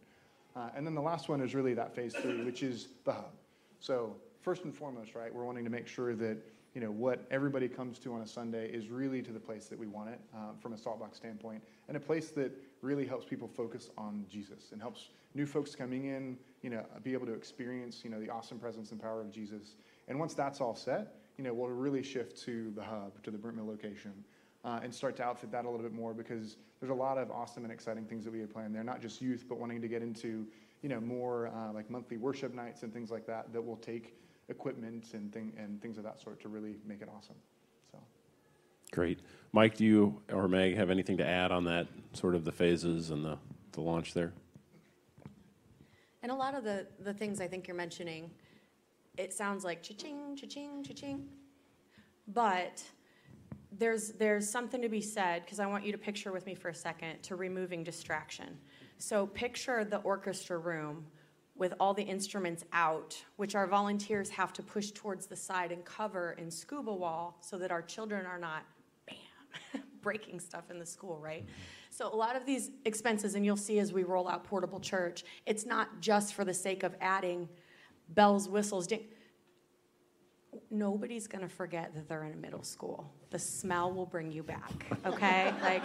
Uh, 0.54 0.70
and 0.76 0.86
then 0.86 0.94
the 0.94 1.02
last 1.02 1.30
one 1.30 1.40
is 1.40 1.56
really 1.56 1.74
that 1.74 1.96
phase 1.96 2.14
three, 2.14 2.44
which 2.44 2.62
is 2.62 2.90
the 3.06 3.14
hub. 3.14 3.32
So 3.80 4.18
first 4.42 4.66
and 4.66 4.76
foremost, 4.76 5.16
right, 5.16 5.34
we're 5.34 5.46
wanting 5.46 5.64
to 5.64 5.70
make 5.70 5.88
sure 5.88 6.14
that 6.16 6.38
you 6.76 6.82
know 6.82 6.92
what 6.92 7.26
everybody 7.32 7.70
comes 7.70 8.00
to 8.00 8.14
on 8.14 8.22
a 8.22 8.28
Sunday 8.28 8.70
is 8.70 8.90
really 8.90 9.22
to 9.22 9.32
the 9.32 9.40
place 9.40 9.68
that 9.68 9.80
we 9.80 9.88
want 9.88 10.10
it 10.10 10.20
uh, 10.36 10.54
from 10.62 10.74
a 10.74 10.78
saltbox 10.78 11.16
standpoint, 11.16 11.64
and 11.88 11.96
a 11.96 12.00
place 12.02 12.32
that 12.32 12.52
really 12.82 13.06
helps 13.06 13.26
people 13.26 13.48
focus 13.48 13.90
on 13.98 14.26
Jesus 14.30 14.72
and 14.72 14.82
helps 14.82 15.10
new 15.34 15.46
folks 15.46 15.76
coming 15.76 16.06
in, 16.06 16.38
you 16.62 16.70
know, 16.70 16.84
be 17.04 17.14
able 17.14 17.26
to 17.28 17.34
experience 17.34 18.02
you 18.04 18.10
know 18.10 18.20
the 18.20 18.30
awesome 18.30 18.60
presence 18.60 18.92
and 18.92 19.02
power 19.02 19.22
of 19.22 19.32
Jesus. 19.32 19.76
And 20.08 20.20
once 20.20 20.34
that's 20.34 20.62
all 20.62 20.76
set, 20.76 21.16
you 21.38 21.44
know, 21.44 21.54
we'll 21.54 21.70
really 21.70 22.04
shift 22.04 22.42
to 22.44 22.72
the 22.76 22.84
hub, 22.84 23.22
to 23.24 23.32
the 23.32 23.38
Burnt 23.38 23.56
Mill 23.56 23.68
location, 23.68 24.14
uh, 24.64 24.80
and 24.84 24.94
start 24.94 25.16
to 25.18 25.24
outfit 25.24 25.52
that 25.52 25.66
a 25.66 25.70
little 25.70 25.84
bit 25.84 25.94
more 25.94 26.14
because 26.14 26.58
there's 26.80 26.92
a 26.92 26.96
lot 26.96 27.18
of 27.18 27.32
awesome 27.32 27.64
and 27.64 27.72
exciting 27.72 28.06
things 28.06 28.26
that 28.26 28.34
we 28.34 28.40
have 28.40 28.52
planned 28.52 28.76
there. 28.76 28.84
Not 28.84 29.02
just 29.02 29.22
youth, 29.22 29.46
but 29.48 29.60
wanting 29.60 29.82
to 29.82 29.88
get 29.88 30.02
into, 30.02 30.48
you 30.82 30.90
know, 30.90 31.00
more 31.00 31.48
uh, 31.48 31.72
like 31.74 31.90
monthly 31.90 32.18
worship 32.18 32.54
nights 32.54 32.84
and 32.84 32.94
things 32.94 33.12
like 33.12 33.26
that 33.28 33.54
that 33.54 33.62
will 33.62 33.78
take 33.78 34.18
equipment 34.50 35.14
and 35.14 35.32
thing 35.32 35.54
and 35.58 35.82
things 35.82 35.98
of 35.98 36.04
that 36.04 36.20
sort 36.20 36.40
to 36.42 36.50
really 36.50 36.76
make 36.86 37.02
it 37.02 37.10
awesome. 37.16 37.36
Great. 38.92 39.20
Mike, 39.54 39.76
do 39.76 39.86
you 39.86 40.22
or 40.32 40.48
Meg 40.48 40.76
have 40.76 40.90
anything 40.90 41.18
to 41.18 41.26
add 41.26 41.52
on 41.52 41.64
that 41.66 41.88
sort 42.14 42.36
of 42.36 42.44
the 42.44 42.52
phases 42.52 43.10
and 43.10 43.24
the, 43.24 43.38
the 43.72 43.82
launch 43.82 44.14
there? 44.14 44.34
And 46.22 46.32
a 46.32 46.36
lot 46.36 46.56
of 46.56 46.64
the, 46.64 46.86
the 47.00 47.14
things 47.14 47.42
I 47.42 47.48
think 47.48 47.68
you're 47.68 47.76
mentioning, 47.76 48.30
it 49.18 49.34
sounds 49.34 49.64
like 49.64 49.82
cha-ching, 49.82 50.36
cha-ching, 50.36 50.84
cha-ching. 50.84 51.26
But 52.28 52.84
there's, 53.72 54.12
there's 54.12 54.50
something 54.50 54.82
to 54.82 54.90
be 54.90 55.02
said, 55.02 55.44
because 55.44 55.60
I 55.60 55.66
want 55.66 55.86
you 55.86 55.92
to 55.94 55.98
picture 55.98 56.32
with 56.32 56.46
me 56.46 56.54
for 56.54 56.70
a 56.70 56.76
second, 56.76 57.24
to 57.24 57.36
removing 57.36 57.84
distraction. 57.84 58.58
So 58.98 59.26
picture 59.26 59.84
the 59.84 59.98
orchestra 60.00 60.58
room 60.58 61.06
with 61.56 61.74
all 61.80 61.94
the 61.94 62.04
instruments 62.04 62.64
out, 62.74 63.16
which 63.38 63.56
our 63.56 63.68
volunteers 63.68 64.30
have 64.30 64.54
to 64.54 64.64
push 64.64 64.92
towards 64.92 65.28
the 65.28 65.36
side 65.36 65.72
and 65.72 65.84
cover 65.86 66.34
in 66.38 66.52
scuba 66.52 66.94
wall 66.94 67.38
so 67.42 67.58
that 67.58 67.72
our 67.72 67.82
children 67.82 68.26
are 68.26 68.40
not, 68.40 68.64
breaking 70.02 70.40
stuff 70.40 70.70
in 70.70 70.80
the 70.80 70.86
school, 70.86 71.20
right? 71.20 71.46
So 71.90 72.14
a 72.14 72.16
lot 72.16 72.36
of 72.36 72.46
these 72.46 72.72
expenses, 72.86 73.36
and 73.36 73.46
you'll 73.46 73.58
see 73.58 73.80
as 73.80 73.94
we 73.94 74.04
roll 74.04 74.28
out 74.28 74.44
portable 74.44 74.80
church, 74.80 75.24
it's 75.46 75.66
not 75.66 76.00
just 76.00 76.34
for 76.34 76.46
the 76.46 76.54
sake 76.54 76.84
of 76.84 76.96
adding 77.02 77.50
bells, 78.10 78.50
whistles, 78.50 78.88
ding. 78.88 79.04
Nobody's 80.70 81.28
gonna 81.28 81.48
forget 81.48 81.94
that 81.96 82.10
they're 82.10 82.24
in 82.24 82.34
a 82.34 82.38
middle 82.38 82.64
school. 82.64 83.12
The 83.30 83.40
smell 83.40 83.92
will 83.94 84.06
bring 84.06 84.32
you 84.32 84.44
back, 84.44 84.86
okay? 85.06 85.54
like, 85.62 85.84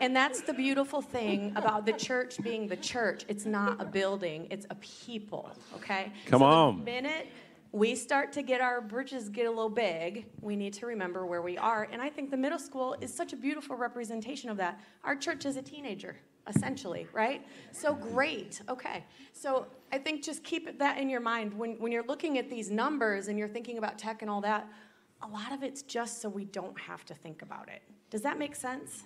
and 0.00 0.14
that's 0.14 0.42
the 0.42 0.54
beautiful 0.54 1.02
thing 1.02 1.52
about 1.56 1.84
the 1.84 1.92
church 1.92 2.36
being 2.42 2.66
the 2.66 2.76
church. 2.76 3.24
It's 3.28 3.44
not 3.44 3.80
a 3.80 3.84
building, 3.84 4.46
it's 4.50 4.66
a 4.70 4.74
people, 4.76 5.50
okay? 5.76 6.12
Come 6.26 6.40
so 6.40 6.46
on. 6.46 6.84
Minute 6.84 7.28
we 7.72 7.94
start 7.94 8.32
to 8.32 8.42
get 8.42 8.60
our 8.60 8.80
bridges 8.80 9.28
get 9.28 9.46
a 9.46 9.50
little 9.50 9.68
big, 9.68 10.26
we 10.40 10.56
need 10.56 10.72
to 10.74 10.86
remember 10.86 11.26
where 11.26 11.42
we 11.42 11.58
are. 11.58 11.86
And 11.92 12.00
I 12.00 12.08
think 12.08 12.30
the 12.30 12.36
middle 12.36 12.58
school 12.58 12.96
is 13.00 13.12
such 13.12 13.32
a 13.32 13.36
beautiful 13.36 13.76
representation 13.76 14.48
of 14.48 14.56
that. 14.56 14.80
Our 15.04 15.14
church 15.14 15.44
is 15.44 15.56
a 15.56 15.62
teenager, 15.62 16.16
essentially, 16.46 17.06
right? 17.12 17.44
So 17.72 17.94
great. 17.94 18.62
Okay. 18.68 19.04
So 19.32 19.66
I 19.92 19.98
think 19.98 20.24
just 20.24 20.42
keep 20.44 20.78
that 20.78 20.98
in 20.98 21.10
your 21.10 21.20
mind 21.20 21.52
when, 21.52 21.72
when 21.78 21.92
you're 21.92 22.06
looking 22.06 22.38
at 22.38 22.48
these 22.48 22.70
numbers 22.70 23.28
and 23.28 23.38
you're 23.38 23.48
thinking 23.48 23.76
about 23.76 23.98
tech 23.98 24.22
and 24.22 24.30
all 24.30 24.40
that. 24.40 24.66
A 25.20 25.28
lot 25.28 25.52
of 25.52 25.62
it's 25.62 25.82
just 25.82 26.22
so 26.22 26.28
we 26.28 26.44
don't 26.44 26.78
have 26.78 27.04
to 27.06 27.14
think 27.14 27.42
about 27.42 27.68
it. 27.68 27.82
Does 28.08 28.22
that 28.22 28.38
make 28.38 28.54
sense? 28.54 29.04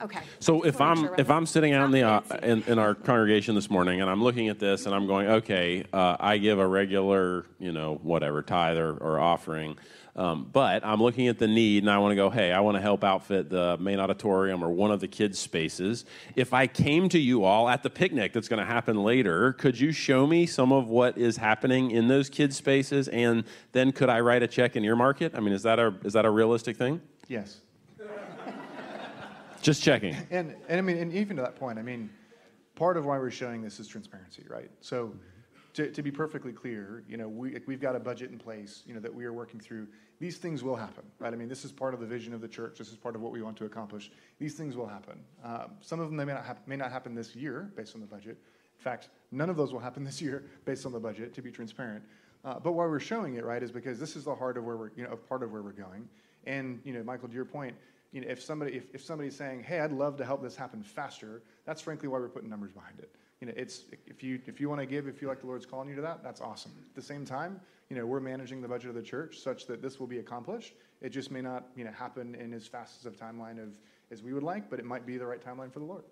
Okay. 0.00 0.20
So 0.40 0.62
I 0.64 0.68
if 0.68 0.74
just 0.74 0.80
wanna 0.80 0.94
make 0.94 0.98
I'm 0.98 1.06
sure 1.06 1.14
if 1.18 1.30
I'm 1.30 1.46
sitting 1.46 1.72
out 1.72 1.84
in 1.86 1.90
the 1.90 2.02
uh, 2.02 2.20
in, 2.42 2.62
in 2.66 2.78
our 2.78 2.94
congregation 2.94 3.54
this 3.54 3.70
morning 3.70 4.00
and 4.00 4.10
I'm 4.10 4.22
looking 4.22 4.48
at 4.48 4.58
this 4.58 4.86
and 4.86 4.94
I'm 4.94 5.06
going, 5.06 5.26
okay, 5.26 5.84
uh, 5.92 6.16
I 6.20 6.38
give 6.38 6.58
a 6.58 6.66
regular, 6.66 7.46
you 7.58 7.72
know, 7.72 7.98
whatever 8.02 8.42
tithe 8.42 8.76
or, 8.76 8.96
or 8.96 9.18
offering, 9.18 9.78
um, 10.16 10.48
but 10.50 10.84
I'm 10.84 11.02
looking 11.02 11.28
at 11.28 11.38
the 11.38 11.46
need 11.46 11.82
and 11.82 11.90
I 11.90 11.98
want 11.98 12.12
to 12.12 12.16
go, 12.16 12.30
hey, 12.30 12.50
I 12.50 12.60
want 12.60 12.76
to 12.76 12.80
help 12.80 13.04
outfit 13.04 13.50
the 13.50 13.76
main 13.78 14.00
auditorium 14.00 14.64
or 14.64 14.70
one 14.70 14.90
of 14.90 15.00
the 15.00 15.08
kids' 15.08 15.38
spaces. 15.38 16.06
If 16.34 16.54
I 16.54 16.66
came 16.66 17.10
to 17.10 17.18
you 17.18 17.44
all 17.44 17.68
at 17.68 17.82
the 17.82 17.90
picnic 17.90 18.32
that's 18.32 18.48
going 18.48 18.60
to 18.60 18.66
happen 18.66 19.02
later, 19.02 19.52
could 19.52 19.78
you 19.78 19.92
show 19.92 20.26
me 20.26 20.46
some 20.46 20.72
of 20.72 20.88
what 20.88 21.18
is 21.18 21.36
happening 21.36 21.90
in 21.90 22.08
those 22.08 22.30
kids' 22.30 22.56
spaces, 22.56 23.08
and 23.08 23.44
then 23.72 23.92
could 23.92 24.08
I 24.08 24.20
write 24.20 24.42
a 24.42 24.46
check 24.46 24.74
and 24.76 24.86
earmark 24.86 25.20
it? 25.20 25.34
I 25.34 25.40
mean, 25.40 25.52
is 25.52 25.62
that 25.64 25.78
a 25.78 25.94
is 26.02 26.14
that 26.14 26.24
a 26.24 26.30
realistic 26.30 26.78
thing? 26.78 27.02
Yes. 27.28 27.60
Just 29.66 29.82
checking. 29.82 30.14
And, 30.30 30.54
and 30.68 30.78
I 30.78 30.80
mean, 30.80 30.96
and 30.96 31.12
even 31.12 31.34
to 31.38 31.42
that 31.42 31.56
point, 31.56 31.76
I 31.76 31.82
mean, 31.82 32.08
part 32.76 32.96
of 32.96 33.04
why 33.04 33.18
we're 33.18 33.32
showing 33.32 33.62
this 33.62 33.80
is 33.80 33.88
transparency, 33.88 34.44
right? 34.48 34.70
So 34.80 35.12
to, 35.74 35.90
to 35.90 36.02
be 36.02 36.12
perfectly 36.12 36.52
clear, 36.52 37.02
you 37.08 37.16
know, 37.16 37.26
we, 37.26 37.58
we've 37.66 37.80
got 37.80 37.96
a 37.96 37.98
budget 37.98 38.30
in 38.30 38.38
place, 38.38 38.84
you 38.86 38.94
know, 38.94 39.00
that 39.00 39.12
we 39.12 39.24
are 39.24 39.32
working 39.32 39.58
through. 39.58 39.88
These 40.20 40.36
things 40.36 40.62
will 40.62 40.76
happen, 40.76 41.02
right? 41.18 41.32
I 41.32 41.36
mean, 41.36 41.48
this 41.48 41.64
is 41.64 41.72
part 41.72 41.94
of 41.94 42.00
the 42.00 42.06
vision 42.06 42.32
of 42.32 42.40
the 42.40 42.46
church. 42.46 42.78
This 42.78 42.90
is 42.90 42.96
part 42.96 43.16
of 43.16 43.22
what 43.22 43.32
we 43.32 43.42
want 43.42 43.56
to 43.56 43.64
accomplish. 43.64 44.12
These 44.38 44.54
things 44.54 44.76
will 44.76 44.86
happen. 44.86 45.18
Um, 45.42 45.72
some 45.80 45.98
of 45.98 46.06
them 46.06 46.16
they 46.16 46.24
may 46.24 46.34
not, 46.34 46.44
hap- 46.44 46.68
may 46.68 46.76
not 46.76 46.92
happen 46.92 47.16
this 47.16 47.34
year 47.34 47.72
based 47.76 47.96
on 47.96 48.00
the 48.00 48.06
budget. 48.06 48.38
In 48.78 48.84
fact, 48.84 49.08
none 49.32 49.50
of 49.50 49.56
those 49.56 49.72
will 49.72 49.80
happen 49.80 50.04
this 50.10 50.22
year 50.22 50.44
based 50.64 50.86
on 50.86 50.92
the 50.92 51.00
budget, 51.00 51.34
to 51.34 51.42
be 51.42 51.50
transparent. 51.50 52.04
Uh, 52.44 52.60
but 52.60 52.70
why 52.70 52.86
we're 52.86 53.00
showing 53.00 53.34
it, 53.34 53.44
right, 53.44 53.64
is 53.64 53.72
because 53.72 53.98
this 53.98 54.14
is 54.14 54.22
the 54.22 54.34
heart 54.34 54.56
of 54.56 54.62
where 54.62 54.76
we're, 54.76 54.90
you 54.94 55.02
know, 55.02 55.10
of 55.10 55.28
part 55.28 55.42
of 55.42 55.50
where 55.50 55.62
we're 55.62 55.72
going. 55.72 56.08
And, 56.44 56.80
you 56.84 56.92
know, 56.92 57.02
Michael, 57.02 57.26
to 57.26 57.34
your 57.34 57.44
point, 57.44 57.74
you 58.12 58.20
know, 58.20 58.28
if 58.28 58.42
somebody, 58.42 58.76
if, 58.76 58.94
if 58.94 59.02
somebody's 59.02 59.36
saying, 59.36 59.62
hey, 59.62 59.80
I'd 59.80 59.92
love 59.92 60.16
to 60.16 60.24
help 60.24 60.42
this 60.42 60.56
happen 60.56 60.82
faster, 60.82 61.42
that's 61.64 61.80
frankly 61.80 62.08
why 62.08 62.18
we're 62.18 62.28
putting 62.28 62.48
numbers 62.48 62.72
behind 62.72 62.98
it. 62.98 63.10
You 63.40 63.48
know, 63.48 63.52
it's, 63.56 63.82
if 64.06 64.22
you, 64.22 64.40
if 64.46 64.60
you 64.60 64.68
want 64.68 64.80
to 64.80 64.86
give, 64.86 65.06
if 65.06 65.20
you 65.20 65.28
like 65.28 65.40
the 65.40 65.46
Lord's 65.46 65.66
calling 65.66 65.88
you 65.88 65.96
to 65.96 66.02
that, 66.02 66.22
that's 66.22 66.40
awesome. 66.40 66.72
At 66.88 66.94
the 66.94 67.02
same 67.02 67.24
time, 67.24 67.60
you 67.90 67.96
know, 67.96 68.06
we're 68.06 68.20
managing 68.20 68.62
the 68.62 68.68
budget 68.68 68.88
of 68.88 68.94
the 68.94 69.02
church 69.02 69.38
such 69.38 69.66
that 69.66 69.82
this 69.82 70.00
will 70.00 70.06
be 70.06 70.18
accomplished. 70.18 70.74
It 71.02 71.10
just 71.10 71.30
may 71.30 71.42
not, 71.42 71.66
you 71.76 71.84
know, 71.84 71.92
happen 71.92 72.34
in 72.34 72.54
as 72.54 72.66
fast 72.66 72.98
as 73.00 73.06
a 73.06 73.10
timeline 73.14 73.62
of, 73.62 73.76
as 74.10 74.22
we 74.22 74.32
would 74.32 74.42
like, 74.42 74.70
but 74.70 74.78
it 74.78 74.84
might 74.84 75.04
be 75.04 75.18
the 75.18 75.26
right 75.26 75.44
timeline 75.44 75.70
for 75.72 75.80
the 75.80 75.84
Lord. 75.84 76.04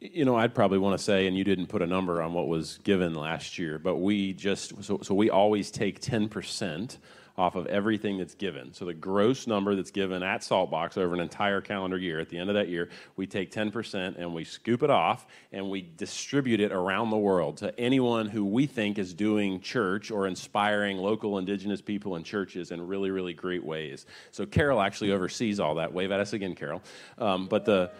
You 0.00 0.24
know, 0.24 0.36
I'd 0.36 0.54
probably 0.54 0.78
want 0.78 0.96
to 0.96 1.02
say, 1.02 1.26
and 1.26 1.36
you 1.36 1.42
didn't 1.42 1.66
put 1.66 1.82
a 1.82 1.86
number 1.86 2.22
on 2.22 2.32
what 2.32 2.46
was 2.46 2.78
given 2.84 3.14
last 3.14 3.58
year, 3.58 3.78
but 3.78 3.96
we 3.96 4.32
just, 4.32 4.84
so, 4.84 5.00
so 5.02 5.14
we 5.14 5.30
always 5.30 5.72
take 5.72 6.00
10% 6.00 6.98
off 7.38 7.54
of 7.54 7.66
everything 7.66 8.18
that's 8.18 8.34
given. 8.34 8.72
So 8.74 8.84
the 8.84 8.94
gross 8.94 9.46
number 9.46 9.76
that's 9.76 9.92
given 9.92 10.22
at 10.22 10.40
Saltbox 10.40 10.98
over 10.98 11.14
an 11.14 11.20
entire 11.20 11.60
calendar 11.60 11.96
year, 11.96 12.18
at 12.18 12.28
the 12.28 12.36
end 12.36 12.50
of 12.50 12.54
that 12.54 12.68
year, 12.68 12.88
we 13.16 13.26
take 13.26 13.52
10% 13.52 14.18
and 14.18 14.34
we 14.34 14.44
scoop 14.44 14.82
it 14.82 14.90
off 14.90 15.26
and 15.52 15.70
we 15.70 15.88
distribute 15.96 16.60
it 16.60 16.72
around 16.72 17.10
the 17.10 17.16
world 17.16 17.56
to 17.58 17.78
anyone 17.78 18.26
who 18.26 18.44
we 18.44 18.66
think 18.66 18.98
is 18.98 19.14
doing 19.14 19.60
church 19.60 20.10
or 20.10 20.26
inspiring 20.26 20.98
local 20.98 21.38
indigenous 21.38 21.80
people 21.80 22.16
and 22.16 22.24
churches 22.24 22.72
in 22.72 22.86
really, 22.86 23.10
really 23.10 23.34
great 23.34 23.64
ways. 23.64 24.06
So 24.32 24.44
Carol 24.44 24.80
actually 24.80 25.12
oversees 25.12 25.60
all 25.60 25.76
that. 25.76 25.92
Wave 25.92 26.10
at 26.10 26.20
us 26.20 26.32
again, 26.32 26.54
Carol. 26.54 26.82
Um, 27.18 27.46
but 27.46 27.64
the, 27.64 27.90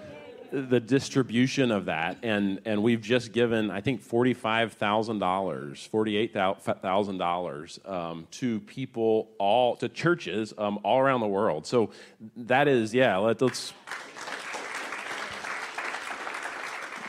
the 0.51 0.81
distribution 0.81 1.71
of 1.71 1.87
that, 1.87 2.19
and 2.23 2.61
and 2.65 2.83
we've 2.83 3.01
just 3.01 3.33
given 3.33 3.71
I 3.71 3.81
think 3.81 4.03
forty 4.03 4.35
five 4.35 4.73
thousand 4.73 5.19
dollars, 5.19 5.85
forty 5.87 6.17
eight 6.17 6.33
thousand 6.33 7.19
dollars 7.19 7.79
um, 7.85 8.27
to 8.33 8.61
people 8.61 9.31
all 9.39 9.77
to 9.77 9.89
churches 9.89 10.55
um, 10.59 10.79
all 10.83 10.99
around 10.99 11.21
the 11.21 11.29
world. 11.29 11.67
So 11.67 11.91
that 12.37 12.69
is 12.69 12.95
yeah. 12.95 13.17
Let, 13.17 13.41
let's 13.41 13.73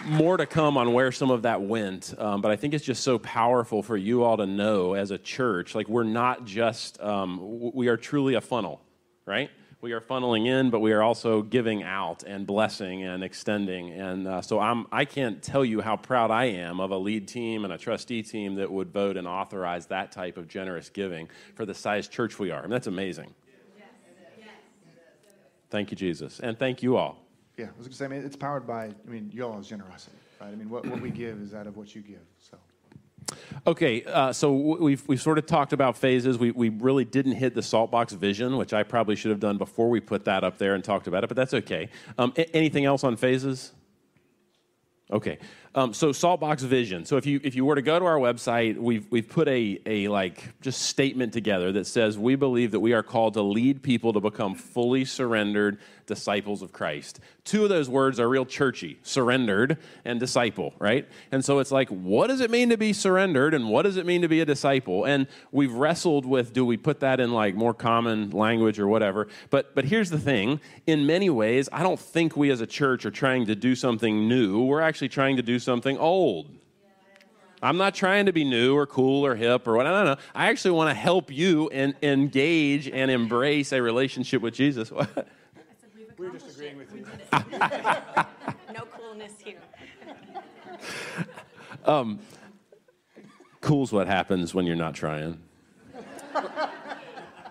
more 0.06 0.38
to 0.38 0.45
come 0.45 0.78
on 0.78 0.93
where 0.93 1.12
some 1.12 1.30
of 1.30 1.41
that 1.41 1.62
went, 1.62 2.13
um, 2.17 2.41
but 2.41 2.52
I 2.52 2.56
think 2.56 2.73
it's 2.73 2.86
just 2.86 3.04
so 3.04 3.19
powerful 3.19 3.84
for 3.84 3.97
you 3.97 4.23
all 4.23 4.38
to 4.38 4.45
know 4.45 4.93
as 4.93 5.12
a 5.12 5.17
church. 5.17 5.75
Like 5.75 5.89
we're 5.89 6.04
not 6.04 6.45
just 6.45 7.02
um, 7.02 7.71
we 7.73 7.88
are 7.88 7.97
truly 7.97 8.36
a 8.36 8.41
funnel, 8.41 8.82
right? 9.25 9.49
We 9.81 9.93
are 9.93 10.01
funneling 10.01 10.45
in, 10.45 10.71
but 10.71 10.81
we 10.81 10.91
are 10.91 11.01
also 11.01 11.41
giving 11.41 11.83
out 11.83 12.23
and 12.23 12.45
blessing 12.45 13.03
and 13.03 13.23
extending. 13.23 13.91
And 13.91 14.27
uh, 14.27 14.41
so 14.41 14.59
I'm 14.59 14.87
I 14.91 15.05
can't 15.05 15.41
tell 15.41 15.63
you 15.63 15.79
how 15.79 15.95
proud 15.95 16.31
I 16.31 16.45
am 16.45 16.81
of 16.81 16.91
a 16.91 16.97
lead 16.97 17.29
team 17.29 17.63
and 17.63 17.71
a 17.71 17.77
trustee 17.77 18.21
team 18.21 18.55
that 18.55 18.69
would 18.69 18.91
vote 18.91 19.15
and 19.15 19.25
authorize 19.25 19.85
that 19.87 20.11
type 20.11 20.35
of 20.35 20.49
generous 20.49 20.89
giving 20.89 21.29
for 21.55 21.65
the 21.65 21.73
size 21.73 22.09
church 22.09 22.39
we 22.39 22.51
are. 22.51 22.59
I 22.59 22.61
mean, 22.63 22.71
that's 22.71 22.87
amazing. 22.87 23.33
Thank 25.69 25.91
you, 25.91 25.97
Jesus, 25.97 26.39
and 26.39 26.57
thank 26.57 26.81
you 26.81 26.97
all. 26.97 27.19
Yeah, 27.55 27.65
I 27.65 27.77
was 27.77 27.87
going 27.87 27.91
to 27.91 27.97
say, 27.97 28.05
I 28.05 28.07
mean, 28.07 28.25
it's 28.25 28.35
powered 28.35 28.65
by, 28.65 28.85
I 28.85 29.09
mean, 29.09 29.29
y'all's 29.33 29.69
generosity, 29.69 30.17
right? 30.41 30.47
I 30.47 30.55
mean, 30.55 30.69
what, 30.69 30.85
what 30.87 30.99
we 30.99 31.11
give 31.11 31.39
is 31.41 31.53
out 31.53 31.67
of 31.67 31.77
what 31.77 31.93
you 31.93 32.01
give, 32.01 32.25
so. 32.39 32.57
Okay, 33.67 34.03
uh, 34.03 34.32
so 34.34 34.51
we've, 34.51 35.05
we've 35.08 35.21
sort 35.21 35.38
of 35.38 35.45
talked 35.45 35.73
about 35.73 35.97
phases. 35.97 36.38
We, 36.38 36.51
we 36.51 36.69
really 36.69 37.05
didn't 37.05 37.34
hit 37.34 37.53
the 37.53 37.62
Saltbox 37.62 38.15
vision, 38.15 38.58
which 38.58 38.73
I 38.73 38.84
probably 38.84 39.15
should 39.15 39.32
have 39.32 39.39
done 39.39 39.58
before 39.58 39.89
we 39.89 39.99
put 39.99 40.25
that 40.25 40.43
up 40.43 40.58
there 40.58 40.75
and 40.75 40.84
talked 40.84 41.08
about 41.08 41.23
it, 41.23 41.27
but 41.27 41.38
that's 41.38 41.53
okay. 41.53 41.89
Um, 42.17 42.34
anything 42.53 42.86
else 42.86 43.03
on 43.03 43.15
phases? 43.15 43.73
Okay, 45.12 45.39
um, 45.75 45.93
so 45.93 46.10
Saltbox 46.10 46.62
vision. 46.62 47.05
So 47.05 47.17
if 47.17 47.25
you 47.25 47.39
if 47.43 47.53
you 47.53 47.63
were 47.63 47.75
to 47.75 47.82
go 47.82 47.99
to 47.99 48.05
our 48.05 48.17
website, 48.17 48.77
we've 48.77 49.05
we've 49.12 49.29
put 49.29 49.47
a 49.47 49.79
a 49.86 50.08
like 50.08 50.49
just 50.62 50.82
statement 50.82 51.32
together 51.32 51.71
that 51.73 51.86
says 51.86 52.17
we 52.17 52.36
believe 52.36 52.71
that 52.71 52.79
we 52.79 52.93
are 52.93 53.03
called 53.03 53.36
to 53.36 53.41
lead 53.41 53.84
people 53.84 54.13
to 54.13 54.19
become 54.19 54.55
fully 54.55 55.05
surrendered 55.05 55.77
disciples 56.08 56.63
of 56.63 56.73
Christ. 56.73 57.19
Two 57.43 57.63
of 57.63 57.69
those 57.69 57.88
words 57.88 58.19
are 58.19 58.27
real 58.27 58.45
churchy: 58.45 58.99
surrendered 59.03 59.77
and 60.05 60.19
disciple, 60.19 60.73
right? 60.79 61.08
And 61.32 61.45
so 61.45 61.60
it's 61.60 61.71
like, 61.71 61.89
what 61.89 62.27
does 62.27 62.41
it 62.41 62.49
mean 62.49 62.69
to 62.69 62.77
be 62.77 62.91
surrendered, 62.91 63.53
and 63.53 63.69
what 63.69 63.84
does 63.84 63.95
it 63.95 64.08
mean 64.08 64.23
to 64.23 64.27
be 64.27 64.41
a 64.41 64.45
disciple? 64.45 65.05
And 65.05 65.27
we've 65.51 65.73
wrestled 65.73 66.25
with: 66.25 66.51
do 66.51 66.65
we 66.65 66.77
put 66.77 66.99
that 67.01 67.19
in 67.19 67.32
like 67.32 67.53
more 67.53 67.75
common 67.75 68.32
language 68.32 68.79
or 68.79 68.88
whatever? 68.88 69.27
But 69.51 69.75
but 69.75 69.86
here's 69.86 70.10
the 70.10 70.19
thing: 70.19 70.62
in 70.88 71.05
many 71.05 71.29
ways, 71.29 71.69
I 71.71 71.84
don't 71.84 71.99
think 71.99 72.36
we 72.36 72.49
as 72.49 72.60
a 72.60 72.67
church 72.67 73.05
are 73.05 73.12
trying 73.12 73.45
to 73.45 73.55
do 73.55 73.75
something 73.75 74.27
new. 74.27 74.63
We're 74.63 74.82
actually 74.82 75.10
trying 75.10 75.38
to 75.38 75.43
do 75.43 75.59
something 75.60 75.98
old. 75.98 76.48
I'm 77.62 77.78
not 77.78 77.93
trying 77.93 78.28
to 78.28 78.32
be 78.32 78.45
new 78.45 78.76
or 78.76 78.88
cool 78.88 79.26
or 79.26 79.36
hip 79.36 79.67
or 79.67 79.76
what. 79.76 79.84
No, 79.84 79.91
no, 79.91 80.13
no. 80.13 80.22
I 80.34 80.50
actually 80.50 80.72
want 80.72 80.89
to 80.89 80.93
help 80.93 81.30
you 81.32 81.69
and 81.69 81.93
engage 82.02 82.88
and 82.88 83.12
embrace 83.12 83.74
a 83.74 83.82
relationship 83.82 84.41
with 84.41 84.54
Jesus. 84.54 84.91
We 86.17 86.28
were 86.28 86.38
just 86.38 86.50
agreeing 86.50 86.78
with 86.78 86.93
you. 86.93 87.06
No 88.74 88.86
coolness 88.91 89.32
here. 89.41 89.62
Um, 91.86 92.19
cool's 93.62 93.93
what 93.93 94.08
happens 94.08 94.54
when 94.54 94.65
you're 94.65 94.76
not 94.76 94.95
trying. 94.95 95.39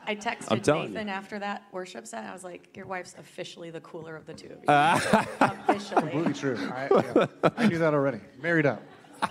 I 0.08 0.16
texted 0.16 0.46
I'm 0.50 0.62
telling 0.62 0.94
Nathan 0.94 1.10
after 1.10 1.38
that 1.38 1.64
worship 1.70 2.06
set. 2.06 2.24
I 2.24 2.32
was 2.32 2.42
like, 2.42 2.74
"Your 2.74 2.86
wife's 2.86 3.14
officially 3.18 3.70
the 3.70 3.82
cooler 3.82 4.16
of 4.16 4.24
the 4.24 4.32
two 4.32 4.46
of 4.46 4.52
you." 4.52 4.64
officially. 5.40 6.00
Completely 6.00 6.32
true. 6.32 6.58
I, 6.72 6.88
yeah, 6.90 7.50
I 7.58 7.66
knew 7.66 7.76
that 7.76 7.92
already. 7.92 8.20
Married 8.40 8.64
up. 8.66 8.82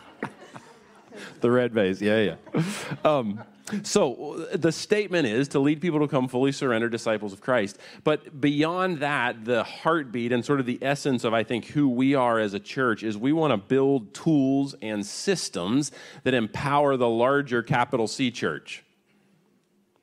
The 1.41 1.49
red 1.49 1.73
vase, 1.73 1.99
yeah, 1.99 2.35
yeah. 2.53 2.63
Um, 3.03 3.43
so 3.81 4.47
the 4.53 4.71
statement 4.71 5.25
is 5.25 5.47
to 5.49 5.59
lead 5.59 5.81
people 5.81 5.99
to 5.99 6.05
become 6.05 6.27
fully 6.27 6.51
surrendered 6.51 6.91
disciples 6.91 7.33
of 7.33 7.41
Christ. 7.41 7.79
But 8.03 8.39
beyond 8.39 8.99
that, 8.99 9.43
the 9.43 9.63
heartbeat 9.63 10.31
and 10.31 10.45
sort 10.45 10.59
of 10.59 10.67
the 10.67 10.77
essence 10.81 11.23
of, 11.23 11.33
I 11.33 11.43
think, 11.43 11.65
who 11.65 11.89
we 11.89 12.13
are 12.13 12.37
as 12.39 12.53
a 12.53 12.59
church 12.59 13.01
is 13.01 13.17
we 13.17 13.33
want 13.33 13.51
to 13.51 13.57
build 13.57 14.13
tools 14.13 14.75
and 14.81 15.03
systems 15.03 15.91
that 16.23 16.35
empower 16.35 16.97
the 16.97 17.09
larger 17.09 17.63
capital 17.63 18.07
C 18.07 18.29
church. 18.29 18.83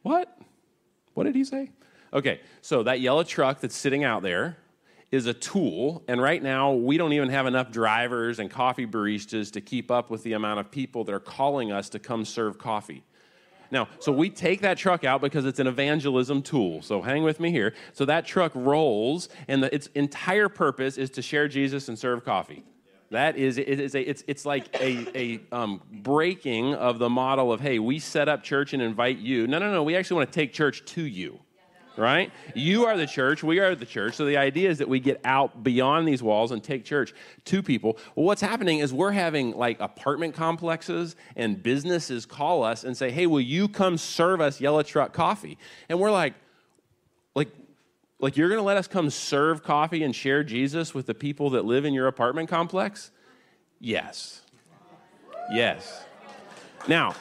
What? 0.03 0.34
What 1.15 1.25
did 1.25 1.35
he 1.35 1.45
say? 1.45 1.71
Okay, 2.13 2.41
so 2.61 2.83
that 2.83 3.01
yellow 3.01 3.25
truck 3.25 3.61
that's 3.61 3.77
sitting 3.77 4.05
out 4.05 4.23
there 4.23 4.59
is 5.11 5.27
a 5.27 5.35
tool, 5.35 6.03
and 6.09 6.21
right 6.21 6.43
now 6.43 6.73
we 6.73 6.97
don't 6.97 7.13
even 7.13 7.29
have 7.29 7.47
enough 7.47 7.71
drivers 7.71 8.39
and 8.41 8.51
coffee 8.51 8.87
baristas 8.87 9.51
to 9.53 9.61
keep 9.61 9.91
up 9.91 10.11
with 10.11 10.23
the 10.25 10.33
amount 10.33 10.61
of 10.61 10.71
people 10.71 11.05
that 11.05 11.15
are 11.15 11.21
calling 11.21 11.73
us 11.73 11.89
to 11.89 11.99
come 11.99 12.25
serve 12.25 12.59
coffee. 12.59 13.05
Now, 13.71 13.89
so 13.99 14.13
we 14.13 14.31
take 14.31 14.61
that 14.61 14.77
truck 14.77 15.05
out 15.05 15.21
because 15.21 15.47
it's 15.47 15.59
an 15.59 15.67
evangelism 15.67 16.43
tool. 16.43 16.83
So 16.83 17.03
hang 17.03 17.25
with 17.25 17.41
me 17.41 17.51
here. 17.51 17.75
So 17.93 18.05
that 18.05 18.27
truck 18.27 18.53
rolls, 18.55 19.29
and 19.49 19.63
the, 19.63 19.75
its 19.75 19.89
entire 19.95 20.49
purpose 20.49 20.99
is 20.99 21.11
to 21.11 21.23
share 21.23 21.49
Jesus 21.49 21.89
and 21.89 21.99
serve 21.99 22.25
coffee. 22.25 22.65
That 23.15 23.37
is, 23.37 23.59
it 23.59 23.69
is 23.69 23.95
a, 23.95 24.01
it's, 24.03 24.25
it's 24.27 24.45
like 24.45 24.75
a, 24.81 25.07
a 25.17 25.41
um, 25.53 25.81
breaking 26.03 26.75
of 26.75 26.99
the 26.99 27.09
model 27.09 27.53
of, 27.53 27.61
hey, 27.61 27.79
we 27.79 28.01
set 28.01 28.29
up 28.29 28.43
church 28.43 28.73
and 28.73 28.83
invite 28.83 29.19
you. 29.19 29.47
No, 29.47 29.61
no, 29.61 29.71
no, 29.71 29.85
we 29.85 29.95
actually 29.95 30.17
want 30.17 30.33
to 30.33 30.35
take 30.35 30.53
church 30.53 30.85
to 30.87 31.03
you, 31.03 31.39
right? 31.97 32.33
You 32.57 32.87
are 32.87 32.97
the 32.97 33.07
church, 33.07 33.45
we 33.45 33.61
are 33.61 33.77
the 33.77 33.87
church. 33.87 34.15
So 34.15 34.27
the 34.27 34.37
idea 34.37 34.69
is 34.69 34.79
that 34.79 34.89
we 34.89 34.99
get 34.99 35.21
out 35.25 35.63
beyond 35.63 36.09
these 36.09 36.25
walls 36.25 36.51
and 36.51 36.61
take 36.61 36.85
church 36.85 37.15
to 37.45 37.63
people. 37.63 37.99
Well, 38.17 38.27
what's 38.27 38.43
happening 38.43 38.81
is 38.81 38.93
we're 38.93 39.13
having 39.13 39.57
like 39.57 39.79
apartment 39.79 40.35
complexes 40.35 41.15
and 41.37 41.63
businesses 41.63 42.27
call 42.27 42.65
us 42.65 42.83
and 42.83 42.97
say, 42.97 43.13
hey, 43.13 43.29
will 43.29 43.41
you 43.41 43.69
come 43.69 43.97
serve 43.97 44.41
us 44.41 44.61
Yellow 44.61 44.83
Truck 44.83 45.13
coffee? 45.13 45.57
And 45.89 46.01
we're 46.01 46.11
like, 46.11 46.35
like, 48.21 48.37
you're 48.37 48.49
going 48.49 48.61
to 48.61 48.65
let 48.65 48.77
us 48.77 48.87
come 48.87 49.11
serve 49.11 49.63
coffee 49.63 50.03
and 50.03 50.15
share 50.15 50.43
Jesus 50.45 50.95
with 50.95 51.07
the 51.07 51.15
people 51.15 51.51
that 51.51 51.65
live 51.65 51.85
in 51.85 51.93
your 51.93 52.07
apartment 52.07 52.49
complex? 52.49 53.11
Yes. 53.81 54.43
Yes. 55.53 56.05
Now, 56.89 57.15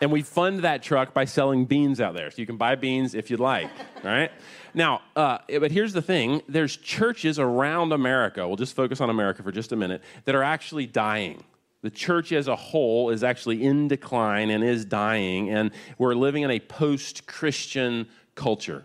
and 0.00 0.10
we 0.10 0.22
fund 0.22 0.60
that 0.60 0.82
truck 0.82 1.12
by 1.12 1.24
selling 1.24 1.66
beans 1.66 2.00
out 2.00 2.14
there. 2.14 2.30
So 2.30 2.36
you 2.38 2.46
can 2.46 2.56
buy 2.56 2.74
beans 2.74 3.14
if 3.14 3.30
you'd 3.30 3.40
like, 3.40 3.70
right? 4.02 4.30
Now, 4.72 5.02
uh, 5.14 5.38
but 5.48 5.70
here's 5.70 5.92
the 5.92 6.02
thing 6.02 6.42
there's 6.48 6.76
churches 6.76 7.38
around 7.38 7.92
America, 7.92 8.46
we'll 8.46 8.56
just 8.56 8.74
focus 8.74 9.00
on 9.00 9.10
America 9.10 9.42
for 9.42 9.52
just 9.52 9.72
a 9.72 9.76
minute, 9.76 10.02
that 10.24 10.34
are 10.34 10.42
actually 10.42 10.86
dying. 10.86 11.42
The 11.82 11.90
church 11.90 12.32
as 12.32 12.46
a 12.46 12.56
whole 12.56 13.08
is 13.08 13.24
actually 13.24 13.62
in 13.62 13.88
decline 13.88 14.50
and 14.50 14.62
is 14.62 14.84
dying, 14.84 15.50
and 15.50 15.70
we're 15.98 16.14
living 16.14 16.42
in 16.42 16.50
a 16.50 16.60
post 16.60 17.26
Christian 17.26 18.06
culture. 18.34 18.84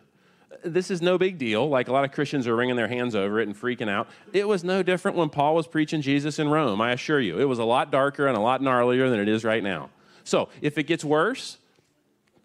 This 0.63 0.89
is 0.89 1.01
no 1.01 1.17
big 1.17 1.37
deal. 1.37 1.69
Like 1.69 1.87
a 1.87 1.91
lot 1.91 2.05
of 2.05 2.11
Christians 2.11 2.47
are 2.47 2.55
wringing 2.55 2.75
their 2.75 2.87
hands 2.87 3.13
over 3.13 3.39
it 3.39 3.47
and 3.47 3.55
freaking 3.55 3.89
out. 3.89 4.07
It 4.33 4.47
was 4.47 4.63
no 4.63 4.81
different 4.81 5.15
when 5.15 5.29
Paul 5.29 5.53
was 5.53 5.67
preaching 5.67 6.01
Jesus 6.01 6.39
in 6.39 6.49
Rome, 6.49 6.81
I 6.81 6.91
assure 6.91 7.19
you. 7.19 7.39
It 7.39 7.45
was 7.45 7.59
a 7.59 7.63
lot 7.63 7.91
darker 7.91 8.25
and 8.27 8.35
a 8.35 8.39
lot 8.39 8.61
gnarlier 8.61 9.09
than 9.09 9.19
it 9.19 9.27
is 9.27 9.43
right 9.43 9.61
now. 9.61 9.89
So 10.23 10.49
if 10.61 10.77
it 10.77 10.83
gets 10.83 11.05
worse, 11.05 11.57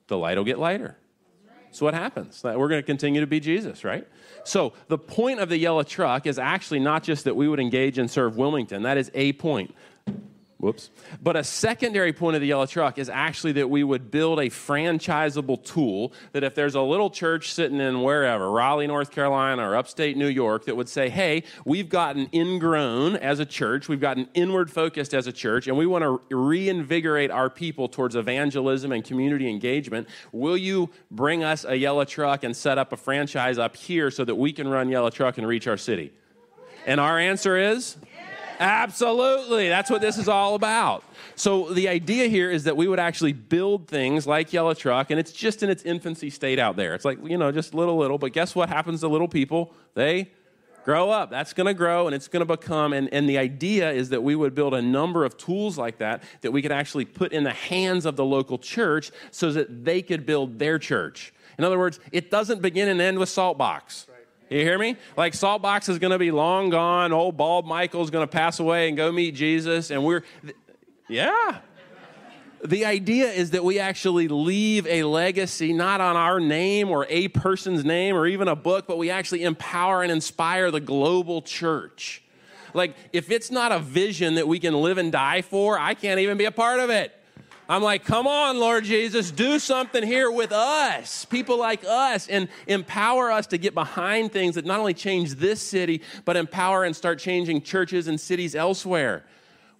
the 0.08 0.18
light 0.18 0.36
will 0.36 0.44
get 0.44 0.58
lighter. 0.58 0.96
So 1.72 1.86
what 1.86 1.94
happens? 1.94 2.42
We're 2.42 2.68
going 2.68 2.80
to 2.80 2.82
continue 2.82 3.20
to 3.20 3.28
be 3.28 3.38
Jesus, 3.38 3.84
right? 3.84 4.06
So 4.42 4.72
the 4.88 4.98
point 4.98 5.38
of 5.38 5.48
the 5.48 5.56
yellow 5.56 5.84
truck 5.84 6.26
is 6.26 6.36
actually 6.36 6.80
not 6.80 7.04
just 7.04 7.24
that 7.24 7.36
we 7.36 7.48
would 7.48 7.60
engage 7.60 7.96
and 7.96 8.10
serve 8.10 8.36
Wilmington. 8.36 8.82
That 8.82 8.98
is 8.98 9.10
a 9.14 9.32
point. 9.34 9.72
Whoops. 10.60 10.90
But 11.22 11.36
a 11.36 11.44
secondary 11.44 12.12
point 12.12 12.36
of 12.36 12.42
the 12.42 12.48
yellow 12.48 12.66
truck 12.66 12.98
is 12.98 13.08
actually 13.08 13.52
that 13.52 13.70
we 13.70 13.82
would 13.82 14.10
build 14.10 14.38
a 14.38 14.50
franchisable 14.50 15.64
tool 15.64 16.12
that 16.32 16.44
if 16.44 16.54
there's 16.54 16.74
a 16.74 16.82
little 16.82 17.08
church 17.08 17.54
sitting 17.54 17.80
in 17.80 18.02
wherever, 18.02 18.50
Raleigh, 18.50 18.86
North 18.86 19.10
Carolina, 19.10 19.70
or 19.70 19.74
upstate 19.74 20.18
New 20.18 20.28
York, 20.28 20.66
that 20.66 20.76
would 20.76 20.88
say, 20.90 21.08
hey, 21.08 21.44
we've 21.64 21.88
gotten 21.88 22.28
ingrown 22.34 23.16
as 23.16 23.40
a 23.40 23.46
church, 23.46 23.88
we've 23.88 24.02
gotten 24.02 24.28
inward 24.34 24.70
focused 24.70 25.14
as 25.14 25.26
a 25.26 25.32
church, 25.32 25.66
and 25.66 25.78
we 25.78 25.86
want 25.86 26.04
to 26.04 26.36
reinvigorate 26.36 27.30
our 27.30 27.48
people 27.48 27.88
towards 27.88 28.14
evangelism 28.14 28.92
and 28.92 29.02
community 29.02 29.48
engagement. 29.48 30.06
Will 30.30 30.58
you 30.58 30.90
bring 31.10 31.42
us 31.42 31.64
a 31.64 31.76
yellow 31.76 32.04
truck 32.04 32.44
and 32.44 32.54
set 32.54 32.76
up 32.76 32.92
a 32.92 32.98
franchise 32.98 33.56
up 33.56 33.76
here 33.76 34.10
so 34.10 34.26
that 34.26 34.34
we 34.34 34.52
can 34.52 34.68
run 34.68 34.90
yellow 34.90 35.08
truck 35.08 35.38
and 35.38 35.46
reach 35.46 35.66
our 35.66 35.78
city? 35.78 36.12
And 36.86 37.00
our 37.00 37.18
answer 37.18 37.56
is 37.56 37.96
Absolutely. 38.60 39.70
That's 39.70 39.90
what 39.90 40.02
this 40.02 40.18
is 40.18 40.28
all 40.28 40.54
about. 40.54 41.02
So 41.34 41.72
the 41.72 41.88
idea 41.88 42.28
here 42.28 42.50
is 42.50 42.64
that 42.64 42.76
we 42.76 42.86
would 42.86 43.00
actually 43.00 43.32
build 43.32 43.88
things 43.88 44.26
like 44.26 44.52
Yellow 44.52 44.74
Truck, 44.74 45.10
and 45.10 45.18
it's 45.18 45.32
just 45.32 45.62
in 45.62 45.70
its 45.70 45.82
infancy 45.82 46.28
state 46.28 46.58
out 46.58 46.76
there. 46.76 46.94
It's 46.94 47.06
like, 47.06 47.18
you 47.26 47.38
know, 47.38 47.50
just 47.50 47.72
little, 47.72 47.96
little. 47.96 48.18
But 48.18 48.34
guess 48.34 48.54
what 48.54 48.68
happens 48.68 49.00
to 49.00 49.08
little 49.08 49.28
people? 49.28 49.72
They 49.94 50.30
grow 50.84 51.10
up. 51.10 51.30
That's 51.30 51.52
going 51.52 51.66
to 51.66 51.74
grow 51.74 52.06
and 52.06 52.14
it's 52.14 52.28
going 52.28 52.46
to 52.46 52.56
become. 52.56 52.92
And, 52.92 53.12
and 53.12 53.28
the 53.28 53.38
idea 53.38 53.90
is 53.90 54.10
that 54.10 54.22
we 54.22 54.34
would 54.34 54.54
build 54.54 54.74
a 54.74 54.82
number 54.82 55.24
of 55.24 55.36
tools 55.36 55.78
like 55.78 55.98
that 55.98 56.22
that 56.40 56.52
we 56.52 56.62
could 56.62 56.72
actually 56.72 57.04
put 57.04 57.32
in 57.32 57.44
the 57.44 57.52
hands 57.52 58.06
of 58.06 58.16
the 58.16 58.24
local 58.24 58.58
church 58.58 59.10
so 59.30 59.52
that 59.52 59.84
they 59.84 60.02
could 60.02 60.26
build 60.26 60.58
their 60.58 60.78
church. 60.78 61.32
In 61.58 61.64
other 61.64 61.78
words, 61.78 62.00
it 62.12 62.30
doesn't 62.30 62.62
begin 62.62 62.88
and 62.88 63.00
end 63.00 63.18
with 63.18 63.28
Saltbox. 63.28 64.06
You 64.50 64.58
hear 64.58 64.78
me? 64.78 64.96
Like 65.16 65.32
Saltbox 65.32 65.88
is 65.88 66.00
going 66.00 66.10
to 66.10 66.18
be 66.18 66.32
long 66.32 66.70
gone. 66.70 67.12
Old 67.12 67.36
bald 67.36 67.66
Michael's 67.66 68.10
going 68.10 68.26
to 68.26 68.30
pass 68.30 68.58
away 68.58 68.88
and 68.88 68.96
go 68.96 69.12
meet 69.12 69.36
Jesus. 69.36 69.90
And 69.90 70.04
we're, 70.04 70.24
yeah. 71.08 71.58
The 72.64 72.84
idea 72.84 73.28
is 73.28 73.52
that 73.52 73.64
we 73.64 73.78
actually 73.78 74.26
leave 74.26 74.88
a 74.88 75.04
legacy 75.04 75.72
not 75.72 76.00
on 76.00 76.16
our 76.16 76.40
name 76.40 76.90
or 76.90 77.06
a 77.08 77.28
person's 77.28 77.84
name 77.84 78.16
or 78.16 78.26
even 78.26 78.48
a 78.48 78.56
book, 78.56 78.88
but 78.88 78.98
we 78.98 79.08
actually 79.08 79.44
empower 79.44 80.02
and 80.02 80.10
inspire 80.10 80.72
the 80.72 80.80
global 80.80 81.42
church. 81.42 82.22
Like, 82.74 82.96
if 83.12 83.30
it's 83.30 83.50
not 83.52 83.72
a 83.72 83.78
vision 83.78 84.34
that 84.34 84.48
we 84.48 84.58
can 84.58 84.74
live 84.74 84.98
and 84.98 85.12
die 85.12 85.42
for, 85.42 85.78
I 85.78 85.94
can't 85.94 86.20
even 86.20 86.36
be 86.36 86.44
a 86.44 86.52
part 86.52 86.80
of 86.80 86.90
it. 86.90 87.14
I'm 87.70 87.84
like, 87.84 88.04
come 88.04 88.26
on, 88.26 88.58
Lord 88.58 88.82
Jesus, 88.82 89.30
do 89.30 89.60
something 89.60 90.02
here 90.02 90.28
with 90.28 90.50
us, 90.50 91.24
people 91.24 91.56
like 91.56 91.84
us, 91.84 92.26
and 92.26 92.48
empower 92.66 93.30
us 93.30 93.46
to 93.46 93.58
get 93.58 93.74
behind 93.74 94.32
things 94.32 94.56
that 94.56 94.64
not 94.64 94.80
only 94.80 94.92
change 94.92 95.36
this 95.36 95.62
city, 95.62 96.02
but 96.24 96.36
empower 96.36 96.82
and 96.82 96.96
start 96.96 97.20
changing 97.20 97.62
churches 97.62 98.08
and 98.08 98.20
cities 98.20 98.56
elsewhere. 98.56 99.24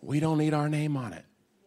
We 0.03 0.21
don't 0.21 0.39
need 0.39 0.55
our 0.55 0.69
name 0.69 0.97
on 0.97 1.15
it. 1.15 1.25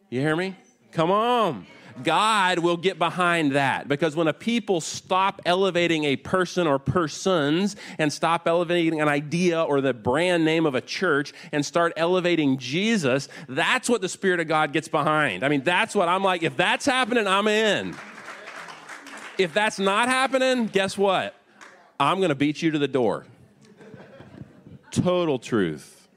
You 0.10 0.22
hear 0.22 0.38
me? 0.38 0.56
Come 0.94 1.12
on. 1.12 1.68
God 2.02 2.60
will 2.60 2.78
get 2.78 2.98
behind 2.98 3.52
that 3.52 3.88
because 3.88 4.16
when 4.16 4.28
a 4.28 4.34
people 4.34 4.82
stop 4.82 5.42
elevating 5.46 6.06
a 6.06 6.16
person 6.16 6.66
or 6.66 6.80
persons 6.80 7.76
and 8.00 8.12
stop 8.12 8.48
elevating 8.48 9.02
an 9.02 9.08
idea 9.08 9.62
or 9.62 9.82
the 9.82 9.94
brand 9.94 10.46
name 10.46 10.66
of 10.66 10.76
a 10.76 10.82
church 10.82 11.34
and 11.52 11.66
start 11.66 11.94
elevating 11.96 12.58
Jesus, 12.58 13.30
that's 13.48 13.90
what 13.90 14.02
the 14.02 14.10
Spirit 14.10 14.40
of 14.40 14.48
God 14.48 14.74
gets 14.74 14.88
behind. 14.88 15.44
I 15.44 15.50
mean, 15.50 15.64
that's 15.64 15.94
what 15.94 16.08
I'm 16.08 16.24
like, 16.24 16.42
if 16.44 16.58
that's 16.58 16.86
happening, 16.86 17.28
I'm 17.28 17.48
in. 17.48 17.96
If 19.38 19.54
that's 19.54 19.80
not 19.80 20.08
happening, 20.08 20.68
guess 20.68 20.98
what? 20.98 21.36
I'm 22.00 22.18
going 22.18 22.30
to 22.30 22.36
beat 22.36 22.62
you 22.62 22.72
to 22.72 22.80
the 22.80 22.88
door. 22.88 23.26
Total 24.92 25.40
truth. 25.40 26.08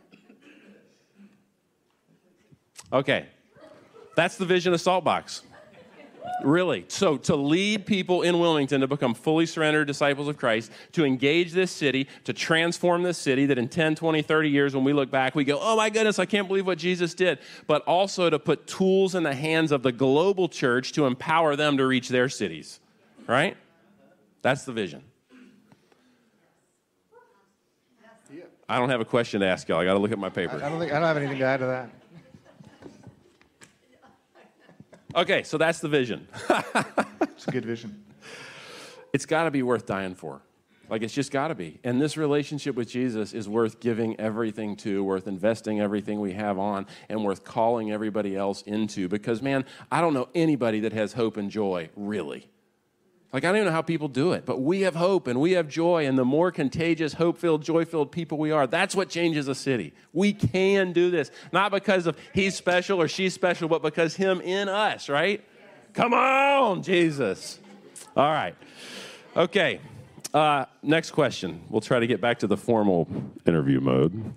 Okay. 2.92 3.26
That's 4.16 4.36
the 4.36 4.46
vision 4.46 4.72
of 4.72 4.80
Saltbox. 4.80 5.42
Really. 6.42 6.84
So, 6.88 7.16
to 7.18 7.36
lead 7.36 7.86
people 7.86 8.22
in 8.22 8.38
Wilmington 8.38 8.80
to 8.80 8.86
become 8.86 9.14
fully 9.14 9.46
surrendered 9.46 9.86
disciples 9.86 10.28
of 10.28 10.36
Christ, 10.36 10.70
to 10.92 11.04
engage 11.04 11.52
this 11.52 11.70
city, 11.70 12.08
to 12.24 12.32
transform 12.32 13.02
this 13.02 13.18
city, 13.18 13.46
that 13.46 13.58
in 13.58 13.68
10, 13.68 13.94
20, 13.94 14.22
30 14.22 14.50
years, 14.50 14.74
when 14.74 14.84
we 14.84 14.92
look 14.92 15.10
back, 15.10 15.34
we 15.34 15.44
go, 15.44 15.58
oh 15.60 15.76
my 15.76 15.90
goodness, 15.90 16.18
I 16.18 16.26
can't 16.26 16.46
believe 16.46 16.66
what 16.66 16.78
Jesus 16.78 17.14
did. 17.14 17.38
But 17.66 17.82
also 17.82 18.30
to 18.30 18.38
put 18.38 18.66
tools 18.66 19.14
in 19.14 19.22
the 19.22 19.34
hands 19.34 19.72
of 19.72 19.82
the 19.82 19.92
global 19.92 20.48
church 20.48 20.92
to 20.92 21.06
empower 21.06 21.56
them 21.56 21.76
to 21.78 21.86
reach 21.86 22.08
their 22.08 22.28
cities. 22.28 22.80
Right? 23.26 23.56
That's 24.42 24.64
the 24.64 24.72
vision. 24.72 25.02
I 28.68 28.78
don't 28.78 28.88
have 28.90 29.00
a 29.00 29.04
question 29.04 29.40
to 29.40 29.46
ask 29.46 29.68
y'all. 29.68 29.78
I 29.78 29.84
got 29.84 29.92
to 29.92 30.00
look 30.00 30.12
at 30.12 30.18
my 30.18 30.28
paper. 30.28 30.60
I 30.62 30.68
don't 30.68 30.80
think 30.80 30.92
I 30.92 30.98
don't 30.98 31.06
have 31.06 31.16
anything 31.16 31.38
to 31.38 31.44
add 31.44 31.60
to 31.60 31.66
that. 31.66 31.90
Okay, 35.14 35.42
so 35.42 35.58
that's 35.58 35.80
the 35.80 35.88
vision. 35.88 36.28
It's 37.36 37.46
a 37.46 37.50
good 37.50 37.66
vision. 37.66 38.02
it's 39.12 39.26
got 39.26 39.44
to 39.44 39.50
be 39.50 39.62
worth 39.62 39.84
dying 39.84 40.14
for. 40.14 40.40
Like 40.88 41.02
it's 41.02 41.12
just 41.12 41.30
got 41.30 41.48
to 41.48 41.54
be. 41.54 41.78
And 41.84 42.00
this 42.00 42.16
relationship 42.16 42.76
with 42.76 42.88
Jesus 42.88 43.34
is 43.34 43.46
worth 43.46 43.78
giving 43.78 44.18
everything 44.18 44.74
to, 44.76 45.04
worth 45.04 45.28
investing 45.28 45.80
everything 45.80 46.20
we 46.20 46.32
have 46.32 46.58
on, 46.58 46.86
and 47.08 47.24
worth 47.24 47.44
calling 47.44 47.92
everybody 47.92 48.36
else 48.36 48.62
into. 48.62 49.06
Because, 49.06 49.42
man, 49.42 49.66
I 49.90 50.00
don't 50.00 50.14
know 50.14 50.28
anybody 50.34 50.80
that 50.80 50.94
has 50.94 51.12
hope 51.12 51.36
and 51.36 51.50
joy, 51.50 51.90
really. 51.94 52.48
Like, 53.36 53.44
I 53.44 53.48
don't 53.48 53.56
even 53.56 53.66
know 53.66 53.72
how 53.72 53.82
people 53.82 54.08
do 54.08 54.32
it, 54.32 54.46
but 54.46 54.62
we 54.62 54.80
have 54.80 54.94
hope 54.94 55.26
and 55.26 55.38
we 55.38 55.52
have 55.52 55.68
joy. 55.68 56.06
And 56.06 56.16
the 56.16 56.24
more 56.24 56.50
contagious, 56.50 57.12
hope 57.12 57.36
filled, 57.36 57.62
joy 57.62 57.84
filled 57.84 58.10
people 58.10 58.38
we 58.38 58.50
are, 58.50 58.66
that's 58.66 58.96
what 58.96 59.10
changes 59.10 59.46
a 59.46 59.54
city. 59.54 59.92
We 60.14 60.32
can 60.32 60.94
do 60.94 61.10
this, 61.10 61.30
not 61.52 61.70
because 61.70 62.06
of 62.06 62.16
he's 62.32 62.54
special 62.54 62.98
or 62.98 63.08
she's 63.08 63.34
special, 63.34 63.68
but 63.68 63.82
because 63.82 64.16
him 64.16 64.40
in 64.40 64.70
us, 64.70 65.10
right? 65.10 65.44
Come 65.92 66.14
on, 66.14 66.82
Jesus. 66.82 67.58
All 68.16 68.32
right. 68.32 68.54
Okay. 69.36 69.80
Uh, 70.32 70.64
next 70.82 71.10
question. 71.10 71.60
We'll 71.68 71.82
try 71.82 72.00
to 72.00 72.06
get 72.06 72.22
back 72.22 72.38
to 72.38 72.46
the 72.46 72.56
formal 72.56 73.06
interview 73.44 73.80
mode. 73.80 74.32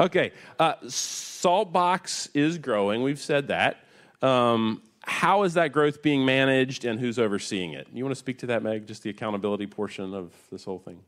Okay. 0.00 0.32
Uh, 0.58 0.74
Saltbox 0.82 2.30
is 2.34 2.58
growing. 2.58 3.04
We've 3.04 3.20
said 3.20 3.46
that. 3.46 3.84
Um, 4.20 4.82
how 5.08 5.42
is 5.44 5.54
that 5.54 5.72
growth 5.72 6.02
being 6.02 6.24
managed 6.24 6.84
and 6.84 7.00
who's 7.00 7.18
overseeing 7.18 7.72
it? 7.72 7.88
You 7.92 8.04
want 8.04 8.12
to 8.12 8.18
speak 8.18 8.38
to 8.40 8.46
that, 8.48 8.62
Meg? 8.62 8.86
Just 8.86 9.02
the 9.02 9.10
accountability 9.10 9.66
portion 9.66 10.14
of 10.14 10.32
this 10.52 10.64
whole 10.64 10.78
thing? 10.78 11.00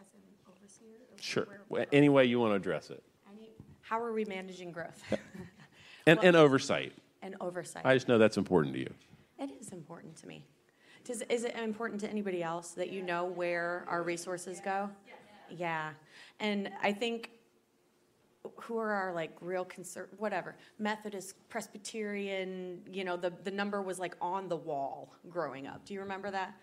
As 0.00 0.06
an 0.14 0.20
overseer? 0.48 0.86
Sure. 1.20 1.46
where- 1.68 1.86
Any 1.92 2.08
way 2.08 2.24
you 2.24 2.38
want 2.38 2.52
to 2.52 2.56
address 2.56 2.90
it. 2.90 3.02
Any- 3.36 3.50
How 3.82 4.00
are 4.00 4.12
we 4.12 4.24
managing 4.24 4.70
growth 4.72 5.02
And, 6.06 6.18
and 6.22 6.36
oversight. 6.36 6.92
and 7.20 7.34
oversight? 7.40 7.84
I 7.84 7.94
just 7.94 8.08
know 8.08 8.16
that's 8.18 8.36
important 8.38 8.74
to 8.74 8.80
you. 8.80 8.94
It 9.38 9.50
is 9.60 9.70
important 9.70 10.16
to 10.18 10.26
me. 10.28 10.44
Does, 11.04 11.22
is 11.22 11.44
it 11.44 11.56
important 11.56 12.00
to 12.02 12.10
anybody 12.10 12.42
else 12.42 12.70
that 12.72 12.90
you 12.90 13.02
know 13.02 13.24
where 13.24 13.84
our 13.88 14.02
resources 14.02 14.60
go? 14.64 14.88
Yeah. 15.50 15.90
And 16.40 16.70
I 16.82 16.92
think 16.92 17.30
who 18.56 18.78
are 18.78 18.92
our 18.92 19.12
like 19.12 19.32
real 19.40 19.64
concern, 19.64 20.06
whatever, 20.16 20.56
Methodist, 20.78 21.34
Presbyterian, 21.48 22.80
you 22.90 23.04
know, 23.04 23.16
the, 23.16 23.32
the 23.44 23.50
number 23.50 23.82
was 23.82 23.98
like 23.98 24.14
on 24.20 24.48
the 24.48 24.56
wall 24.56 25.14
growing 25.28 25.66
up. 25.66 25.84
Do 25.84 25.94
you 25.94 26.00
remember 26.00 26.30
that? 26.30 26.54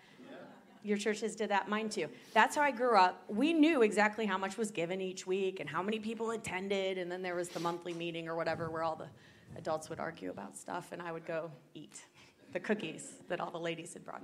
Your 0.82 0.96
churches 0.96 1.34
did 1.34 1.50
that, 1.50 1.68
mine 1.68 1.88
too. 1.88 2.06
That's 2.32 2.54
how 2.54 2.62
I 2.62 2.70
grew 2.70 2.96
up. 2.96 3.24
We 3.28 3.52
knew 3.52 3.82
exactly 3.82 4.24
how 4.24 4.38
much 4.38 4.56
was 4.56 4.70
given 4.70 5.00
each 5.00 5.26
week 5.26 5.58
and 5.58 5.68
how 5.68 5.82
many 5.82 5.98
people 5.98 6.30
attended, 6.30 6.96
and 6.96 7.10
then 7.10 7.22
there 7.22 7.34
was 7.34 7.48
the 7.48 7.58
monthly 7.58 7.92
meeting 7.92 8.28
or 8.28 8.36
whatever 8.36 8.70
where 8.70 8.84
all 8.84 8.94
the 8.94 9.08
adults 9.58 9.90
would 9.90 9.98
argue 9.98 10.30
about 10.30 10.56
stuff, 10.56 10.92
and 10.92 11.02
I 11.02 11.10
would 11.10 11.26
go 11.26 11.50
eat. 11.74 12.02
the 12.52 12.60
cookies 12.60 13.14
that 13.28 13.40
all 13.40 13.50
the 13.50 13.58
ladies 13.58 13.92
had 13.94 14.04
brought 14.04 14.22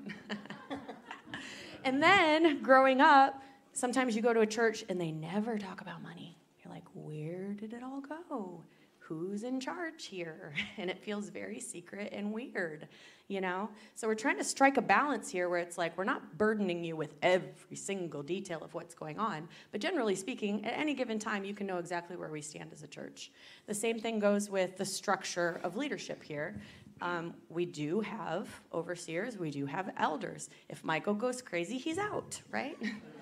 and 1.84 2.02
then 2.02 2.62
growing 2.62 3.00
up, 3.00 3.42
sometimes 3.72 4.14
you 4.14 4.22
go 4.22 4.32
to 4.32 4.40
a 4.40 4.46
church 4.46 4.84
and 4.88 5.00
they 5.00 5.10
never 5.10 5.58
talk 5.58 5.80
about 5.80 6.00
money. 6.02 6.31
Like, 6.72 6.84
where 6.94 7.52
did 7.52 7.74
it 7.74 7.82
all 7.82 8.00
go? 8.00 8.62
Who's 9.00 9.42
in 9.42 9.60
charge 9.60 10.06
here? 10.06 10.54
And 10.78 10.88
it 10.88 10.98
feels 10.98 11.28
very 11.28 11.60
secret 11.60 12.14
and 12.14 12.32
weird, 12.32 12.88
you 13.28 13.42
know? 13.42 13.68
So 13.94 14.08
we're 14.08 14.14
trying 14.14 14.38
to 14.38 14.44
strike 14.44 14.78
a 14.78 14.82
balance 14.82 15.28
here 15.28 15.50
where 15.50 15.58
it's 15.58 15.76
like 15.76 15.98
we're 15.98 16.04
not 16.04 16.38
burdening 16.38 16.82
you 16.82 16.96
with 16.96 17.12
every 17.20 17.76
single 17.76 18.22
detail 18.22 18.60
of 18.62 18.72
what's 18.72 18.94
going 18.94 19.18
on, 19.18 19.48
but 19.70 19.82
generally 19.82 20.14
speaking, 20.14 20.64
at 20.64 20.72
any 20.72 20.94
given 20.94 21.18
time, 21.18 21.44
you 21.44 21.52
can 21.52 21.66
know 21.66 21.76
exactly 21.76 22.16
where 22.16 22.30
we 22.30 22.40
stand 22.40 22.72
as 22.72 22.82
a 22.82 22.88
church. 22.88 23.30
The 23.66 23.74
same 23.74 23.98
thing 23.98 24.18
goes 24.18 24.48
with 24.48 24.78
the 24.78 24.86
structure 24.86 25.60
of 25.62 25.76
leadership 25.76 26.22
here. 26.22 26.58
Um, 27.02 27.34
we 27.50 27.66
do 27.66 28.00
have 28.00 28.48
overseers, 28.72 29.36
we 29.36 29.50
do 29.50 29.66
have 29.66 29.92
elders. 29.98 30.48
If 30.70 30.82
Michael 30.84 31.14
goes 31.14 31.42
crazy, 31.42 31.76
he's 31.76 31.98
out, 31.98 32.40
right? 32.50 32.78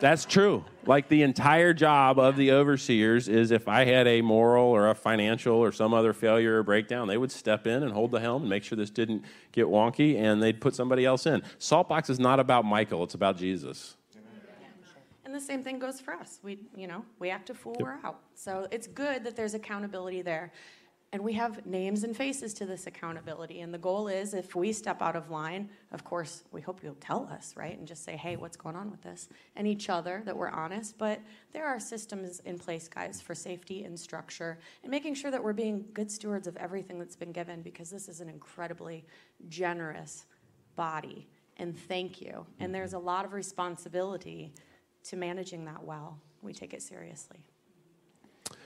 That's 0.00 0.24
true. 0.24 0.64
Like 0.86 1.08
the 1.08 1.22
entire 1.22 1.72
job 1.72 2.18
of 2.18 2.36
the 2.36 2.52
overseers 2.52 3.28
is 3.28 3.50
if 3.50 3.68
I 3.68 3.84
had 3.84 4.06
a 4.06 4.20
moral 4.20 4.66
or 4.66 4.90
a 4.90 4.94
financial 4.94 5.56
or 5.56 5.72
some 5.72 5.94
other 5.94 6.12
failure 6.12 6.58
or 6.58 6.62
breakdown, 6.62 7.08
they 7.08 7.16
would 7.16 7.32
step 7.32 7.66
in 7.66 7.82
and 7.82 7.92
hold 7.92 8.10
the 8.10 8.20
helm 8.20 8.42
and 8.42 8.50
make 8.50 8.64
sure 8.64 8.76
this 8.76 8.90
didn't 8.90 9.24
get 9.52 9.66
wonky 9.66 10.16
and 10.16 10.42
they'd 10.42 10.60
put 10.60 10.74
somebody 10.74 11.04
else 11.06 11.26
in. 11.26 11.42
Saltbox 11.58 12.10
is 12.10 12.18
not 12.18 12.38
about 12.38 12.64
Michael, 12.64 13.02
it's 13.04 13.14
about 13.14 13.38
Jesus. 13.38 13.96
And 15.24 15.34
the 15.34 15.40
same 15.40 15.64
thing 15.64 15.78
goes 15.78 16.00
for 16.00 16.14
us. 16.14 16.38
We, 16.42 16.58
you 16.76 16.86
know, 16.86 17.04
we 17.18 17.30
act 17.30 17.50
a 17.50 17.54
fool, 17.54 17.76
we're 17.80 17.98
out. 18.04 18.20
So 18.34 18.68
it's 18.70 18.86
good 18.86 19.24
that 19.24 19.34
there's 19.36 19.54
accountability 19.54 20.22
there. 20.22 20.52
And 21.14 21.22
we 21.22 21.34
have 21.34 21.64
names 21.64 22.02
and 22.02 22.16
faces 22.16 22.52
to 22.54 22.66
this 22.66 22.88
accountability. 22.88 23.60
And 23.60 23.72
the 23.72 23.78
goal 23.78 24.08
is 24.08 24.34
if 24.34 24.56
we 24.56 24.72
step 24.72 25.00
out 25.00 25.14
of 25.14 25.30
line, 25.30 25.70
of 25.92 26.02
course, 26.02 26.42
we 26.50 26.60
hope 26.60 26.80
you'll 26.82 26.96
tell 26.96 27.28
us, 27.32 27.54
right? 27.56 27.78
And 27.78 27.86
just 27.86 28.04
say, 28.04 28.16
hey, 28.16 28.34
what's 28.34 28.56
going 28.56 28.74
on 28.74 28.90
with 28.90 29.00
this? 29.02 29.28
And 29.54 29.64
each 29.64 29.88
other, 29.88 30.22
that 30.24 30.36
we're 30.36 30.48
honest. 30.48 30.98
But 30.98 31.20
there 31.52 31.66
are 31.66 31.78
systems 31.78 32.40
in 32.40 32.58
place, 32.58 32.88
guys, 32.88 33.20
for 33.20 33.32
safety 33.32 33.84
and 33.84 33.96
structure 33.96 34.58
and 34.82 34.90
making 34.90 35.14
sure 35.14 35.30
that 35.30 35.40
we're 35.40 35.52
being 35.52 35.84
good 35.94 36.10
stewards 36.10 36.48
of 36.48 36.56
everything 36.56 36.98
that's 36.98 37.14
been 37.14 37.30
given 37.30 37.62
because 37.62 37.90
this 37.90 38.08
is 38.08 38.20
an 38.20 38.28
incredibly 38.28 39.04
generous 39.48 40.26
body. 40.74 41.28
And 41.58 41.78
thank 41.78 42.20
you. 42.20 42.44
And 42.58 42.66
mm-hmm. 42.66 42.72
there's 42.72 42.94
a 42.94 42.98
lot 42.98 43.24
of 43.24 43.34
responsibility 43.34 44.52
to 45.04 45.16
managing 45.16 45.64
that 45.66 45.84
well. 45.84 46.18
We 46.42 46.52
take 46.52 46.74
it 46.74 46.82
seriously. 46.82 47.38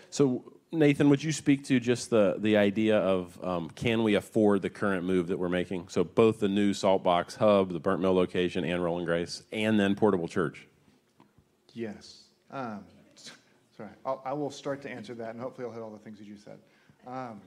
So, 0.09 0.58
Nathan, 0.71 1.09
would 1.09 1.23
you 1.23 1.33
speak 1.33 1.65
to 1.65 1.81
just 1.81 2.11
the, 2.11 2.37
the 2.39 2.57
idea 2.57 2.99
of 2.99 3.43
um, 3.43 3.71
can 3.71 4.03
we 4.03 4.17
afford 4.17 4.61
the 4.61 4.69
current 4.69 5.05
move 5.05 5.29
that 5.29 5.39
we're 5.39 5.49
making? 5.49 5.89
So, 5.89 6.05
both 6.05 6.41
the 6.41 6.49
new 6.49 6.73
Saltbox 6.73 7.37
hub, 7.37 7.73
the 7.73 7.81
Burnt 7.81 8.03
Mill 8.03 8.13
location, 8.13 8.65
and 8.65 8.83
Roland-Grise, 8.85 9.45
and 9.51 9.81
then 9.81 9.95
Portable 9.95 10.29
Church. 10.29 10.67
Yes. 11.73 12.25
Um, 12.51 12.85
sorry, 13.77 13.91
I'll, 14.05 14.23
I 14.27 14.35
will 14.35 14.51
start 14.51 14.83
to 14.83 14.91
answer 14.91 15.15
that, 15.15 15.31
and 15.31 15.41
hopefully 15.41 15.67
I'll 15.67 15.73
hit 15.73 15.83
all 15.83 15.91
the 15.91 15.99
things 15.99 16.19
that 16.19 16.27
you 16.27 16.37
said. 16.37 16.59
Um, 17.07 17.41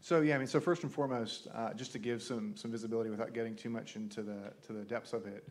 so 0.00 0.20
yeah, 0.20 0.34
I 0.34 0.38
mean, 0.38 0.46
so 0.46 0.60
first 0.60 0.82
and 0.82 0.92
foremost, 0.92 1.48
uh, 1.54 1.72
just 1.72 1.92
to 1.92 1.98
give 1.98 2.22
some 2.22 2.54
some 2.56 2.70
visibility 2.70 3.08
without 3.10 3.32
getting 3.32 3.56
too 3.56 3.70
much 3.70 3.96
into 3.96 4.22
the 4.22 4.52
to 4.66 4.72
the 4.72 4.84
depths 4.84 5.12
of 5.14 5.26
it. 5.26 5.48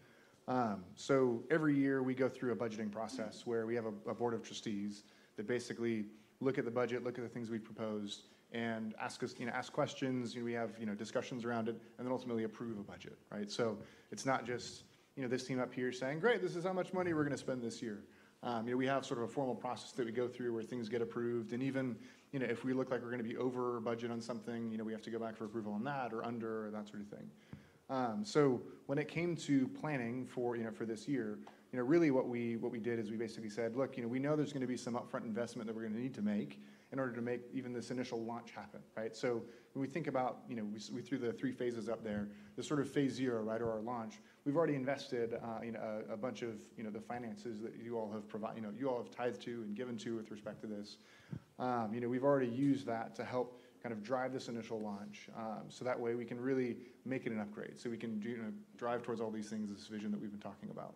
Um, 0.48 0.84
so 0.96 1.44
every 1.50 1.76
year 1.76 2.04
we 2.04 2.14
go 2.14 2.30
through 2.30 2.52
a 2.52 2.56
budgeting 2.56 2.92
process 2.92 3.48
where 3.48 3.66
we 3.66 3.74
have 3.74 3.86
a, 3.86 4.12
a 4.12 4.14
board 4.14 4.36
of 4.36 4.44
trustees 4.44 5.04
that 5.38 5.48
basically 5.48 6.06
look 6.46 6.58
at 6.58 6.64
the 6.64 6.72
budget, 6.72 7.04
look 7.04 7.18
at 7.18 7.24
the 7.24 7.30
things 7.30 7.50
we've 7.50 7.64
proposed, 7.64 8.28
and 8.52 8.94
ask 9.02 9.24
us, 9.24 9.36
you 9.38 9.46
know, 9.46 9.52
ask 9.52 9.74
questions. 9.74 10.34
You 10.34 10.42
know, 10.42 10.46
we 10.46 10.54
have, 10.54 10.72
you 10.80 10.86
know, 10.86 10.94
discussions 10.94 11.44
around 11.44 11.68
it, 11.68 11.76
and 11.98 12.06
then 12.06 12.12
ultimately 12.12 12.44
approve 12.44 12.78
a 12.80 12.84
budget, 12.84 13.18
right? 13.32 13.52
So 13.52 13.78
it's 14.12 14.26
not 14.26 14.46
just, 14.46 14.84
you 15.16 15.24
know, 15.24 15.28
this 15.28 15.46
team 15.46 15.60
up 15.60 15.74
here 15.74 15.92
saying, 15.92 16.20
great, 16.20 16.42
this 16.42 16.56
is 16.56 16.64
how 16.64 16.74
much 16.74 16.94
money 16.94 17.14
we're 17.14 17.24
going 17.24 17.32
to 17.32 17.38
spend 17.38 17.62
this 17.62 17.82
year. 17.82 18.04
Um, 18.44 18.68
you 18.68 18.72
know, 18.72 18.78
we 18.78 18.86
have 18.86 19.06
sort 19.06 19.20
of 19.20 19.26
a 19.26 19.28
formal 19.28 19.56
process 19.56 19.92
that 19.94 20.06
we 20.06 20.12
go 20.12 20.28
through 20.28 20.54
where 20.54 20.62
things 20.62 20.88
get 20.88 21.02
approved, 21.02 21.52
and 21.52 21.64
even, 21.64 21.96
you 22.32 22.40
know, 22.40 22.46
if 22.46 22.64
we 22.64 22.74
look 22.74 22.92
like 22.92 23.02
we're 23.02 23.10
going 23.10 23.24
to 23.24 23.28
be 23.28 23.38
over 23.38 23.80
budget 23.80 24.12
on 24.12 24.22
something, 24.22 24.72
you 24.72 24.78
know, 24.78 24.84
we 24.84 24.92
have 24.92 25.02
to 25.02 25.10
go 25.10 25.18
back 25.18 25.36
for 25.36 25.46
approval 25.46 25.74
on 25.74 25.84
that 25.84 26.14
or 26.14 26.24
under 26.24 26.68
or 26.68 26.72
that 26.72 26.88
sort 26.88 27.02
of 27.02 27.08
thing. 27.08 27.30
Um, 27.90 28.24
so 28.24 28.62
when 28.86 28.98
it 28.98 29.08
came 29.08 29.36
to 29.38 29.68
planning 29.68 30.26
for, 30.26 30.56
you 30.56 30.64
know, 30.64 30.72
for 30.72 30.86
this 30.86 31.08
year, 31.08 31.40
you 31.76 31.82
know, 31.82 31.88
really 31.88 32.10
what 32.10 32.30
we, 32.30 32.56
what 32.56 32.72
we 32.72 32.80
did 32.80 33.00
is 33.00 33.12
we 33.12 33.18
basically 33.18 33.50
said, 33.50 33.76
look, 33.76 33.98
you 33.98 34.04
know, 34.04 34.08
we 34.08 34.18
know 34.18 34.38
there's 34.38 34.54
going 34.54 34.62
to 34.62 34.68
be 34.68 34.78
some 34.78 34.94
upfront 34.94 35.26
investment 35.26 35.68
that 35.68 35.76
we're 35.76 35.82
going 35.82 35.94
to 35.94 36.00
need 36.00 36.14
to 36.14 36.22
make 36.22 36.62
in 36.94 37.00
order 37.00 37.12
to 37.12 37.22
make 37.22 37.42
even 37.54 37.74
this 37.74 37.92
initial 37.92 38.24
launch 38.24 38.52
happen, 38.52 38.80
right? 38.96 39.14
So 39.14 39.44
when 39.74 39.82
we 39.82 39.88
think 39.88 40.08
about, 40.08 40.38
you 40.48 40.56
know, 40.56 40.64
we, 40.64 40.80
we 40.94 41.02
threw 41.02 41.18
the 41.18 41.34
three 41.34 41.52
phases 41.52 41.90
up 41.90 42.02
there, 42.02 42.30
the 42.56 42.64
sort 42.64 42.80
of 42.80 42.90
phase 42.90 43.12
zero, 43.12 43.42
right, 43.42 43.62
or 43.62 43.74
our 43.74 43.82
launch, 43.82 44.22
we've 44.46 44.56
already 44.56 44.76
invested, 44.76 45.34
uh, 45.34 45.66
you 45.66 45.74
know, 45.74 45.82
a, 46.10 46.14
a, 46.14 46.16
bunch 46.16 46.44
of, 46.44 46.54
you 46.78 46.86
know, 46.86 46.90
the 46.90 47.02
finances 47.02 47.60
that 47.60 47.74
you 47.84 47.98
all 47.98 48.10
have 48.10 48.26
provided, 48.30 48.56
you 48.56 48.62
know, 48.62 48.74
you 48.80 48.90
all 48.90 48.98
have 48.98 49.12
tithed 49.12 49.42
to 49.42 49.52
and 49.64 49.76
given 49.76 49.98
to 49.98 50.16
with 50.16 50.32
respect 50.32 50.62
to 50.62 50.68
this. 50.68 50.96
Um, 51.60 51.94
you 51.94 52.00
know, 52.00 52.08
we've 52.08 52.24
already 52.24 52.48
used 52.48 52.86
that 52.86 53.16
to 53.16 53.26
help 53.26 53.62
kind 53.84 53.92
of 53.92 54.02
drive 54.02 54.32
this 54.32 54.48
initial 54.48 54.80
launch. 54.80 55.28
Um, 55.38 55.64
so 55.68 55.84
that 55.84 56.00
way 56.00 56.16
we 56.16 56.24
can 56.24 56.40
really 56.40 56.78
make 57.04 57.26
it 57.26 57.34
an 57.34 57.42
upgrade. 57.42 57.78
So 57.78 57.90
we 57.90 57.98
can 57.98 58.22
you 58.22 58.38
know, 58.38 58.54
drive 58.78 59.04
towards 59.04 59.20
all 59.20 59.30
these 59.30 59.50
things, 59.50 59.70
this 59.70 59.88
vision 59.88 60.10
that 60.12 60.22
we've 60.22 60.32
been 60.32 60.40
talking 60.40 60.70
about. 60.70 60.96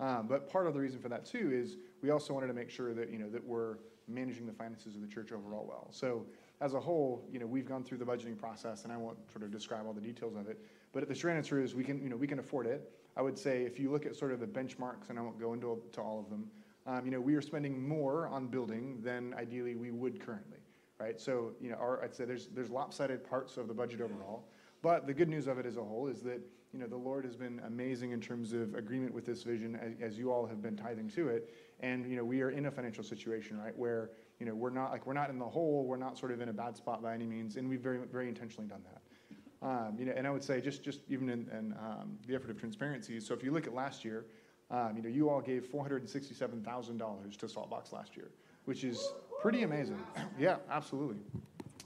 Um, 0.00 0.26
but 0.26 0.50
part 0.50 0.66
of 0.66 0.74
the 0.74 0.80
reason 0.80 0.98
for 0.98 1.10
that 1.10 1.26
too 1.26 1.52
is 1.52 1.76
we 2.02 2.10
also 2.10 2.32
wanted 2.32 2.46
to 2.46 2.54
make 2.54 2.70
sure 2.70 2.94
that 2.94 3.10
you 3.10 3.18
know 3.18 3.28
that 3.28 3.44
we're 3.44 3.76
managing 4.08 4.46
the 4.46 4.52
finances 4.52 4.96
of 4.96 5.02
the 5.02 5.06
church 5.06 5.30
overall 5.30 5.64
well. 5.68 5.88
So 5.90 6.26
as 6.60 6.74
a 6.74 6.80
whole, 6.80 7.24
you 7.30 7.38
know, 7.38 7.46
we've 7.46 7.68
gone 7.68 7.84
through 7.84 7.98
the 7.98 8.04
budgeting 8.04 8.36
process, 8.36 8.84
and 8.84 8.92
I 8.92 8.96
won't 8.96 9.18
sort 9.30 9.44
of 9.44 9.50
describe 9.50 9.86
all 9.86 9.92
the 9.92 10.00
details 10.00 10.34
of 10.34 10.48
it. 10.48 10.60
But 10.92 11.06
the 11.08 11.14
straight 11.14 11.36
answer 11.36 11.62
is 11.62 11.74
we 11.74 11.84
can, 11.84 12.02
you 12.02 12.08
know, 12.08 12.16
we 12.16 12.26
can 12.26 12.38
afford 12.38 12.66
it. 12.66 12.90
I 13.16 13.22
would 13.22 13.38
say 13.38 13.62
if 13.62 13.78
you 13.78 13.90
look 13.90 14.06
at 14.06 14.16
sort 14.16 14.32
of 14.32 14.40
the 14.40 14.46
benchmarks, 14.46 15.10
and 15.10 15.18
I 15.18 15.22
won't 15.22 15.38
go 15.38 15.52
into 15.52 15.80
to 15.92 16.00
all 16.00 16.18
of 16.18 16.28
them, 16.28 16.50
um, 16.86 17.04
you 17.04 17.10
know, 17.10 17.20
we 17.20 17.34
are 17.34 17.42
spending 17.42 17.86
more 17.86 18.26
on 18.28 18.46
building 18.46 19.00
than 19.02 19.34
ideally 19.34 19.74
we 19.74 19.90
would 19.90 20.20
currently, 20.20 20.58
right? 20.98 21.20
So 21.20 21.52
you 21.60 21.70
know, 21.70 21.76
our, 21.76 22.02
I'd 22.02 22.14
say 22.14 22.24
there's 22.24 22.48
there's 22.48 22.70
lopsided 22.70 23.28
parts 23.28 23.56
of 23.56 23.68
the 23.68 23.74
budget 23.74 24.00
overall. 24.00 24.48
But 24.82 25.06
the 25.06 25.12
good 25.12 25.28
news 25.28 25.46
of 25.46 25.58
it 25.58 25.66
as 25.66 25.76
a 25.76 25.84
whole 25.84 26.06
is 26.08 26.22
that 26.22 26.40
you 26.72 26.78
know, 26.78 26.86
the 26.86 26.96
Lord 26.96 27.24
has 27.24 27.34
been 27.34 27.60
amazing 27.66 28.12
in 28.12 28.20
terms 28.20 28.52
of 28.52 28.74
agreement 28.74 29.12
with 29.12 29.26
this 29.26 29.42
vision 29.42 29.76
as, 29.76 30.12
as, 30.12 30.18
you 30.18 30.30
all 30.30 30.46
have 30.46 30.62
been 30.62 30.76
tithing 30.76 31.08
to 31.10 31.28
it. 31.28 31.52
And, 31.80 32.08
you 32.08 32.16
know, 32.16 32.24
we 32.24 32.42
are 32.42 32.50
in 32.50 32.66
a 32.66 32.70
financial 32.70 33.02
situation, 33.02 33.58
right, 33.58 33.76
where, 33.76 34.10
you 34.38 34.46
know, 34.46 34.54
we're 34.54 34.70
not 34.70 34.92
like, 34.92 35.06
we're 35.06 35.14
not 35.14 35.30
in 35.30 35.38
the 35.38 35.48
hole, 35.48 35.84
we're 35.84 35.96
not 35.96 36.16
sort 36.16 36.30
of 36.30 36.40
in 36.40 36.48
a 36.48 36.52
bad 36.52 36.76
spot 36.76 37.02
by 37.02 37.12
any 37.12 37.26
means, 37.26 37.56
and 37.56 37.68
we've 37.68 37.80
very, 37.80 37.98
very 37.98 38.28
intentionally 38.28 38.68
done 38.68 38.82
that. 38.84 39.66
Um, 39.66 39.96
you 39.98 40.06
know, 40.06 40.12
and 40.16 40.26
I 40.26 40.30
would 40.30 40.44
say 40.44 40.60
just, 40.60 40.82
just 40.82 41.00
even 41.08 41.28
in, 41.28 41.48
in 41.52 41.74
um, 41.78 42.18
the 42.26 42.34
effort 42.34 42.50
of 42.50 42.58
transparency, 42.58 43.18
so 43.20 43.34
if 43.34 43.42
you 43.42 43.50
look 43.50 43.66
at 43.66 43.74
last 43.74 44.04
year, 44.04 44.26
um, 44.70 44.96
you 44.96 45.02
know, 45.02 45.08
you 45.08 45.28
all 45.28 45.40
gave 45.40 45.70
$467,000 45.70 47.36
to 47.36 47.46
Saltbox 47.46 47.92
last 47.92 48.16
year, 48.16 48.30
which 48.64 48.84
is 48.84 49.12
pretty 49.42 49.64
amazing. 49.64 49.98
yeah, 50.38 50.56
absolutely. 50.70 51.16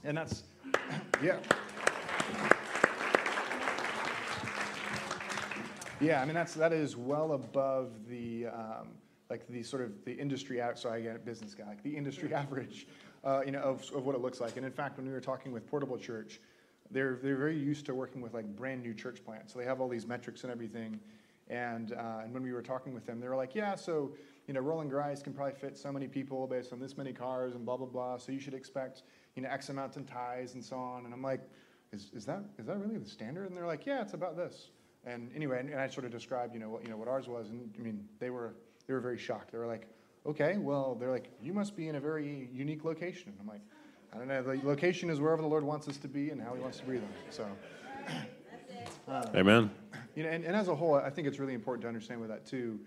And 0.03 0.15
that's, 0.15 0.43
yeah. 1.23 1.37
Yeah, 6.01 6.21
I 6.21 6.25
mean 6.25 6.33
that's 6.35 6.53
that 6.55 6.73
is 6.73 6.97
well 6.97 7.33
above 7.33 7.91
the 8.09 8.47
um, 8.47 8.89
like 9.29 9.47
the 9.47 9.63
sort 9.63 9.81
of 9.81 10.03
the 10.03 10.11
industry 10.11 10.61
out. 10.61 10.77
So 10.77 10.89
I 10.89 10.99
get 10.99 11.23
business 11.25 11.53
guy, 11.53 11.65
like 11.67 11.83
the 11.83 11.95
industry 11.95 12.33
average, 12.33 12.87
uh, 13.23 13.41
you 13.45 13.51
know, 13.51 13.61
of, 13.61 13.89
of 13.95 14.05
what 14.05 14.15
it 14.15 14.21
looks 14.21 14.41
like. 14.41 14.57
And 14.57 14.65
in 14.65 14.71
fact, 14.71 14.97
when 14.97 15.07
we 15.07 15.13
were 15.13 15.21
talking 15.21 15.51
with 15.51 15.65
Portable 15.67 15.97
Church, 15.97 16.41
they're 16.91 17.17
they're 17.23 17.37
very 17.37 17.57
used 17.57 17.85
to 17.85 17.95
working 17.95 18.21
with 18.21 18.33
like 18.33 18.45
brand 18.55 18.83
new 18.83 18.93
church 18.93 19.23
plants. 19.23 19.53
So 19.53 19.59
they 19.59 19.65
have 19.65 19.79
all 19.79 19.87
these 19.87 20.05
metrics 20.05 20.43
and 20.43 20.51
everything. 20.51 20.99
And 21.47 21.93
uh, 21.93 22.23
and 22.23 22.33
when 22.33 22.43
we 22.43 22.51
were 22.51 22.61
talking 22.61 22.93
with 22.93 23.05
them, 23.05 23.21
they 23.21 23.29
were 23.29 23.35
like, 23.35 23.55
yeah, 23.55 23.75
so 23.75 24.11
you 24.47 24.53
know, 24.53 24.59
Roland-Grise 24.59 25.23
can 25.23 25.33
probably 25.33 25.55
fit 25.55 25.75
so 25.75 25.91
many 25.91 26.07
people 26.07 26.45
based 26.45 26.71
on 26.71 26.79
this 26.79 26.97
many 26.97 27.13
cars 27.13 27.55
and 27.55 27.65
blah 27.65 27.77
blah 27.77 27.87
blah. 27.87 28.17
So 28.17 28.31
you 28.33 28.39
should 28.39 28.53
expect 28.53 29.03
you 29.35 29.43
know 29.43 29.49
X 29.49 29.69
amount 29.69 29.95
in 29.95 30.03
ties 30.03 30.55
and 30.55 30.63
so 30.63 30.75
on. 30.75 31.05
And 31.05 31.13
I'm 31.13 31.21
like, 31.21 31.41
is 31.93 32.11
is 32.13 32.25
that 32.25 32.43
is 32.59 32.65
that 32.65 32.77
really 32.77 32.97
the 32.97 33.09
standard? 33.09 33.47
And 33.47 33.55
they're 33.55 33.65
like, 33.65 33.85
yeah, 33.85 34.01
it's 34.01 34.13
about 34.13 34.35
this. 34.35 34.71
And 35.05 35.29
anyway, 35.35 35.59
and, 35.59 35.69
and 35.69 35.79
I 35.79 35.87
sort 35.87 36.05
of 36.05 36.11
described, 36.11 36.53
you 36.53 36.59
know, 36.59 36.69
what, 36.69 36.83
you 36.83 36.89
know, 36.89 36.97
what 36.97 37.07
ours 37.07 37.27
was, 37.27 37.49
and 37.49 37.73
I 37.77 37.81
mean, 37.81 38.07
they 38.19 38.29
were, 38.29 38.55
they 38.87 38.93
were 38.93 38.99
very 38.99 39.17
shocked. 39.17 39.51
They 39.51 39.57
were 39.57 39.67
like, 39.67 39.87
okay, 40.25 40.57
well, 40.57 40.95
they're 40.95 41.11
like, 41.11 41.29
you 41.41 41.53
must 41.53 41.75
be 41.75 41.87
in 41.87 41.95
a 41.95 41.99
very 41.99 42.49
unique 42.51 42.83
location. 42.83 43.29
And 43.29 43.37
I'm 43.39 43.47
like, 43.47 43.61
I 44.13 44.17
don't 44.17 44.27
know, 44.27 44.41
the 44.41 44.67
location 44.67 45.09
is 45.09 45.19
wherever 45.19 45.41
the 45.41 45.47
Lord 45.47 45.63
wants 45.63 45.87
us 45.87 45.97
to 45.97 46.07
be 46.07 46.29
and 46.31 46.41
how 46.41 46.55
he 46.55 46.61
wants 46.61 46.79
to 46.79 46.85
breathe 46.85 47.03
on 47.03 47.09
it. 47.09 47.33
So, 47.33 47.47
uh, 49.07 49.25
Amen. 49.35 49.69
You 50.15 50.23
know, 50.23 50.29
and, 50.29 50.43
and 50.45 50.55
as 50.55 50.67
a 50.67 50.75
whole, 50.75 50.95
I 50.95 51.09
think 51.09 51.27
it's 51.27 51.39
really 51.39 51.53
important 51.53 51.83
to 51.83 51.87
understand 51.87 52.21
with 52.21 52.29
that 52.29 52.45
too. 52.45 52.79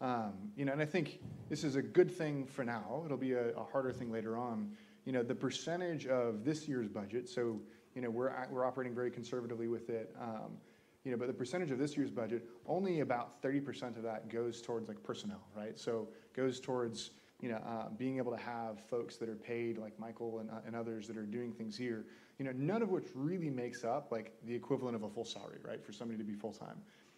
Um, 0.00 0.32
you 0.56 0.64
know, 0.64 0.72
and 0.72 0.80
I 0.80 0.84
think 0.84 1.20
this 1.48 1.64
is 1.64 1.76
a 1.76 1.82
good 1.82 2.10
thing 2.10 2.46
for 2.46 2.64
now. 2.64 3.02
It'll 3.04 3.16
be 3.16 3.32
a, 3.32 3.48
a, 3.56 3.64
harder 3.64 3.92
thing 3.92 4.12
later 4.12 4.36
on. 4.36 4.70
You 5.06 5.12
know, 5.12 5.22
the 5.22 5.34
percentage 5.34 6.06
of 6.06 6.44
this 6.44 6.68
year's 6.68 6.86
budget. 6.86 7.28
So, 7.28 7.60
you 7.94 8.02
know, 8.02 8.10
we're 8.10 8.30
we're 8.50 8.64
operating 8.64 8.94
very 8.94 9.10
conservatively 9.10 9.68
with 9.68 9.88
it. 9.88 10.14
Um, 10.20 10.58
you 11.06 11.12
know, 11.12 11.16
but 11.16 11.28
the 11.28 11.32
percentage 11.32 11.70
of 11.70 11.78
this 11.78 11.96
year's 11.96 12.10
budget, 12.10 12.44
only 12.66 12.98
about 12.98 13.40
30% 13.40 13.96
of 13.96 14.02
that 14.02 14.28
goes 14.28 14.60
towards 14.60 14.88
like 14.88 15.00
personnel, 15.04 15.46
right? 15.56 15.78
So 15.78 16.08
goes 16.34 16.58
towards 16.58 17.12
you 17.40 17.48
know, 17.48 17.58
uh, 17.58 17.90
being 17.96 18.16
able 18.16 18.32
to 18.32 18.38
have 18.38 18.80
folks 18.90 19.16
that 19.18 19.28
are 19.28 19.36
paid 19.36 19.78
like 19.78 19.96
Michael 20.00 20.40
and, 20.40 20.50
uh, 20.50 20.54
and 20.66 20.74
others 20.74 21.06
that 21.06 21.16
are 21.16 21.26
doing 21.26 21.52
things 21.52 21.76
here, 21.76 22.06
you 22.40 22.44
know, 22.44 22.50
none 22.56 22.82
of 22.82 22.88
which 22.88 23.06
really 23.14 23.50
makes 23.50 23.84
up 23.84 24.10
like 24.10 24.32
the 24.46 24.54
equivalent 24.54 24.96
of 24.96 25.04
a 25.04 25.08
full 25.08 25.24
salary, 25.24 25.58
right, 25.62 25.84
for 25.84 25.92
somebody 25.92 26.18
to 26.18 26.24
be 26.24 26.34
full 26.34 26.52
time. 26.52 26.76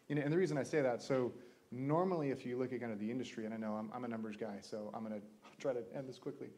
You 0.09 0.17
know, 0.17 0.23
and 0.23 0.31
the 0.31 0.37
reason 0.37 0.59
I 0.59 0.65
say 0.65 0.83
that, 0.83 1.01
so 1.01 1.33
normally 1.73 2.31
if 2.31 2.45
you 2.45 2.59
look 2.59 2.75
at 2.75 2.81
kind 2.81 2.93
of 2.93 2.99
the 2.99 3.11
industry, 3.11 3.47
and 3.47 3.55
I 3.55 3.57
know 3.57 3.73
I'm, 3.73 3.91
I'm 3.95 4.05
a 4.05 4.09
numbers 4.09 4.37
guy, 4.37 4.59
so 4.61 4.91
I'm 4.93 5.07
to 5.07 5.21
try 5.59 5.73
to 5.73 5.81
end 5.97 6.07
this 6.07 6.19
quickly 6.19 6.49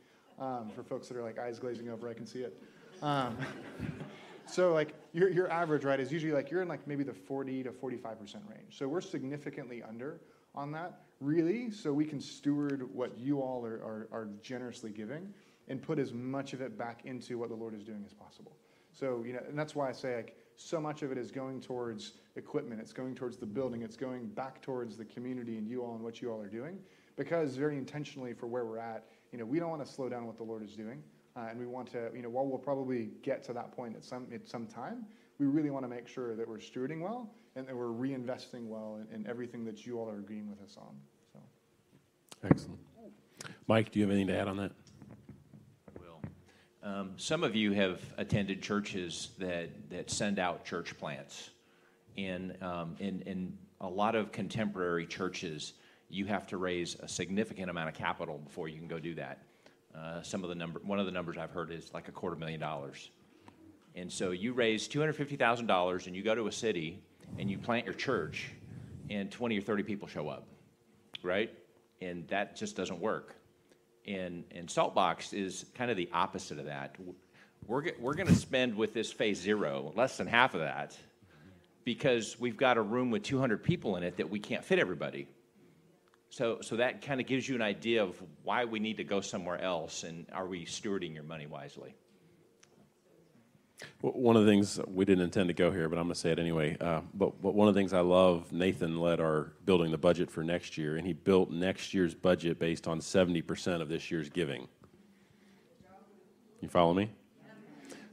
um, 0.41 0.68
for 0.74 0.83
folks 0.83 1.07
that 1.09 1.16
are 1.16 1.22
like 1.22 1.39
eyes 1.39 1.61
glazing 1.61 1.91
over, 1.91 2.09
I 2.09 2.14
can 2.14 2.26
see 2.26 2.41
it. 2.41 2.61
Um, 3.03 3.37
so 4.51 4.72
like 4.72 4.94
your, 5.12 5.28
your 5.30 5.51
average, 5.51 5.84
right, 5.84 6.01
is 6.01 6.12
usually 6.12 6.32
like 6.32 6.51
you're 6.51 6.62
in 6.62 6.68
like 6.68 6.86
maybe 6.86 7.05
the 7.05 7.14
40 7.14 7.64
to 7.64 7.70
45% 7.70 8.18
range. 8.48 8.78
So 8.78 8.88
we're 8.88 9.01
significantly 9.01 9.82
under 9.82 10.20
on 10.55 10.72
that, 10.72 11.03
really, 11.20 11.70
so 11.70 11.92
we 11.92 12.05
can 12.05 12.20
steward 12.20 12.92
what 12.92 13.16
you 13.18 13.40
all 13.40 13.64
are, 13.64 13.76
are, 13.76 14.09
are 14.12 14.28
generously 14.42 14.90
giving 14.90 15.32
and 15.68 15.80
put 15.80 15.98
as 15.98 16.12
much 16.12 16.53
of 16.53 16.61
it 16.61 16.76
back 16.76 17.03
into 17.05 17.38
what 17.38 17.48
the 17.48 17.55
Lord 17.55 17.74
is 17.74 17.84
doing 17.84 18.03
as 18.05 18.12
possible. 18.12 18.57
So, 18.92 19.22
you 19.24 19.32
know, 19.32 19.40
and 19.48 19.57
that's 19.59 19.74
why 19.74 19.88
I 19.88 19.92
say 19.92 20.16
like 20.16 20.36
so 20.57 20.80
much 20.80 21.03
of 21.03 21.12
it 21.12 21.18
is 21.18 21.30
going 21.30 21.61
towards 21.61 22.14
equipment, 22.36 22.80
it's 22.80 22.92
going 22.92 23.14
towards 23.14 23.36
the 23.36 23.46
building, 23.46 23.82
it's 23.82 23.96
going 23.96 24.26
back 24.26 24.61
towards 24.61 24.96
the 24.96 25.05
community 25.05 25.57
and 25.57 25.66
you 25.66 25.82
all 25.82 25.94
and 25.94 26.03
what 26.03 26.20
you 26.20 26.30
all 26.30 26.40
are 26.40 26.48
doing. 26.48 26.78
Because 27.16 27.57
very 27.57 27.76
intentionally 27.76 28.32
for 28.32 28.46
where 28.46 28.64
we're 28.64 28.78
at, 28.78 29.07
you 29.32 29.38
know, 29.38 29.44
we 29.44 29.59
don't 29.59 29.70
want 29.70 29.84
to 29.84 29.90
slow 29.90 30.09
down 30.09 30.26
what 30.26 30.36
the 30.36 30.42
Lord 30.42 30.64
is 30.64 30.74
doing. 30.74 31.03
Uh, 31.37 31.47
and 31.51 31.59
we 31.59 31.66
want 31.66 31.91
to, 31.93 32.11
you 32.14 32.22
know, 32.22 32.28
while 32.28 32.47
we'll 32.47 32.59
probably 32.59 33.11
get 33.22 33.43
to 33.45 33.53
that 33.53 33.72
point 33.72 33.97
at 33.97 34.05
some, 34.05 34.26
at 34.35 34.49
some 34.49 34.66
time, 34.66 35.07
we 35.39 35.47
really 35.47 35.70
want 35.70 35.85
to 35.85 35.89
make 35.89 36.09
sure 36.09 36.35
that 36.35 36.49
we're 36.49 36.59
stewarding 36.59 37.01
well 37.01 37.31
and 37.57 37.66
that 37.66 37.76
we're 37.76 37.87
reinvesting 37.87 38.66
well 38.66 39.01
in, 39.01 39.14
in 39.14 39.26
everything 39.26 39.64
that 39.64 39.87
you 39.87 39.99
all 39.99 40.09
are 40.09 40.18
agreeing 40.18 40.49
with 40.49 40.61
us 40.62 40.76
on. 40.76 40.95
So. 41.33 41.39
Excellent. 42.45 42.81
Mike, 43.66 43.93
do 43.93 44.01
you 44.01 44.05
have 44.05 44.11
anything 44.12 44.26
to 44.28 44.39
add 44.39 44.49
on 44.49 44.57
that? 44.57 44.72
will. 45.99 46.20
Um, 46.83 47.12
some 47.16 47.45
of 47.45 47.55
you 47.55 47.72
have 47.72 48.01
attended 48.18 48.62
churches 48.62 49.31
that, 49.39 49.91
that 49.91 50.11
send 50.11 50.39
out 50.39 50.64
church 50.64 50.99
plants. 50.99 51.51
In, 52.16 52.57
um, 52.61 52.97
in, 52.99 53.22
in 53.22 53.57
a 53.81 53.89
lot 53.89 54.14
of 54.14 54.33
contemporary 54.33 55.07
churches, 55.07 55.74
you 56.09 56.26
have 56.26 56.47
to 56.49 56.57
raise 56.57 56.97
a 56.97 57.09
significant 57.09 57.70
amount 57.70 57.89
of 57.89 57.95
capital 57.95 58.39
before 58.39 58.68
you 58.68 58.78
can 58.78 58.89
go 58.89 58.99
do 58.99 59.14
that. 59.14 59.39
Uh, 59.97 60.22
some 60.22 60.43
of 60.43 60.49
the 60.49 60.55
number, 60.55 60.80
one 60.80 60.99
of 60.99 61.07
the 61.07 61.12
numbers 61.12 61.36
I've 61.36 61.51
heard 61.51 61.70
is 61.70 61.93
like 61.93 62.09
a 62.09 62.12
quarter 62.12 62.36
million 62.36 62.61
dollars. 62.61 63.11
And 63.95 64.11
so 64.11 64.30
you 64.30 64.53
raise 64.53 64.88
$250,000 64.88 66.07
and 66.07 66.16
you 66.16 66.22
go 66.22 66.34
to 66.34 66.47
a 66.47 66.53
city 66.53 67.03
and 67.38 67.51
you 67.51 67.59
plant 67.59 67.86
your 67.86 67.95
church 67.95 68.51
and 69.11 69.30
20 69.30 69.59
or 69.59 69.62
30 69.62 69.82
people 69.82 70.07
show 70.07 70.28
up, 70.28 70.47
right? 71.22 71.53
And 72.01 72.26
that 72.28 72.57
just 72.57 72.76
doesn't 72.76 73.01
work. 73.01 73.34
And, 74.07 74.45
and 74.53 74.68
Saltbox 74.68 75.34
is 75.34 75.66
kind 75.74 75.91
of 75.91 75.97
the 75.97 76.09
opposite 76.12 76.59
of 76.59 76.66
that. 76.66 76.97
We're, 77.66 77.93
we're 77.99 78.14
going 78.14 78.28
to 78.28 78.34
spend 78.34 78.76
with 78.76 78.95
this 78.95 79.12
phase 79.12 79.41
zero 79.41 79.93
less 79.97 80.16
than 80.16 80.26
half 80.26 80.55
of 80.55 80.61
that 80.61 80.97
because 81.84 82.38
we've 82.38 82.57
got 82.57 82.76
a 82.76 82.82
room 82.82 83.11
with 83.11 83.22
200 83.22 83.62
people 83.62 83.97
in 83.97 84.03
it 84.03 84.16
that 84.16 84.30
we 84.30 84.38
can't 84.38 84.64
fit 84.64 84.78
everybody. 84.78 85.26
So, 86.31 86.59
so 86.61 86.76
that 86.76 87.03
kind 87.03 87.20
of 87.20 87.26
gives 87.26 87.49
you 87.49 87.57
an 87.57 87.62
idea 87.62 88.05
of 88.05 88.14
why 88.45 88.64
we 88.64 88.78
need 88.78 88.99
to 88.99 89.05
go 89.05 89.20
somewhere 89.20 89.61
else 89.61 90.05
and 90.05 90.26
are 90.33 90.47
we 90.47 90.64
stewarding 90.64 91.12
your 91.12 91.24
money 91.24 91.47
wisely? 91.47 91.95
One 94.03 94.37
of 94.37 94.45
the 94.45 94.51
things 94.51 94.78
we 94.87 95.05
didn't 95.05 95.24
intend 95.24 95.49
to 95.49 95.55
go 95.55 95.72
here, 95.72 95.89
but 95.89 95.99
I'm 95.99 96.05
going 96.05 96.14
to 96.14 96.20
say 96.20 96.31
it 96.31 96.39
anyway. 96.39 96.76
Uh, 96.81 97.01
but, 97.14 97.43
but 97.43 97.55
one 97.55 97.66
of 97.66 97.74
the 97.74 97.81
things 97.81 97.93
I 97.93 98.01
love, 98.01 98.53
Nathan 98.53 99.01
led 99.01 99.20
our 99.20 99.53
building 99.64 99.91
the 99.91 99.99
budget 99.99 100.31
for 100.31 100.45
next 100.45 100.78
year, 100.78 100.97
and 100.97 101.07
he 101.07 101.14
built 101.14 101.51
next 101.51 101.95
year's 101.95 102.14
budget 102.14 102.59
based 102.59 102.87
on 102.87 103.01
70% 103.01 103.81
of 103.81 103.89
this 103.89 104.11
year's 104.11 104.28
giving. 104.28 104.68
You 106.61 106.68
follow 106.68 106.95
me? 106.95 107.11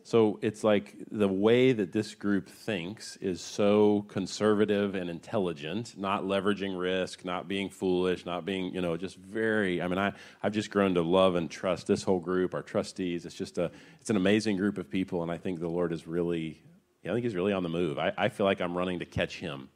So 0.08 0.40
it's 0.42 0.64
like 0.64 0.96
the 1.12 1.28
way 1.28 1.74
that 1.74 1.92
this 1.92 2.16
group 2.16 2.48
thinks 2.48 3.18
is 3.18 3.42
so 3.42 4.06
conservative 4.08 4.96
and 4.96 5.10
intelligent, 5.10 5.96
not 5.98 6.24
leveraging 6.24 6.80
risk, 6.80 7.26
not 7.26 7.50
being 7.50 7.68
foolish, 7.70 8.26
not 8.26 8.46
being, 8.46 8.74
you 8.74 8.80
know, 8.80 8.96
just 8.96 9.18
very, 9.18 9.82
I 9.82 9.88
mean, 9.90 9.98
I, 9.98 10.14
I've 10.42 10.54
just 10.54 10.72
grown 10.72 10.94
to 10.94 11.02
love 11.02 11.36
and 11.36 11.52
trust 11.52 11.88
this 11.88 12.04
whole 12.04 12.22
group, 12.22 12.54
our 12.54 12.62
trustees. 12.62 13.26
It's 13.26 13.36
just 13.36 13.58
a, 13.58 13.70
it's 14.00 14.10
an 14.10 14.16
amazing 14.16 14.56
group 14.56 14.78
of 14.78 14.90
people. 14.90 15.24
And 15.24 15.30
I 15.30 15.38
think 15.38 15.60
the 15.60 15.68
Lord 15.68 15.92
is 15.92 16.08
really, 16.08 16.62
I 17.04 17.10
think 17.10 17.26
he's 17.26 17.36
really 17.36 17.52
on 17.52 17.64
the 17.64 17.68
move. 17.68 18.00
I, 18.00 18.14
I 18.18 18.30
feel 18.30 18.46
like 18.46 18.62
I'm 18.62 18.78
running 18.78 19.00
to 19.00 19.06
catch 19.06 19.36
him, 19.40 19.68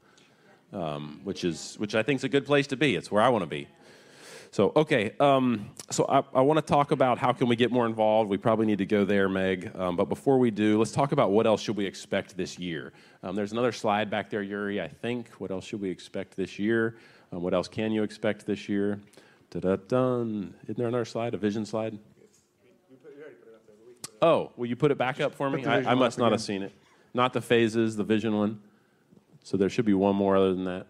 um, 0.72 1.20
which 1.26 1.44
is, 1.44 1.76
which 1.78 1.94
I 1.94 2.04
think 2.04 2.22
is 2.22 2.24
a 2.24 2.30
good 2.30 2.46
place 2.46 2.68
to 2.68 2.78
be. 2.78 2.96
It's 2.96 3.12
where 3.12 3.22
I 3.22 3.28
want 3.28 3.42
to 3.42 3.48
be. 3.48 3.68
So, 4.54 4.74
okay, 4.76 5.14
um, 5.22 5.70
so 5.92 6.06
I, 6.10 6.24
I 6.34 6.42
want 6.42 6.58
to 6.58 6.62
talk 6.62 6.92
about 6.92 7.18
how 7.18 7.32
can 7.32 7.48
we 7.48 7.56
get 7.56 7.72
more 7.72 7.86
involved. 7.86 8.30
We 8.30 8.36
probably 8.36 8.66
need 8.66 8.80
to 8.80 8.86
go 8.86 9.06
there, 9.06 9.30
Meg. 9.30 9.72
Um, 9.78 9.96
but 9.96 10.10
before 10.10 10.40
we 10.40 10.52
do, 10.52 10.78
let's 10.78 10.92
talk 10.92 11.14
about 11.14 11.32
what 11.32 11.48
else 11.48 11.62
should 11.62 11.78
we 11.78 11.86
expect 11.86 12.36
this 12.36 12.60
year. 12.60 12.92
Um, 13.24 13.34
there's 13.34 13.54
another 13.54 13.72
slide 13.72 14.10
back 14.10 14.30
there, 14.30 14.42
Yuri, 14.42 14.82
I 14.82 14.90
think. 14.90 15.30
What 15.38 15.52
else 15.52 15.64
should 15.64 15.80
we 15.80 15.90
expect 15.90 16.36
this 16.36 16.60
year? 16.60 16.98
Um, 17.32 17.42
what 17.42 17.54
else 17.54 17.70
can 17.70 17.94
you 17.94 18.04
expect 18.04 18.46
this 18.46 18.68
year? 18.68 19.00
Da-da-dun. 19.52 20.54
Isn't 20.64 20.78
there 20.78 20.88
another 20.88 21.06
slide, 21.06 21.34
a 21.34 21.38
vision 21.38 21.66
slide? 21.66 21.98
Oh, 24.22 24.52
will 24.58 24.68
you 24.68 24.76
put 24.76 24.92
it 24.92 24.98
back 24.98 25.22
up 25.22 25.34
for 25.34 25.50
me? 25.50 25.66
I, 25.66 25.92
I 25.92 25.96
must 25.96 26.18
not 26.18 26.34
have 26.34 26.42
seen 26.42 26.62
it. 26.62 26.74
Not 27.14 27.32
the 27.32 27.42
phases, 27.42 27.96
the 27.96 28.04
vision 28.04 28.36
one. 28.36 28.60
So 29.44 29.56
there 29.56 29.70
should 29.70 29.86
be 29.86 29.94
one 29.94 30.18
more 30.18 30.36
other 30.36 30.54
than 30.54 30.66
that. 30.66 30.88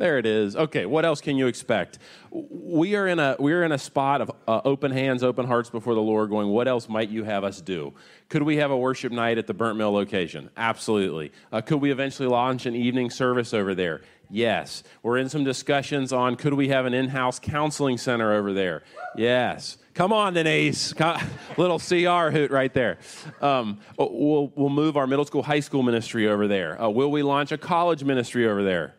There 0.00 0.16
it 0.16 0.24
is. 0.24 0.56
Okay, 0.56 0.86
what 0.86 1.04
else 1.04 1.20
can 1.20 1.36
you 1.36 1.46
expect? 1.46 1.98
We 2.30 2.96
are 2.96 3.06
in 3.06 3.18
a 3.18 3.36
we 3.38 3.52
are 3.52 3.64
in 3.64 3.72
a 3.72 3.76
spot 3.76 4.22
of 4.22 4.30
uh, 4.48 4.62
open 4.64 4.90
hands, 4.90 5.22
open 5.22 5.46
hearts 5.46 5.68
before 5.68 5.94
the 5.94 6.00
Lord, 6.00 6.30
going, 6.30 6.48
"What 6.48 6.68
else 6.68 6.88
might 6.88 7.10
you 7.10 7.22
have 7.24 7.44
us 7.44 7.60
do?" 7.60 7.92
Could 8.30 8.42
we 8.42 8.56
have 8.56 8.70
a 8.70 8.76
worship 8.78 9.12
night 9.12 9.36
at 9.36 9.46
the 9.46 9.52
Burnt 9.52 9.76
Mill 9.76 9.92
location? 9.92 10.48
Absolutely. 10.56 11.32
Uh, 11.52 11.60
could 11.60 11.82
we 11.82 11.90
eventually 11.90 12.30
launch 12.30 12.64
an 12.64 12.74
evening 12.74 13.10
service 13.10 13.52
over 13.52 13.74
there? 13.74 14.00
Yes. 14.30 14.84
We're 15.02 15.18
in 15.18 15.28
some 15.28 15.44
discussions 15.44 16.14
on 16.14 16.36
could 16.36 16.54
we 16.54 16.68
have 16.68 16.86
an 16.86 16.94
in-house 16.94 17.38
counseling 17.38 17.98
center 17.98 18.32
over 18.32 18.54
there? 18.54 18.84
Yes. 19.16 19.76
Come 19.92 20.14
on, 20.14 20.32
Denise. 20.32 20.94
Little 21.58 21.78
CR 21.78 22.30
hoot 22.30 22.50
right 22.50 22.72
there. 22.72 23.00
Um, 23.42 23.80
we'll, 23.98 24.50
we'll 24.54 24.70
move 24.70 24.96
our 24.96 25.06
middle 25.06 25.26
school, 25.26 25.42
high 25.42 25.60
school 25.60 25.82
ministry 25.82 26.26
over 26.26 26.48
there. 26.48 26.80
Uh, 26.80 26.88
will 26.88 27.10
we 27.10 27.22
launch 27.22 27.52
a 27.52 27.58
college 27.58 28.02
ministry 28.02 28.48
over 28.48 28.62
there? 28.62 28.94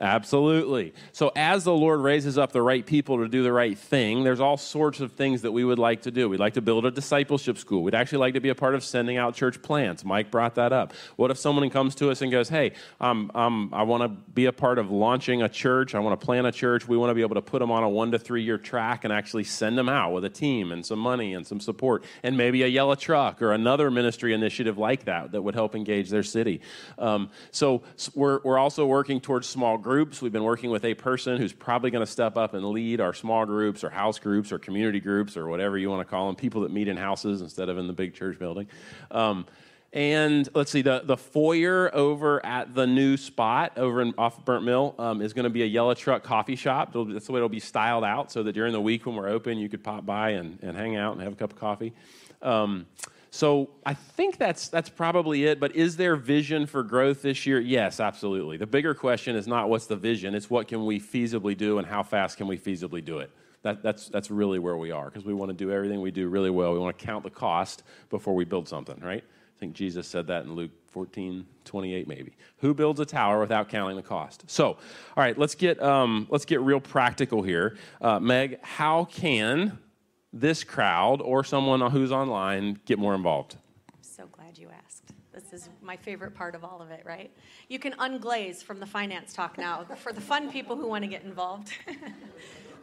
Absolutely. 0.00 0.94
So, 1.12 1.30
as 1.36 1.64
the 1.64 1.74
Lord 1.74 2.00
raises 2.00 2.38
up 2.38 2.52
the 2.52 2.62
right 2.62 2.86
people 2.86 3.18
to 3.18 3.28
do 3.28 3.42
the 3.42 3.52
right 3.52 3.76
thing, 3.76 4.24
there's 4.24 4.40
all 4.40 4.56
sorts 4.56 5.00
of 5.00 5.12
things 5.12 5.42
that 5.42 5.52
we 5.52 5.62
would 5.62 5.78
like 5.78 6.02
to 6.02 6.10
do. 6.10 6.26
We'd 6.26 6.40
like 6.40 6.54
to 6.54 6.62
build 6.62 6.86
a 6.86 6.90
discipleship 6.90 7.58
school. 7.58 7.82
We'd 7.82 7.94
actually 7.94 8.18
like 8.18 8.32
to 8.32 8.40
be 8.40 8.48
a 8.48 8.54
part 8.54 8.74
of 8.74 8.82
sending 8.82 9.18
out 9.18 9.34
church 9.34 9.60
plants. 9.60 10.02
Mike 10.02 10.30
brought 10.30 10.54
that 10.54 10.72
up. 10.72 10.94
What 11.16 11.30
if 11.30 11.36
someone 11.36 11.68
comes 11.68 11.94
to 11.96 12.10
us 12.10 12.22
and 12.22 12.32
goes, 12.32 12.48
Hey, 12.48 12.72
um, 12.98 13.30
um, 13.34 13.68
I 13.74 13.82
want 13.82 14.02
to 14.02 14.08
be 14.08 14.46
a 14.46 14.52
part 14.54 14.78
of 14.78 14.90
launching 14.90 15.42
a 15.42 15.50
church. 15.50 15.94
I 15.94 15.98
want 15.98 16.18
to 16.18 16.24
plan 16.24 16.46
a 16.46 16.52
church. 16.52 16.88
We 16.88 16.96
want 16.96 17.10
to 17.10 17.14
be 17.14 17.20
able 17.20 17.34
to 17.34 17.42
put 17.42 17.58
them 17.58 17.70
on 17.70 17.82
a 17.82 17.88
one 17.88 18.10
to 18.12 18.18
three 18.18 18.42
year 18.42 18.56
track 18.56 19.04
and 19.04 19.12
actually 19.12 19.44
send 19.44 19.76
them 19.76 19.90
out 19.90 20.14
with 20.14 20.24
a 20.24 20.30
team 20.30 20.72
and 20.72 20.84
some 20.84 20.98
money 20.98 21.34
and 21.34 21.46
some 21.46 21.60
support 21.60 22.04
and 22.22 22.38
maybe 22.38 22.62
a 22.62 22.68
yellow 22.68 22.94
truck 22.94 23.42
or 23.42 23.52
another 23.52 23.90
ministry 23.90 24.32
initiative 24.32 24.78
like 24.78 25.04
that 25.04 25.32
that 25.32 25.42
would 25.42 25.54
help 25.54 25.74
engage 25.74 26.08
their 26.08 26.22
city. 26.22 26.62
Um, 26.98 27.28
so, 27.50 27.82
we're, 28.14 28.40
we're 28.44 28.58
also 28.58 28.86
working 28.86 29.20
towards 29.20 29.46
small 29.46 29.76
groups 29.76 29.89
groups. 29.90 30.22
We've 30.22 30.30
been 30.30 30.44
working 30.44 30.70
with 30.70 30.84
a 30.84 30.94
person 30.94 31.36
who's 31.36 31.52
probably 31.52 31.90
going 31.90 32.06
to 32.06 32.10
step 32.10 32.36
up 32.36 32.54
and 32.54 32.64
lead 32.64 33.00
our 33.00 33.12
small 33.12 33.44
groups 33.44 33.82
or 33.82 33.90
house 33.90 34.20
groups 34.20 34.52
or 34.52 34.58
community 34.60 35.00
groups 35.00 35.36
or 35.36 35.48
whatever 35.48 35.76
you 35.76 35.90
want 35.90 36.06
to 36.06 36.08
call 36.08 36.28
them, 36.28 36.36
people 36.36 36.60
that 36.60 36.70
meet 36.70 36.86
in 36.86 36.96
houses 36.96 37.40
instead 37.40 37.68
of 37.68 37.76
in 37.76 37.88
the 37.88 37.92
big 37.92 38.14
church 38.14 38.38
building. 38.38 38.68
Um, 39.10 39.46
and 39.92 40.48
let's 40.54 40.70
see, 40.70 40.82
the, 40.82 41.02
the 41.04 41.16
foyer 41.16 41.92
over 41.92 42.46
at 42.46 42.72
the 42.72 42.86
new 42.86 43.16
spot 43.16 43.78
over 43.78 44.00
in, 44.00 44.14
off 44.16 44.44
Burnt 44.44 44.64
Mill 44.64 44.94
um, 44.96 45.20
is 45.20 45.32
going 45.32 45.42
to 45.42 45.50
be 45.50 45.64
a 45.64 45.66
yellow 45.66 45.94
truck 45.94 46.22
coffee 46.22 46.54
shop. 46.54 46.90
It'll, 46.90 47.06
that's 47.06 47.26
the 47.26 47.32
way 47.32 47.38
it'll 47.38 47.48
be 47.48 47.58
styled 47.58 48.04
out 48.04 48.30
so 48.30 48.44
that 48.44 48.52
during 48.52 48.72
the 48.72 48.80
week 48.80 49.06
when 49.06 49.16
we're 49.16 49.28
open, 49.28 49.58
you 49.58 49.68
could 49.68 49.82
pop 49.82 50.06
by 50.06 50.30
and, 50.30 50.60
and 50.62 50.76
hang 50.76 50.94
out 50.94 51.14
and 51.14 51.22
have 51.22 51.32
a 51.32 51.36
cup 51.36 51.52
of 51.52 51.58
coffee. 51.58 51.92
Um, 52.42 52.86
so 53.30 53.70
I 53.86 53.94
think 53.94 54.38
that's 54.38 54.68
that's 54.68 54.88
probably 54.88 55.44
it. 55.44 55.60
But 55.60 55.76
is 55.76 55.96
there 55.96 56.16
vision 56.16 56.66
for 56.66 56.82
growth 56.82 57.22
this 57.22 57.46
year? 57.46 57.60
Yes, 57.60 58.00
absolutely. 58.00 58.56
The 58.56 58.66
bigger 58.66 58.92
question 58.92 59.36
is 59.36 59.46
not 59.46 59.68
what's 59.68 59.86
the 59.86 59.96
vision; 59.96 60.34
it's 60.34 60.50
what 60.50 60.66
can 60.66 60.84
we 60.84 60.98
feasibly 61.00 61.56
do 61.56 61.78
and 61.78 61.86
how 61.86 62.02
fast 62.02 62.36
can 62.36 62.48
we 62.48 62.58
feasibly 62.58 63.04
do 63.04 63.18
it. 63.18 63.30
That, 63.62 63.82
that's 63.82 64.08
that's 64.08 64.30
really 64.30 64.58
where 64.58 64.76
we 64.76 64.90
are 64.90 65.04
because 65.06 65.24
we 65.24 65.34
want 65.34 65.50
to 65.50 65.56
do 65.56 65.70
everything 65.70 66.00
we 66.00 66.10
do 66.10 66.28
really 66.28 66.50
well. 66.50 66.72
We 66.72 66.78
want 66.78 66.98
to 66.98 67.04
count 67.04 67.22
the 67.22 67.30
cost 67.30 67.82
before 68.08 68.34
we 68.34 68.44
build 68.44 68.66
something, 68.66 68.98
right? 69.00 69.22
I 69.22 69.60
think 69.60 69.74
Jesus 69.74 70.08
said 70.08 70.26
that 70.28 70.44
in 70.44 70.54
Luke 70.54 70.70
14, 70.88 71.46
28 71.66 72.08
maybe. 72.08 72.32
Who 72.58 72.72
builds 72.72 72.98
a 72.98 73.04
tower 73.04 73.38
without 73.38 73.68
counting 73.68 73.96
the 73.96 74.02
cost? 74.02 74.44
So, 74.50 74.68
all 74.68 74.78
right, 75.18 75.38
let's 75.38 75.54
get 75.54 75.80
um, 75.82 76.26
let's 76.30 76.46
get 76.46 76.62
real 76.62 76.80
practical 76.80 77.42
here. 77.42 77.76
Uh, 78.00 78.18
Meg, 78.18 78.58
how 78.62 79.04
can 79.04 79.78
this 80.32 80.64
crowd 80.64 81.20
or 81.20 81.44
someone 81.44 81.80
who's 81.90 82.12
online 82.12 82.78
get 82.84 82.98
more 82.98 83.14
involved? 83.14 83.56
I'm 83.92 84.02
so 84.02 84.26
glad 84.30 84.58
you 84.58 84.68
asked. 84.86 85.12
This 85.32 85.52
is 85.52 85.68
my 85.80 85.96
favorite 85.96 86.34
part 86.34 86.54
of 86.54 86.64
all 86.64 86.82
of 86.82 86.90
it, 86.90 87.02
right? 87.04 87.30
You 87.68 87.78
can 87.78 87.94
unglaze 87.98 88.62
from 88.62 88.80
the 88.80 88.86
finance 88.86 89.32
talk 89.32 89.58
now 89.58 89.84
for 89.96 90.12
the 90.12 90.20
fun 90.20 90.50
people 90.50 90.76
who 90.76 90.88
want 90.88 91.04
to 91.04 91.08
get 91.08 91.24
involved. 91.24 91.72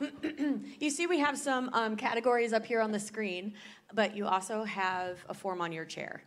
you 0.79 0.89
see, 0.89 1.07
we 1.07 1.19
have 1.19 1.37
some 1.37 1.69
um, 1.73 1.95
categories 1.95 2.53
up 2.53 2.65
here 2.65 2.81
on 2.81 2.91
the 2.91 2.99
screen, 2.99 3.53
but 3.93 4.15
you 4.15 4.27
also 4.27 4.63
have 4.63 5.23
a 5.29 5.33
form 5.33 5.61
on 5.61 5.71
your 5.71 5.85
chair. 5.85 6.23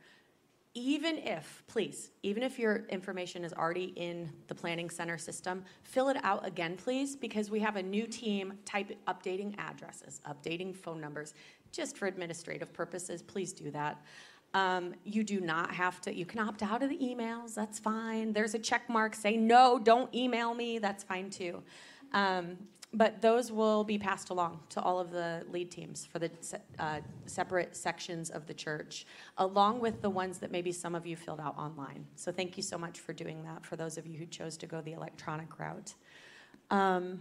Even 0.75 1.19
if, 1.19 1.65
please, 1.67 2.11
even 2.23 2.45
if 2.45 2.57
your 2.57 2.85
information 2.91 3.43
is 3.45 3.53
already 3.53 3.93
in 3.97 4.31
the 4.47 4.55
Planning 4.55 4.89
Center 4.89 5.19
system, 5.19 5.65
fill 5.83 6.09
it 6.11 6.17
out 6.23 6.47
again, 6.47 6.77
please, 6.77 7.17
because 7.17 7.51
we 7.51 7.59
have 7.59 7.75
a 7.75 7.83
new 7.83 8.07
team 8.07 8.53
type 8.65 8.97
updating 9.09 9.53
addresses, 9.59 10.21
updating 10.29 10.75
phone 10.75 11.01
numbers, 11.01 11.35
just 11.73 11.97
for 11.97 12.07
administrative 12.07 12.73
purposes. 12.73 13.21
Please 13.21 13.53
do 13.53 13.73
that. 13.73 14.01
Um, 14.55 14.95
you 15.05 15.25
do 15.25 15.41
not 15.41 15.73
have 15.73 16.01
to, 16.03 16.15
you 16.15 16.25
can 16.25 16.39
opt 16.39 16.63
out 16.63 16.83
of 16.83 16.89
the 16.89 16.99
emails, 16.99 17.55
that's 17.55 17.79
fine. 17.79 18.33
There's 18.33 18.55
a 18.55 18.59
check 18.59 18.89
mark, 18.89 19.15
say 19.15 19.37
no, 19.37 19.79
don't 19.79 20.13
email 20.15 20.55
me, 20.55 20.79
that's 20.79 21.03
fine 21.03 21.31
too. 21.31 21.63
Um, 22.13 22.59
but 22.93 23.23
those 23.23 23.53
will 23.53 23.85
be 23.85 23.99
passed 23.99 24.31
along 24.31 24.61
to 24.71 24.81
all 24.83 24.99
of 24.99 25.13
the 25.13 25.45
lead 25.51 25.71
teams 25.71 26.05
for 26.05 26.19
the 26.19 26.31
uh, 26.79 26.99
separate 27.27 27.77
sections 27.77 28.31
of 28.31 28.47
the 28.47 28.55
church, 28.55 29.07
along 29.39 29.81
with 29.81 30.03
the 30.03 30.11
ones 30.11 30.39
that 30.39 30.51
maybe 30.51 30.73
some 30.73 30.97
of 30.97 31.07
you 31.07 31.15
filled 31.15 31.41
out 31.41 31.57
online. 31.57 32.05
So 32.17 32.33
thank 32.33 32.57
you 32.57 32.63
so 32.65 32.77
much 32.77 32.99
for 32.99 33.13
doing 33.13 33.45
that 33.45 33.65
for 33.65 33.77
those 33.77 33.97
of 33.97 34.07
you 34.07 34.19
who 34.19 34.27
chose 34.27 34.57
to 34.59 34.67
go 34.67 34.81
the 34.81 34.93
electronic 34.93 35.59
route. 35.59 35.95
Um, 36.71 37.21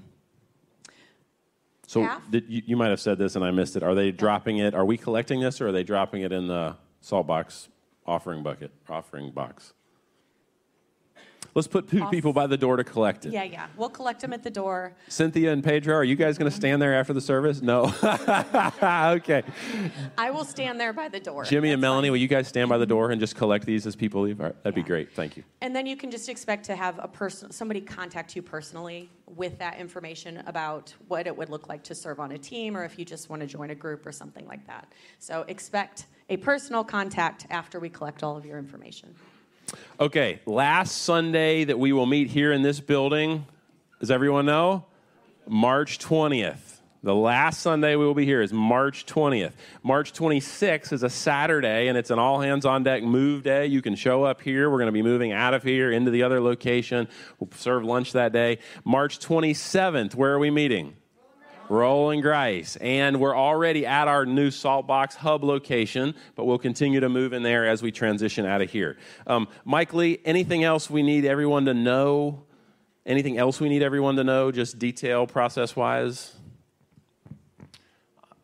so 1.85 2.07
did, 2.29 2.45
you, 2.47 2.61
you, 2.67 2.77
might 2.77 2.89
have 2.89 2.99
said 2.99 3.17
this 3.17 3.35
and 3.35 3.43
I 3.43 3.49
missed 3.49 3.75
it. 3.75 3.81
Are 3.81 3.95
they 3.95 4.11
dropping 4.11 4.59
it? 4.59 4.75
Are 4.75 4.85
we 4.85 4.95
collecting 4.95 5.39
this 5.39 5.59
or 5.59 5.69
are 5.69 5.71
they 5.71 5.83
dropping 5.83 6.21
it 6.21 6.31
in 6.31 6.47
the 6.47 6.75
Saltbox 7.03 7.67
offering 8.05 8.43
bucket, 8.43 8.71
offering 8.87 9.31
box? 9.31 9.73
Let's 11.55 11.67
put 11.67 11.89
two 11.89 12.05
people 12.09 12.33
by 12.33 12.47
the 12.47 12.57
door 12.57 12.77
to 12.77 12.83
collect 12.83 13.25
it. 13.25 13.33
Yeah, 13.33 13.43
yeah. 13.43 13.67
We'll 13.75 13.89
collect 13.89 14.21
them 14.21 14.33
at 14.33 14.43
the 14.43 14.49
door. 14.49 14.93
Cynthia 15.07 15.51
and 15.51 15.63
Pedro, 15.63 15.95
are 15.95 16.03
you 16.03 16.15
guys 16.15 16.37
going 16.37 16.49
to 16.49 16.55
mm-hmm. 16.55 16.61
stand 16.61 16.81
there 16.81 16.93
after 16.93 17.13
the 17.13 17.21
service? 17.21 17.61
No. 17.61 17.85
okay. 18.03 19.43
I 20.17 20.31
will 20.31 20.45
stand 20.45 20.79
there 20.79 20.93
by 20.93 21.09
the 21.09 21.19
door. 21.19 21.43
Jimmy 21.43 21.69
That's 21.69 21.73
and 21.73 21.81
Melanie, 21.81 22.07
fine. 22.07 22.11
will 22.11 22.17
you 22.17 22.27
guys 22.27 22.47
stand 22.47 22.69
by 22.69 22.77
the 22.77 22.85
mm-hmm. 22.85 22.89
door 22.89 23.11
and 23.11 23.19
just 23.19 23.35
collect 23.35 23.65
these 23.65 23.87
as 23.87 23.95
people 23.95 24.21
leave? 24.21 24.39
Right, 24.39 24.55
that'd 24.63 24.77
yeah. 24.77 24.83
be 24.83 24.87
great. 24.87 25.11
Thank 25.13 25.37
you. 25.37 25.43
And 25.61 25.75
then 25.75 25.85
you 25.85 25.97
can 25.97 26.11
just 26.11 26.29
expect 26.29 26.65
to 26.65 26.75
have 26.75 26.99
a 27.01 27.07
person, 27.07 27.51
somebody 27.51 27.81
contact 27.81 28.35
you 28.35 28.41
personally 28.41 29.09
with 29.35 29.57
that 29.59 29.79
information 29.79 30.43
about 30.45 30.93
what 31.07 31.27
it 31.27 31.35
would 31.35 31.49
look 31.49 31.69
like 31.69 31.83
to 31.83 31.95
serve 31.95 32.19
on 32.19 32.31
a 32.33 32.37
team, 32.37 32.75
or 32.75 32.83
if 32.83 32.97
you 32.97 33.05
just 33.05 33.29
want 33.29 33.41
to 33.41 33.47
join 33.47 33.69
a 33.69 33.75
group 33.75 34.05
or 34.05 34.11
something 34.11 34.45
like 34.47 34.65
that. 34.67 34.91
So 35.19 35.45
expect 35.47 36.05
a 36.29 36.37
personal 36.37 36.83
contact 36.83 37.47
after 37.49 37.79
we 37.79 37.89
collect 37.89 38.23
all 38.23 38.37
of 38.37 38.45
your 38.45 38.59
information. 38.59 39.13
Okay, 39.99 40.39
last 40.45 41.03
Sunday 41.03 41.65
that 41.65 41.77
we 41.77 41.91
will 41.91 42.05
meet 42.05 42.29
here 42.29 42.51
in 42.51 42.61
this 42.61 42.79
building, 42.79 43.45
does 43.99 44.11
everyone 44.11 44.45
know? 44.45 44.85
March 45.47 45.99
20th. 45.99 46.79
The 47.01 47.15
last 47.15 47.61
Sunday 47.61 47.95
we 47.95 48.05
will 48.05 48.13
be 48.13 48.25
here 48.25 48.41
is 48.41 48.51
March 48.51 49.05
20th. 49.05 49.53
March 49.83 50.11
26th 50.11 50.91
is 50.91 51.01
a 51.03 51.09
Saturday, 51.09 51.87
and 51.87 51.97
it's 51.97 52.11
an 52.11 52.19
all 52.19 52.41
hands 52.41 52.65
on 52.65 52.83
deck 52.83 53.03
move 53.03 53.43
day. 53.43 53.67
You 53.67 53.81
can 53.81 53.95
show 53.95 54.25
up 54.25 54.41
here. 54.41 54.69
We're 54.69 54.79
going 54.79 54.87
to 54.87 54.91
be 54.91 55.01
moving 55.01 55.31
out 55.31 55.53
of 55.53 55.63
here 55.63 55.91
into 55.91 56.11
the 56.11 56.23
other 56.23 56.41
location. 56.41 57.07
We'll 57.39 57.49
serve 57.55 57.85
lunch 57.85 58.11
that 58.13 58.33
day. 58.33 58.59
March 58.83 59.19
27th, 59.19 60.13
where 60.13 60.33
are 60.33 60.39
we 60.39 60.51
meeting? 60.51 60.97
Roland-Grise. 61.69 62.77
And 62.81 63.19
we're 63.19 63.35
already 63.35 63.85
at 63.85 64.07
our 64.07 64.25
new 64.25 64.49
Saltbox 64.49 65.15
hub 65.15 65.43
location, 65.43 66.15
but 66.35 66.45
we'll 66.45 66.57
continue 66.57 66.99
to 66.99 67.09
move 67.09 67.33
in 67.33 67.43
there 67.43 67.67
as 67.67 67.81
we 67.81 67.91
transition 67.91 68.45
out 68.45 68.61
of 68.61 68.71
here. 68.71 68.97
Um, 69.27 69.47
Mike 69.65 69.93
Lee, 69.93 70.19
anything 70.25 70.63
else 70.63 70.89
we 70.89 71.03
need 71.03 71.25
everyone 71.25 71.65
to 71.65 71.73
know? 71.73 72.43
Anything 73.05 73.37
else 73.37 73.59
we 73.59 73.69
need 73.69 73.81
everyone 73.81 74.15
to 74.17 74.23
know, 74.23 74.51
just 74.51 74.77
detail 74.77 75.25
process 75.25 75.75
wise? 75.75 76.35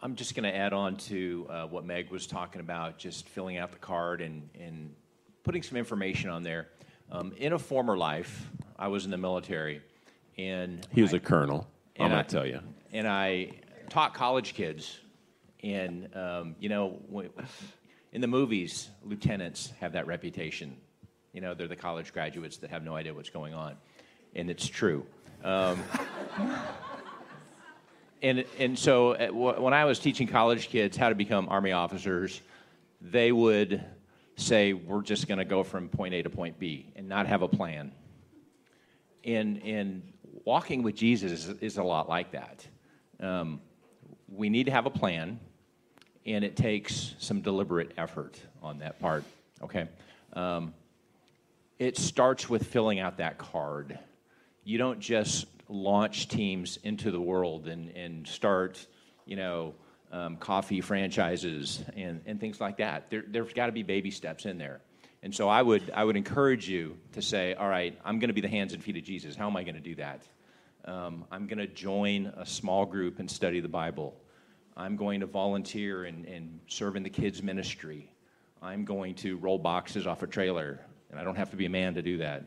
I'm 0.01 0.15
just 0.15 0.35
going 0.35 0.43
to 0.43 0.55
add 0.55 0.71
on 0.71 0.97
to 0.97 1.47
uh, 1.49 1.65
what 1.65 1.83
Meg 1.83 2.11
was 2.11 2.27
talking 2.27 2.61
about, 2.61 2.97
just 2.97 3.27
filling 3.27 3.57
out 3.57 3.71
the 3.71 3.79
card 3.79 4.21
and, 4.21 4.47
and 4.59 4.93
putting 5.43 5.63
some 5.63 5.77
information 5.77 6.29
on 6.29 6.43
there. 6.43 6.67
Um, 7.11 7.33
in 7.37 7.53
a 7.53 7.59
former 7.59 7.97
life, 7.97 8.47
I 8.77 8.87
was 8.87 9.05
in 9.05 9.11
the 9.11 9.17
military, 9.17 9.81
and 10.37 10.85
he 10.91 11.01
was 11.01 11.13
I, 11.13 11.17
a 11.17 11.19
colonel. 11.19 11.67
I'm 11.99 12.09
going 12.09 12.23
to 12.23 12.29
tell 12.29 12.45
you 12.45 12.59
and 12.95 13.09
I 13.09 13.49
taught 13.89 14.13
college 14.13 14.53
kids. 14.53 14.99
And, 15.61 16.09
um, 16.15 16.55
you 16.59 16.69
know, 16.69 16.99
in 18.13 18.21
the 18.21 18.27
movies, 18.27 18.89
lieutenants 19.03 19.73
have 19.81 19.93
that 19.93 20.07
reputation. 20.07 20.77
You 21.33 21.41
know, 21.41 21.53
they're 21.53 21.67
the 21.67 21.75
college 21.75 22.13
graduates 22.13 22.57
that 22.57 22.69
have 22.69 22.83
no 22.83 22.95
idea 22.95 23.13
what's 23.13 23.29
going 23.29 23.53
on. 23.53 23.75
And 24.33 24.49
it's 24.49 24.65
true. 24.65 25.05
Um, 25.43 25.83
and, 28.21 28.45
and 28.57 28.79
so 28.79 29.29
when 29.33 29.73
I 29.73 29.83
was 29.83 29.99
teaching 29.99 30.27
college 30.27 30.69
kids 30.69 30.95
how 30.95 31.09
to 31.09 31.15
become 31.15 31.49
Army 31.49 31.73
officers, 31.73 32.41
they 33.01 33.33
would 33.33 33.83
say, 34.37 34.71
We're 34.71 35.01
just 35.01 35.27
going 35.27 35.39
to 35.39 35.45
go 35.45 35.63
from 35.63 35.89
point 35.89 36.13
A 36.13 36.23
to 36.23 36.29
point 36.29 36.59
B 36.59 36.93
and 36.95 37.09
not 37.09 37.27
have 37.27 37.41
a 37.41 37.49
plan. 37.49 37.91
And, 39.25 39.61
and 39.63 40.13
walking 40.45 40.81
with 40.81 40.95
Jesus 40.95 41.45
is, 41.45 41.57
is 41.59 41.77
a 41.77 41.83
lot 41.83 42.07
like 42.07 42.31
that. 42.31 42.65
Um, 43.19 43.61
we 44.27 44.49
need 44.49 44.65
to 44.65 44.71
have 44.71 44.85
a 44.85 44.89
plan, 44.91 45.39
and 46.25 46.43
it 46.43 46.55
takes 46.55 47.15
some 47.19 47.41
deliberate 47.41 47.91
effort 47.97 48.39
on 48.61 48.79
that 48.79 48.99
part. 48.99 49.23
Okay. 49.61 49.87
Um, 50.33 50.73
it 51.79 51.97
starts 51.97 52.49
with 52.49 52.67
filling 52.67 52.99
out 52.99 53.17
that 53.17 53.37
card. 53.37 53.99
You 54.63 54.77
don't 54.77 54.99
just 54.99 55.45
launch 55.67 56.27
teams 56.27 56.77
into 56.83 57.11
the 57.11 57.19
world 57.19 57.67
and, 57.67 57.89
and 57.95 58.27
start, 58.27 58.85
you 59.25 59.35
know, 59.35 59.73
um, 60.11 60.37
coffee 60.37 60.81
franchises 60.81 61.83
and, 61.95 62.21
and 62.25 62.39
things 62.39 62.61
like 62.61 62.77
that. 62.77 63.09
There, 63.09 63.23
there's 63.27 63.53
got 63.53 63.65
to 63.65 63.71
be 63.71 63.83
baby 63.83 64.11
steps 64.11 64.45
in 64.45 64.57
there. 64.57 64.81
And 65.23 65.33
so 65.33 65.49
I 65.49 65.61
would, 65.61 65.91
I 65.93 66.03
would 66.03 66.15
encourage 66.15 66.69
you 66.69 66.97
to 67.13 67.21
say, 67.21 67.55
all 67.55 67.67
right, 67.67 67.97
I'm 68.05 68.19
going 68.19 68.27
to 68.27 68.33
be 68.33 68.41
the 68.41 68.47
hands 68.47 68.73
and 68.73 68.83
feet 68.83 68.95
of 68.95 69.03
Jesus. 69.03 69.35
How 69.35 69.47
am 69.47 69.57
I 69.57 69.63
going 69.63 69.75
to 69.75 69.81
do 69.81 69.95
that? 69.95 70.21
Um, 70.85 71.25
I'm 71.31 71.47
going 71.47 71.57
to 71.57 71.67
join 71.67 72.27
a 72.37 72.45
small 72.45 72.85
group 72.85 73.19
and 73.19 73.29
study 73.29 73.59
the 73.59 73.67
Bible. 73.67 74.15
I'm 74.77 74.95
going 74.95 75.19
to 75.21 75.25
volunteer 75.25 76.05
and, 76.05 76.25
and 76.25 76.59
serve 76.67 76.95
in 76.95 77.01
the 77.01 77.09
kids' 77.09 77.41
ministry. 77.41 78.11
I'm 78.61 78.85
going 78.85 79.15
to 79.15 79.37
roll 79.37 79.57
boxes 79.57 80.05
off 80.05 80.21
a 80.21 80.27
trailer, 80.27 80.79
and 81.09 81.19
I 81.19 81.23
don't 81.23 81.35
have 81.35 81.49
to 81.51 81.55
be 81.55 81.65
a 81.65 81.69
man 81.69 81.95
to 81.95 82.01
do 82.03 82.17
that. 82.17 82.43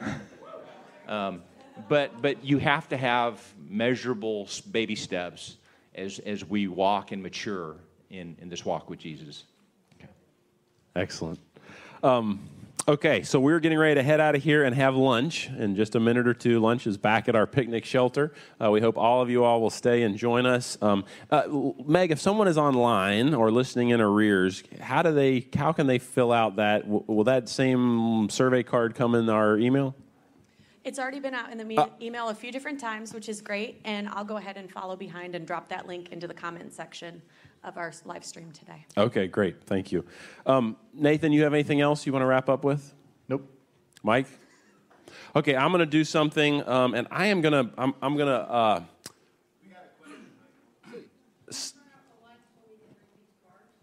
um, 1.08 1.42
but, 1.88 2.20
but 2.20 2.44
you 2.44 2.58
have 2.58 2.88
to 2.88 2.96
have 2.96 3.40
measurable 3.68 4.48
baby 4.72 4.96
steps 4.96 5.56
as, 5.94 6.18
as 6.20 6.44
we 6.44 6.66
walk 6.66 7.12
and 7.12 7.22
mature 7.22 7.76
in, 8.10 8.36
in 8.40 8.48
this 8.48 8.64
walk 8.64 8.90
with 8.90 8.98
Jesus. 8.98 9.44
Okay. 9.96 10.10
Excellent. 10.96 11.38
Um, 12.02 12.40
Okay, 12.88 13.22
so 13.22 13.38
we're 13.38 13.60
getting 13.60 13.76
ready 13.76 13.96
to 13.96 14.02
head 14.02 14.18
out 14.18 14.34
of 14.34 14.42
here 14.42 14.64
and 14.64 14.74
have 14.74 14.96
lunch 14.96 15.50
in 15.58 15.76
just 15.76 15.94
a 15.94 16.00
minute 16.00 16.26
or 16.26 16.32
two. 16.32 16.58
Lunch 16.58 16.86
is 16.86 16.96
back 16.96 17.28
at 17.28 17.36
our 17.36 17.46
picnic 17.46 17.84
shelter. 17.84 18.32
Uh, 18.58 18.70
we 18.70 18.80
hope 18.80 18.96
all 18.96 19.20
of 19.20 19.28
you 19.28 19.44
all 19.44 19.60
will 19.60 19.68
stay 19.68 20.04
and 20.04 20.16
join 20.16 20.46
us. 20.46 20.78
Um, 20.80 21.04
uh, 21.30 21.42
Meg, 21.84 22.12
if 22.12 22.18
someone 22.18 22.48
is 22.48 22.56
online 22.56 23.34
or 23.34 23.50
listening 23.50 23.90
in 23.90 24.00
arrears, 24.00 24.62
how 24.80 25.02
do 25.02 25.12
they? 25.12 25.48
How 25.54 25.70
can 25.70 25.86
they 25.86 25.98
fill 25.98 26.32
out 26.32 26.56
that? 26.56 26.88
will 26.88 27.24
that 27.24 27.50
same 27.50 28.30
survey 28.30 28.62
card 28.62 28.94
come 28.94 29.14
in 29.14 29.28
our 29.28 29.58
email? 29.58 29.94
It's 30.82 30.98
already 30.98 31.20
been 31.20 31.34
out 31.34 31.52
in 31.52 31.58
the 31.58 31.66
me- 31.66 31.76
uh, 31.76 31.88
email 32.00 32.30
a 32.30 32.34
few 32.34 32.50
different 32.50 32.80
times, 32.80 33.12
which 33.12 33.28
is 33.28 33.42
great, 33.42 33.82
and 33.84 34.08
I'll 34.08 34.24
go 34.24 34.38
ahead 34.38 34.56
and 34.56 34.72
follow 34.72 34.96
behind 34.96 35.34
and 35.34 35.46
drop 35.46 35.68
that 35.68 35.86
link 35.86 36.10
into 36.10 36.26
the 36.26 36.32
comment 36.32 36.72
section 36.72 37.20
of 37.64 37.76
our 37.76 37.92
live 38.04 38.24
stream 38.24 38.50
today. 38.52 38.84
Okay, 38.96 39.26
great. 39.26 39.62
Thank 39.64 39.92
you. 39.92 40.04
Um, 40.46 40.76
Nathan, 40.92 41.32
you 41.32 41.42
have 41.42 41.54
anything 41.54 41.80
else 41.80 42.06
you 42.06 42.12
want 42.12 42.22
to 42.22 42.26
wrap 42.26 42.48
up 42.48 42.64
with? 42.64 42.94
Nope. 43.28 43.48
Mike? 44.02 44.26
Okay, 45.36 45.56
I'm 45.56 45.70
going 45.70 45.80
to 45.80 45.86
do 45.86 46.04
something, 46.04 46.66
um, 46.68 46.94
and 46.94 47.06
I 47.10 47.26
am 47.26 47.40
going 47.40 47.52
to, 47.52 47.72
I'm, 47.76 47.94
I'm 48.00 48.16
going 48.16 48.28
to, 48.28 48.50
uh, 48.50 48.82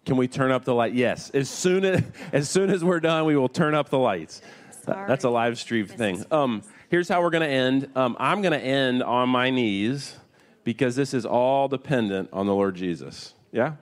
can 0.05 0.17
we 0.17 0.27
turn 0.27 0.51
up 0.51 0.65
the 0.65 0.73
light? 0.73 0.93
Yes. 0.93 1.29
As 1.31 1.49
soon 1.49 1.85
as, 1.85 2.03
as 2.31 2.49
soon 2.49 2.69
as 2.69 2.83
we're 2.83 2.99
done, 2.99 3.25
we 3.25 3.35
will 3.35 3.49
turn 3.49 3.73
up 3.75 3.89
the 3.89 3.99
lights. 3.99 4.41
Sorry. 4.83 5.07
That's 5.07 5.23
a 5.23 5.29
live 5.29 5.57
stream 5.57 5.87
thing. 5.87 6.23
Um, 6.31 6.63
here's 6.89 7.09
how 7.09 7.21
we're 7.21 7.31
going 7.31 7.47
to 7.47 7.53
end. 7.53 7.89
Um, 7.95 8.15
I'm 8.19 8.41
going 8.41 8.53
to 8.53 8.63
end 8.63 9.03
on 9.03 9.29
my 9.29 9.49
knees 9.49 10.15
because 10.63 10.95
this 10.95 11.13
is 11.13 11.25
all 11.25 11.67
dependent 11.67 12.29
on 12.33 12.47
the 12.47 12.53
Lord 12.53 12.75
Jesus. 12.75 13.34
Yeah? 13.55 13.75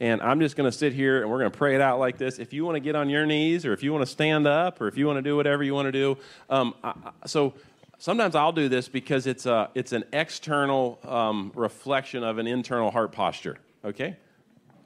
And 0.00 0.20
I'm 0.20 0.38
just 0.38 0.54
going 0.54 0.70
to 0.70 0.76
sit 0.76 0.92
here 0.92 1.22
and 1.22 1.30
we're 1.30 1.38
going 1.38 1.50
to 1.50 1.56
pray 1.56 1.74
it 1.74 1.80
out 1.80 1.98
like 1.98 2.18
this. 2.18 2.38
If 2.38 2.52
you 2.52 2.62
want 2.64 2.76
to 2.76 2.80
get 2.80 2.94
on 2.94 3.08
your 3.08 3.24
knees 3.24 3.64
or 3.64 3.72
if 3.72 3.82
you 3.82 3.90
want 3.90 4.04
to 4.04 4.10
stand 4.10 4.46
up 4.46 4.82
or 4.82 4.86
if 4.86 4.98
you 4.98 5.06
want 5.06 5.16
to 5.16 5.22
do 5.22 5.34
whatever 5.34 5.62
you 5.62 5.72
want 5.72 5.86
to 5.86 5.92
do. 5.92 6.18
Um, 6.50 6.74
I, 6.84 6.92
so 7.24 7.54
sometimes 7.96 8.34
I'll 8.34 8.52
do 8.52 8.68
this 8.68 8.86
because 8.86 9.26
it's, 9.26 9.46
a, 9.46 9.70
it's 9.74 9.92
an 9.92 10.04
external 10.12 10.98
um, 11.04 11.52
reflection 11.54 12.22
of 12.22 12.36
an 12.36 12.46
internal 12.46 12.90
heart 12.90 13.12
posture. 13.12 13.56
Okay? 13.82 14.16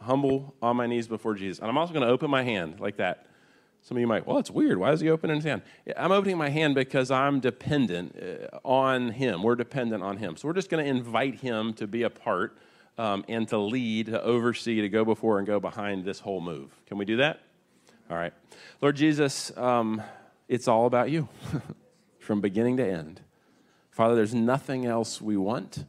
Humble 0.00 0.54
on 0.62 0.76
my 0.76 0.86
knees 0.86 1.08
before 1.08 1.34
Jesus. 1.34 1.58
And 1.58 1.68
I'm 1.68 1.76
also 1.76 1.92
going 1.92 2.06
to 2.06 2.12
open 2.12 2.30
my 2.30 2.44
hand 2.44 2.78
like 2.78 2.98
that. 2.98 3.26
Some 3.82 3.96
of 3.96 4.00
you 4.00 4.06
might, 4.06 4.24
well, 4.24 4.38
it's 4.38 4.52
weird. 4.52 4.78
Why 4.78 4.92
is 4.92 5.00
he 5.00 5.10
opening 5.10 5.36
his 5.36 5.44
hand? 5.44 5.62
I'm 5.96 6.12
opening 6.12 6.38
my 6.38 6.50
hand 6.50 6.76
because 6.76 7.10
I'm 7.10 7.40
dependent 7.40 8.16
uh, 8.22 8.58
on 8.64 9.10
him. 9.10 9.42
We're 9.42 9.56
dependent 9.56 10.04
on 10.04 10.18
him. 10.18 10.36
So 10.36 10.46
we're 10.46 10.54
just 10.54 10.70
going 10.70 10.84
to 10.84 10.88
invite 10.88 11.40
him 11.40 11.72
to 11.74 11.88
be 11.88 12.04
a 12.04 12.10
part 12.10 12.56
um, 12.98 13.24
and 13.28 13.48
to 13.48 13.58
lead, 13.58 14.06
to 14.06 14.22
oversee, 14.22 14.80
to 14.80 14.88
go 14.88 15.04
before 15.04 15.38
and 15.38 15.46
go 15.46 15.60
behind 15.60 16.04
this 16.04 16.20
whole 16.20 16.40
move. 16.40 16.70
Can 16.86 16.98
we 16.98 17.04
do 17.04 17.16
that? 17.18 17.40
All 18.10 18.16
right. 18.16 18.32
Lord 18.82 18.96
Jesus, 18.96 19.56
um, 19.56 20.02
it's 20.48 20.66
all 20.66 20.86
about 20.86 21.10
you 21.10 21.28
from 22.18 22.40
beginning 22.40 22.76
to 22.78 22.86
end. 22.86 23.20
Father, 23.90 24.14
there's 24.14 24.34
nothing 24.34 24.84
else 24.84 25.20
we 25.20 25.36
want. 25.36 25.84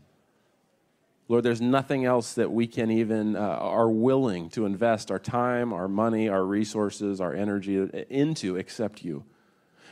Lord, 1.28 1.44
there's 1.44 1.62
nothing 1.62 2.06
else 2.06 2.34
that 2.34 2.52
we 2.52 2.66
can 2.66 2.90
even 2.90 3.36
uh, 3.36 3.40
are 3.40 3.90
willing 3.90 4.50
to 4.50 4.66
invest 4.66 5.12
our 5.12 5.20
time, 5.20 5.74
our 5.74 5.88
money, 5.88 6.28
our 6.28 6.44
resources, 6.44 7.22
our 7.22 7.34
energy 7.34 7.78
into 8.10 8.56
except 8.56 9.04
you. 9.04 9.24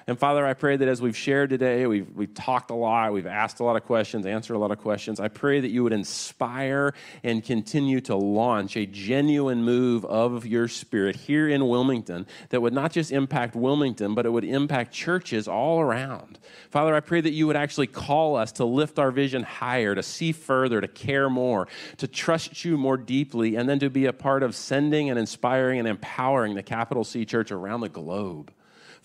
And 0.10 0.18
Father, 0.18 0.45
I 0.45 0.53
pray 0.53 0.78
that 0.78 0.88
as 0.88 1.01
we've 1.01 1.18
shared 1.18 1.49
today, 1.49 1.86
we've, 1.86 2.10
we've 2.16 2.34
talked 2.34 2.72
a 2.72 2.74
lot, 2.74 3.12
we've 3.12 3.28
asked 3.28 3.60
a 3.60 3.66
lot 3.66 3.76
of 3.76 3.84
questions, 3.84 4.26
answered 4.26 4.53
a 4.53 4.58
lot 4.58 4.72
of 4.72 4.78
questions. 4.78 5.20
I 5.20 5.28
pray 5.28 5.60
that 5.60 5.68
you 5.68 5.84
would 5.84 5.91
inspire 5.91 6.93
and 7.26 7.43
continue 7.43 7.99
to 8.01 8.16
launch 8.16 8.78
a 8.78 8.86
genuine 8.86 9.66
move 9.66 10.05
of 10.05 10.45
your 10.45 10.70
spirit 10.70 11.18
here 11.18 11.49
in 11.49 11.68
Wilmington 11.68 12.26
that 12.51 12.62
would 12.62 12.72
not 12.72 12.93
just 12.93 13.12
impact 13.12 13.53
Wilmington, 13.53 14.16
but 14.16 14.26
it 14.26 14.30
would 14.30 14.45
impact 14.45 14.93
churches 14.93 15.45
all 15.45 15.82
around. 15.82 16.39
Father, 16.70 16.95
I 16.95 17.01
pray 17.01 17.20
that 17.20 17.34
you 17.34 17.45
would 17.47 17.58
actually 17.58 17.88
call 17.88 18.38
us 18.38 18.53
to 18.53 18.64
lift 18.64 18.99
our 18.99 19.12
vision 19.12 19.43
higher, 19.43 19.93
to 19.93 20.03
see 20.03 20.32
further, 20.32 20.80
to 20.80 20.88
care 20.88 21.30
more, 21.30 21.68
to 21.97 22.08
trust 22.08 22.64
you 22.64 22.78
more 22.78 22.95
deeply, 22.95 23.58
and 23.58 23.68
then 23.68 23.80
to 23.80 23.89
be 23.89 24.05
a 24.05 24.14
part 24.14 24.41
of 24.41 24.55
sending 24.55 25.10
and 25.10 25.20
inspiring 25.20 25.80
and 25.80 25.88
empowering 25.88 26.55
the 26.55 26.64
capital 26.64 27.03
C 27.03 27.26
church 27.26 27.51
around 27.51 27.82
the 27.82 27.89
globe. 27.89 28.53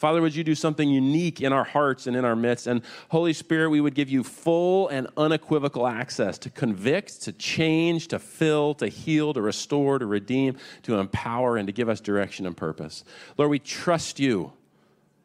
Father, 0.03 0.21
would 0.21 0.35
you 0.35 0.43
do 0.43 0.57
something 0.57 0.89
unique 0.89 1.41
in 1.41 1.53
our 1.53 1.63
hearts 1.63 2.09
and 2.09 2.17
in 2.17 2.25
our 2.25 2.35
midst? 2.35 2.67
And 2.67 2.83
Holy 3.11 3.33
Spirit, 3.33 3.71
we 3.71 3.81
would 3.81 3.95
give 3.95 4.09
you 4.09 4.25
full 4.25 4.89
and 4.89 5.07
unequivocal 5.17 5.87
access 5.87 6.39
to 6.39 6.51
convict, 6.51 7.23
to 7.23 7.33
change, 7.33 8.09
to 8.09 8.19
fill, 8.19 8.75
to 8.75 8.89
heal, 8.89 9.33
to 9.33 9.41
restore, 9.41 10.01
to 10.01 10.07
redeem, 10.07 10.57
to 10.83 10.99
empower, 10.99 11.57
and 11.57 11.69
to 11.69 11.73
give 11.73 11.89
us 11.89 12.01
direction 12.01 12.47
and 12.47 12.57
purpose. 12.57 13.05
Lord, 13.39 13.53
we 13.53 13.61
trust 13.61 14.19
you 14.19 14.53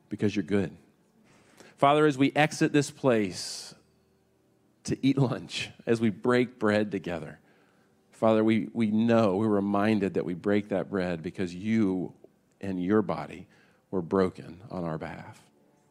because 0.09 0.35
you're 0.35 0.43
good. 0.43 0.69
Father, 1.77 2.05
as 2.05 2.15
we 2.15 2.31
exit 2.35 2.71
this 2.71 2.91
place 2.91 3.73
to 4.83 4.95
eat 5.01 5.17
lunch, 5.17 5.71
as 5.87 5.99
we 5.99 6.11
break 6.11 6.59
bread 6.59 6.91
together, 6.91 7.39
Father, 8.11 8.43
we, 8.43 8.69
we 8.73 8.91
know, 8.91 9.37
we're 9.37 9.47
reminded 9.47 10.13
that 10.13 10.25
we 10.25 10.35
break 10.35 10.69
that 10.69 10.87
bread 10.91 11.23
because 11.23 11.55
you 11.55 12.13
and 12.61 12.79
your 12.79 13.01
body 13.01 13.47
were 13.91 14.01
broken 14.01 14.61
on 14.69 14.83
our 14.83 14.97
behalf. 14.97 15.41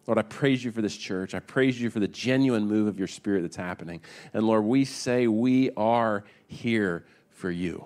Lord, 0.06 0.18
I 0.18 0.22
praise 0.22 0.62
you 0.62 0.70
for 0.70 0.82
this 0.82 0.96
church. 0.96 1.34
I 1.34 1.40
praise 1.40 1.80
you 1.80 1.90
for 1.90 1.98
the 1.98 2.08
genuine 2.08 2.66
move 2.66 2.86
of 2.86 2.98
your 2.98 3.08
spirit 3.08 3.42
that's 3.42 3.56
happening. 3.56 4.00
And 4.32 4.46
Lord, 4.46 4.64
we 4.64 4.84
say 4.84 5.26
we 5.26 5.70
are 5.76 6.24
here 6.46 7.04
for 7.30 7.50
you. 7.50 7.84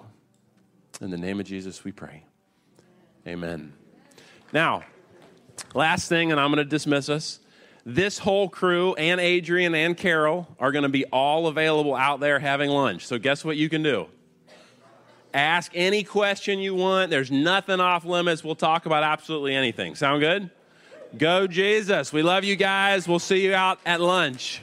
In 1.00 1.10
the 1.10 1.16
name 1.16 1.40
of 1.40 1.46
Jesus, 1.46 1.82
we 1.82 1.92
pray. 1.92 2.24
Amen. 3.26 3.72
Now, 4.52 4.82
last 5.74 6.08
thing, 6.08 6.30
and 6.30 6.40
I'm 6.40 6.50
going 6.50 6.58
to 6.58 6.64
dismiss 6.64 7.08
us. 7.08 7.40
This 7.86 8.18
whole 8.18 8.50
crew 8.50 8.94
and 8.94 9.18
Adrian 9.18 9.74
and 9.74 9.96
Carol 9.96 10.46
are 10.58 10.72
going 10.72 10.82
to 10.82 10.90
be 10.90 11.06
all 11.06 11.46
available 11.46 11.94
out 11.94 12.20
there 12.20 12.38
having 12.38 12.68
lunch. 12.68 13.06
So, 13.06 13.18
guess 13.18 13.42
what 13.42 13.56
you 13.56 13.70
can 13.70 13.82
do? 13.82 14.08
Ask 15.32 15.72
any 15.74 16.02
question 16.02 16.58
you 16.58 16.74
want. 16.74 17.10
There's 17.10 17.30
nothing 17.30 17.78
off 17.78 18.04
limits. 18.04 18.42
We'll 18.42 18.56
talk 18.56 18.86
about 18.86 19.04
absolutely 19.04 19.54
anything. 19.54 19.94
Sound 19.94 20.20
good? 20.20 20.50
Go, 21.16 21.46
Jesus. 21.46 22.12
We 22.12 22.22
love 22.22 22.44
you 22.44 22.56
guys. 22.56 23.06
We'll 23.06 23.18
see 23.18 23.44
you 23.44 23.54
out 23.54 23.78
at 23.86 24.00
lunch. 24.00 24.62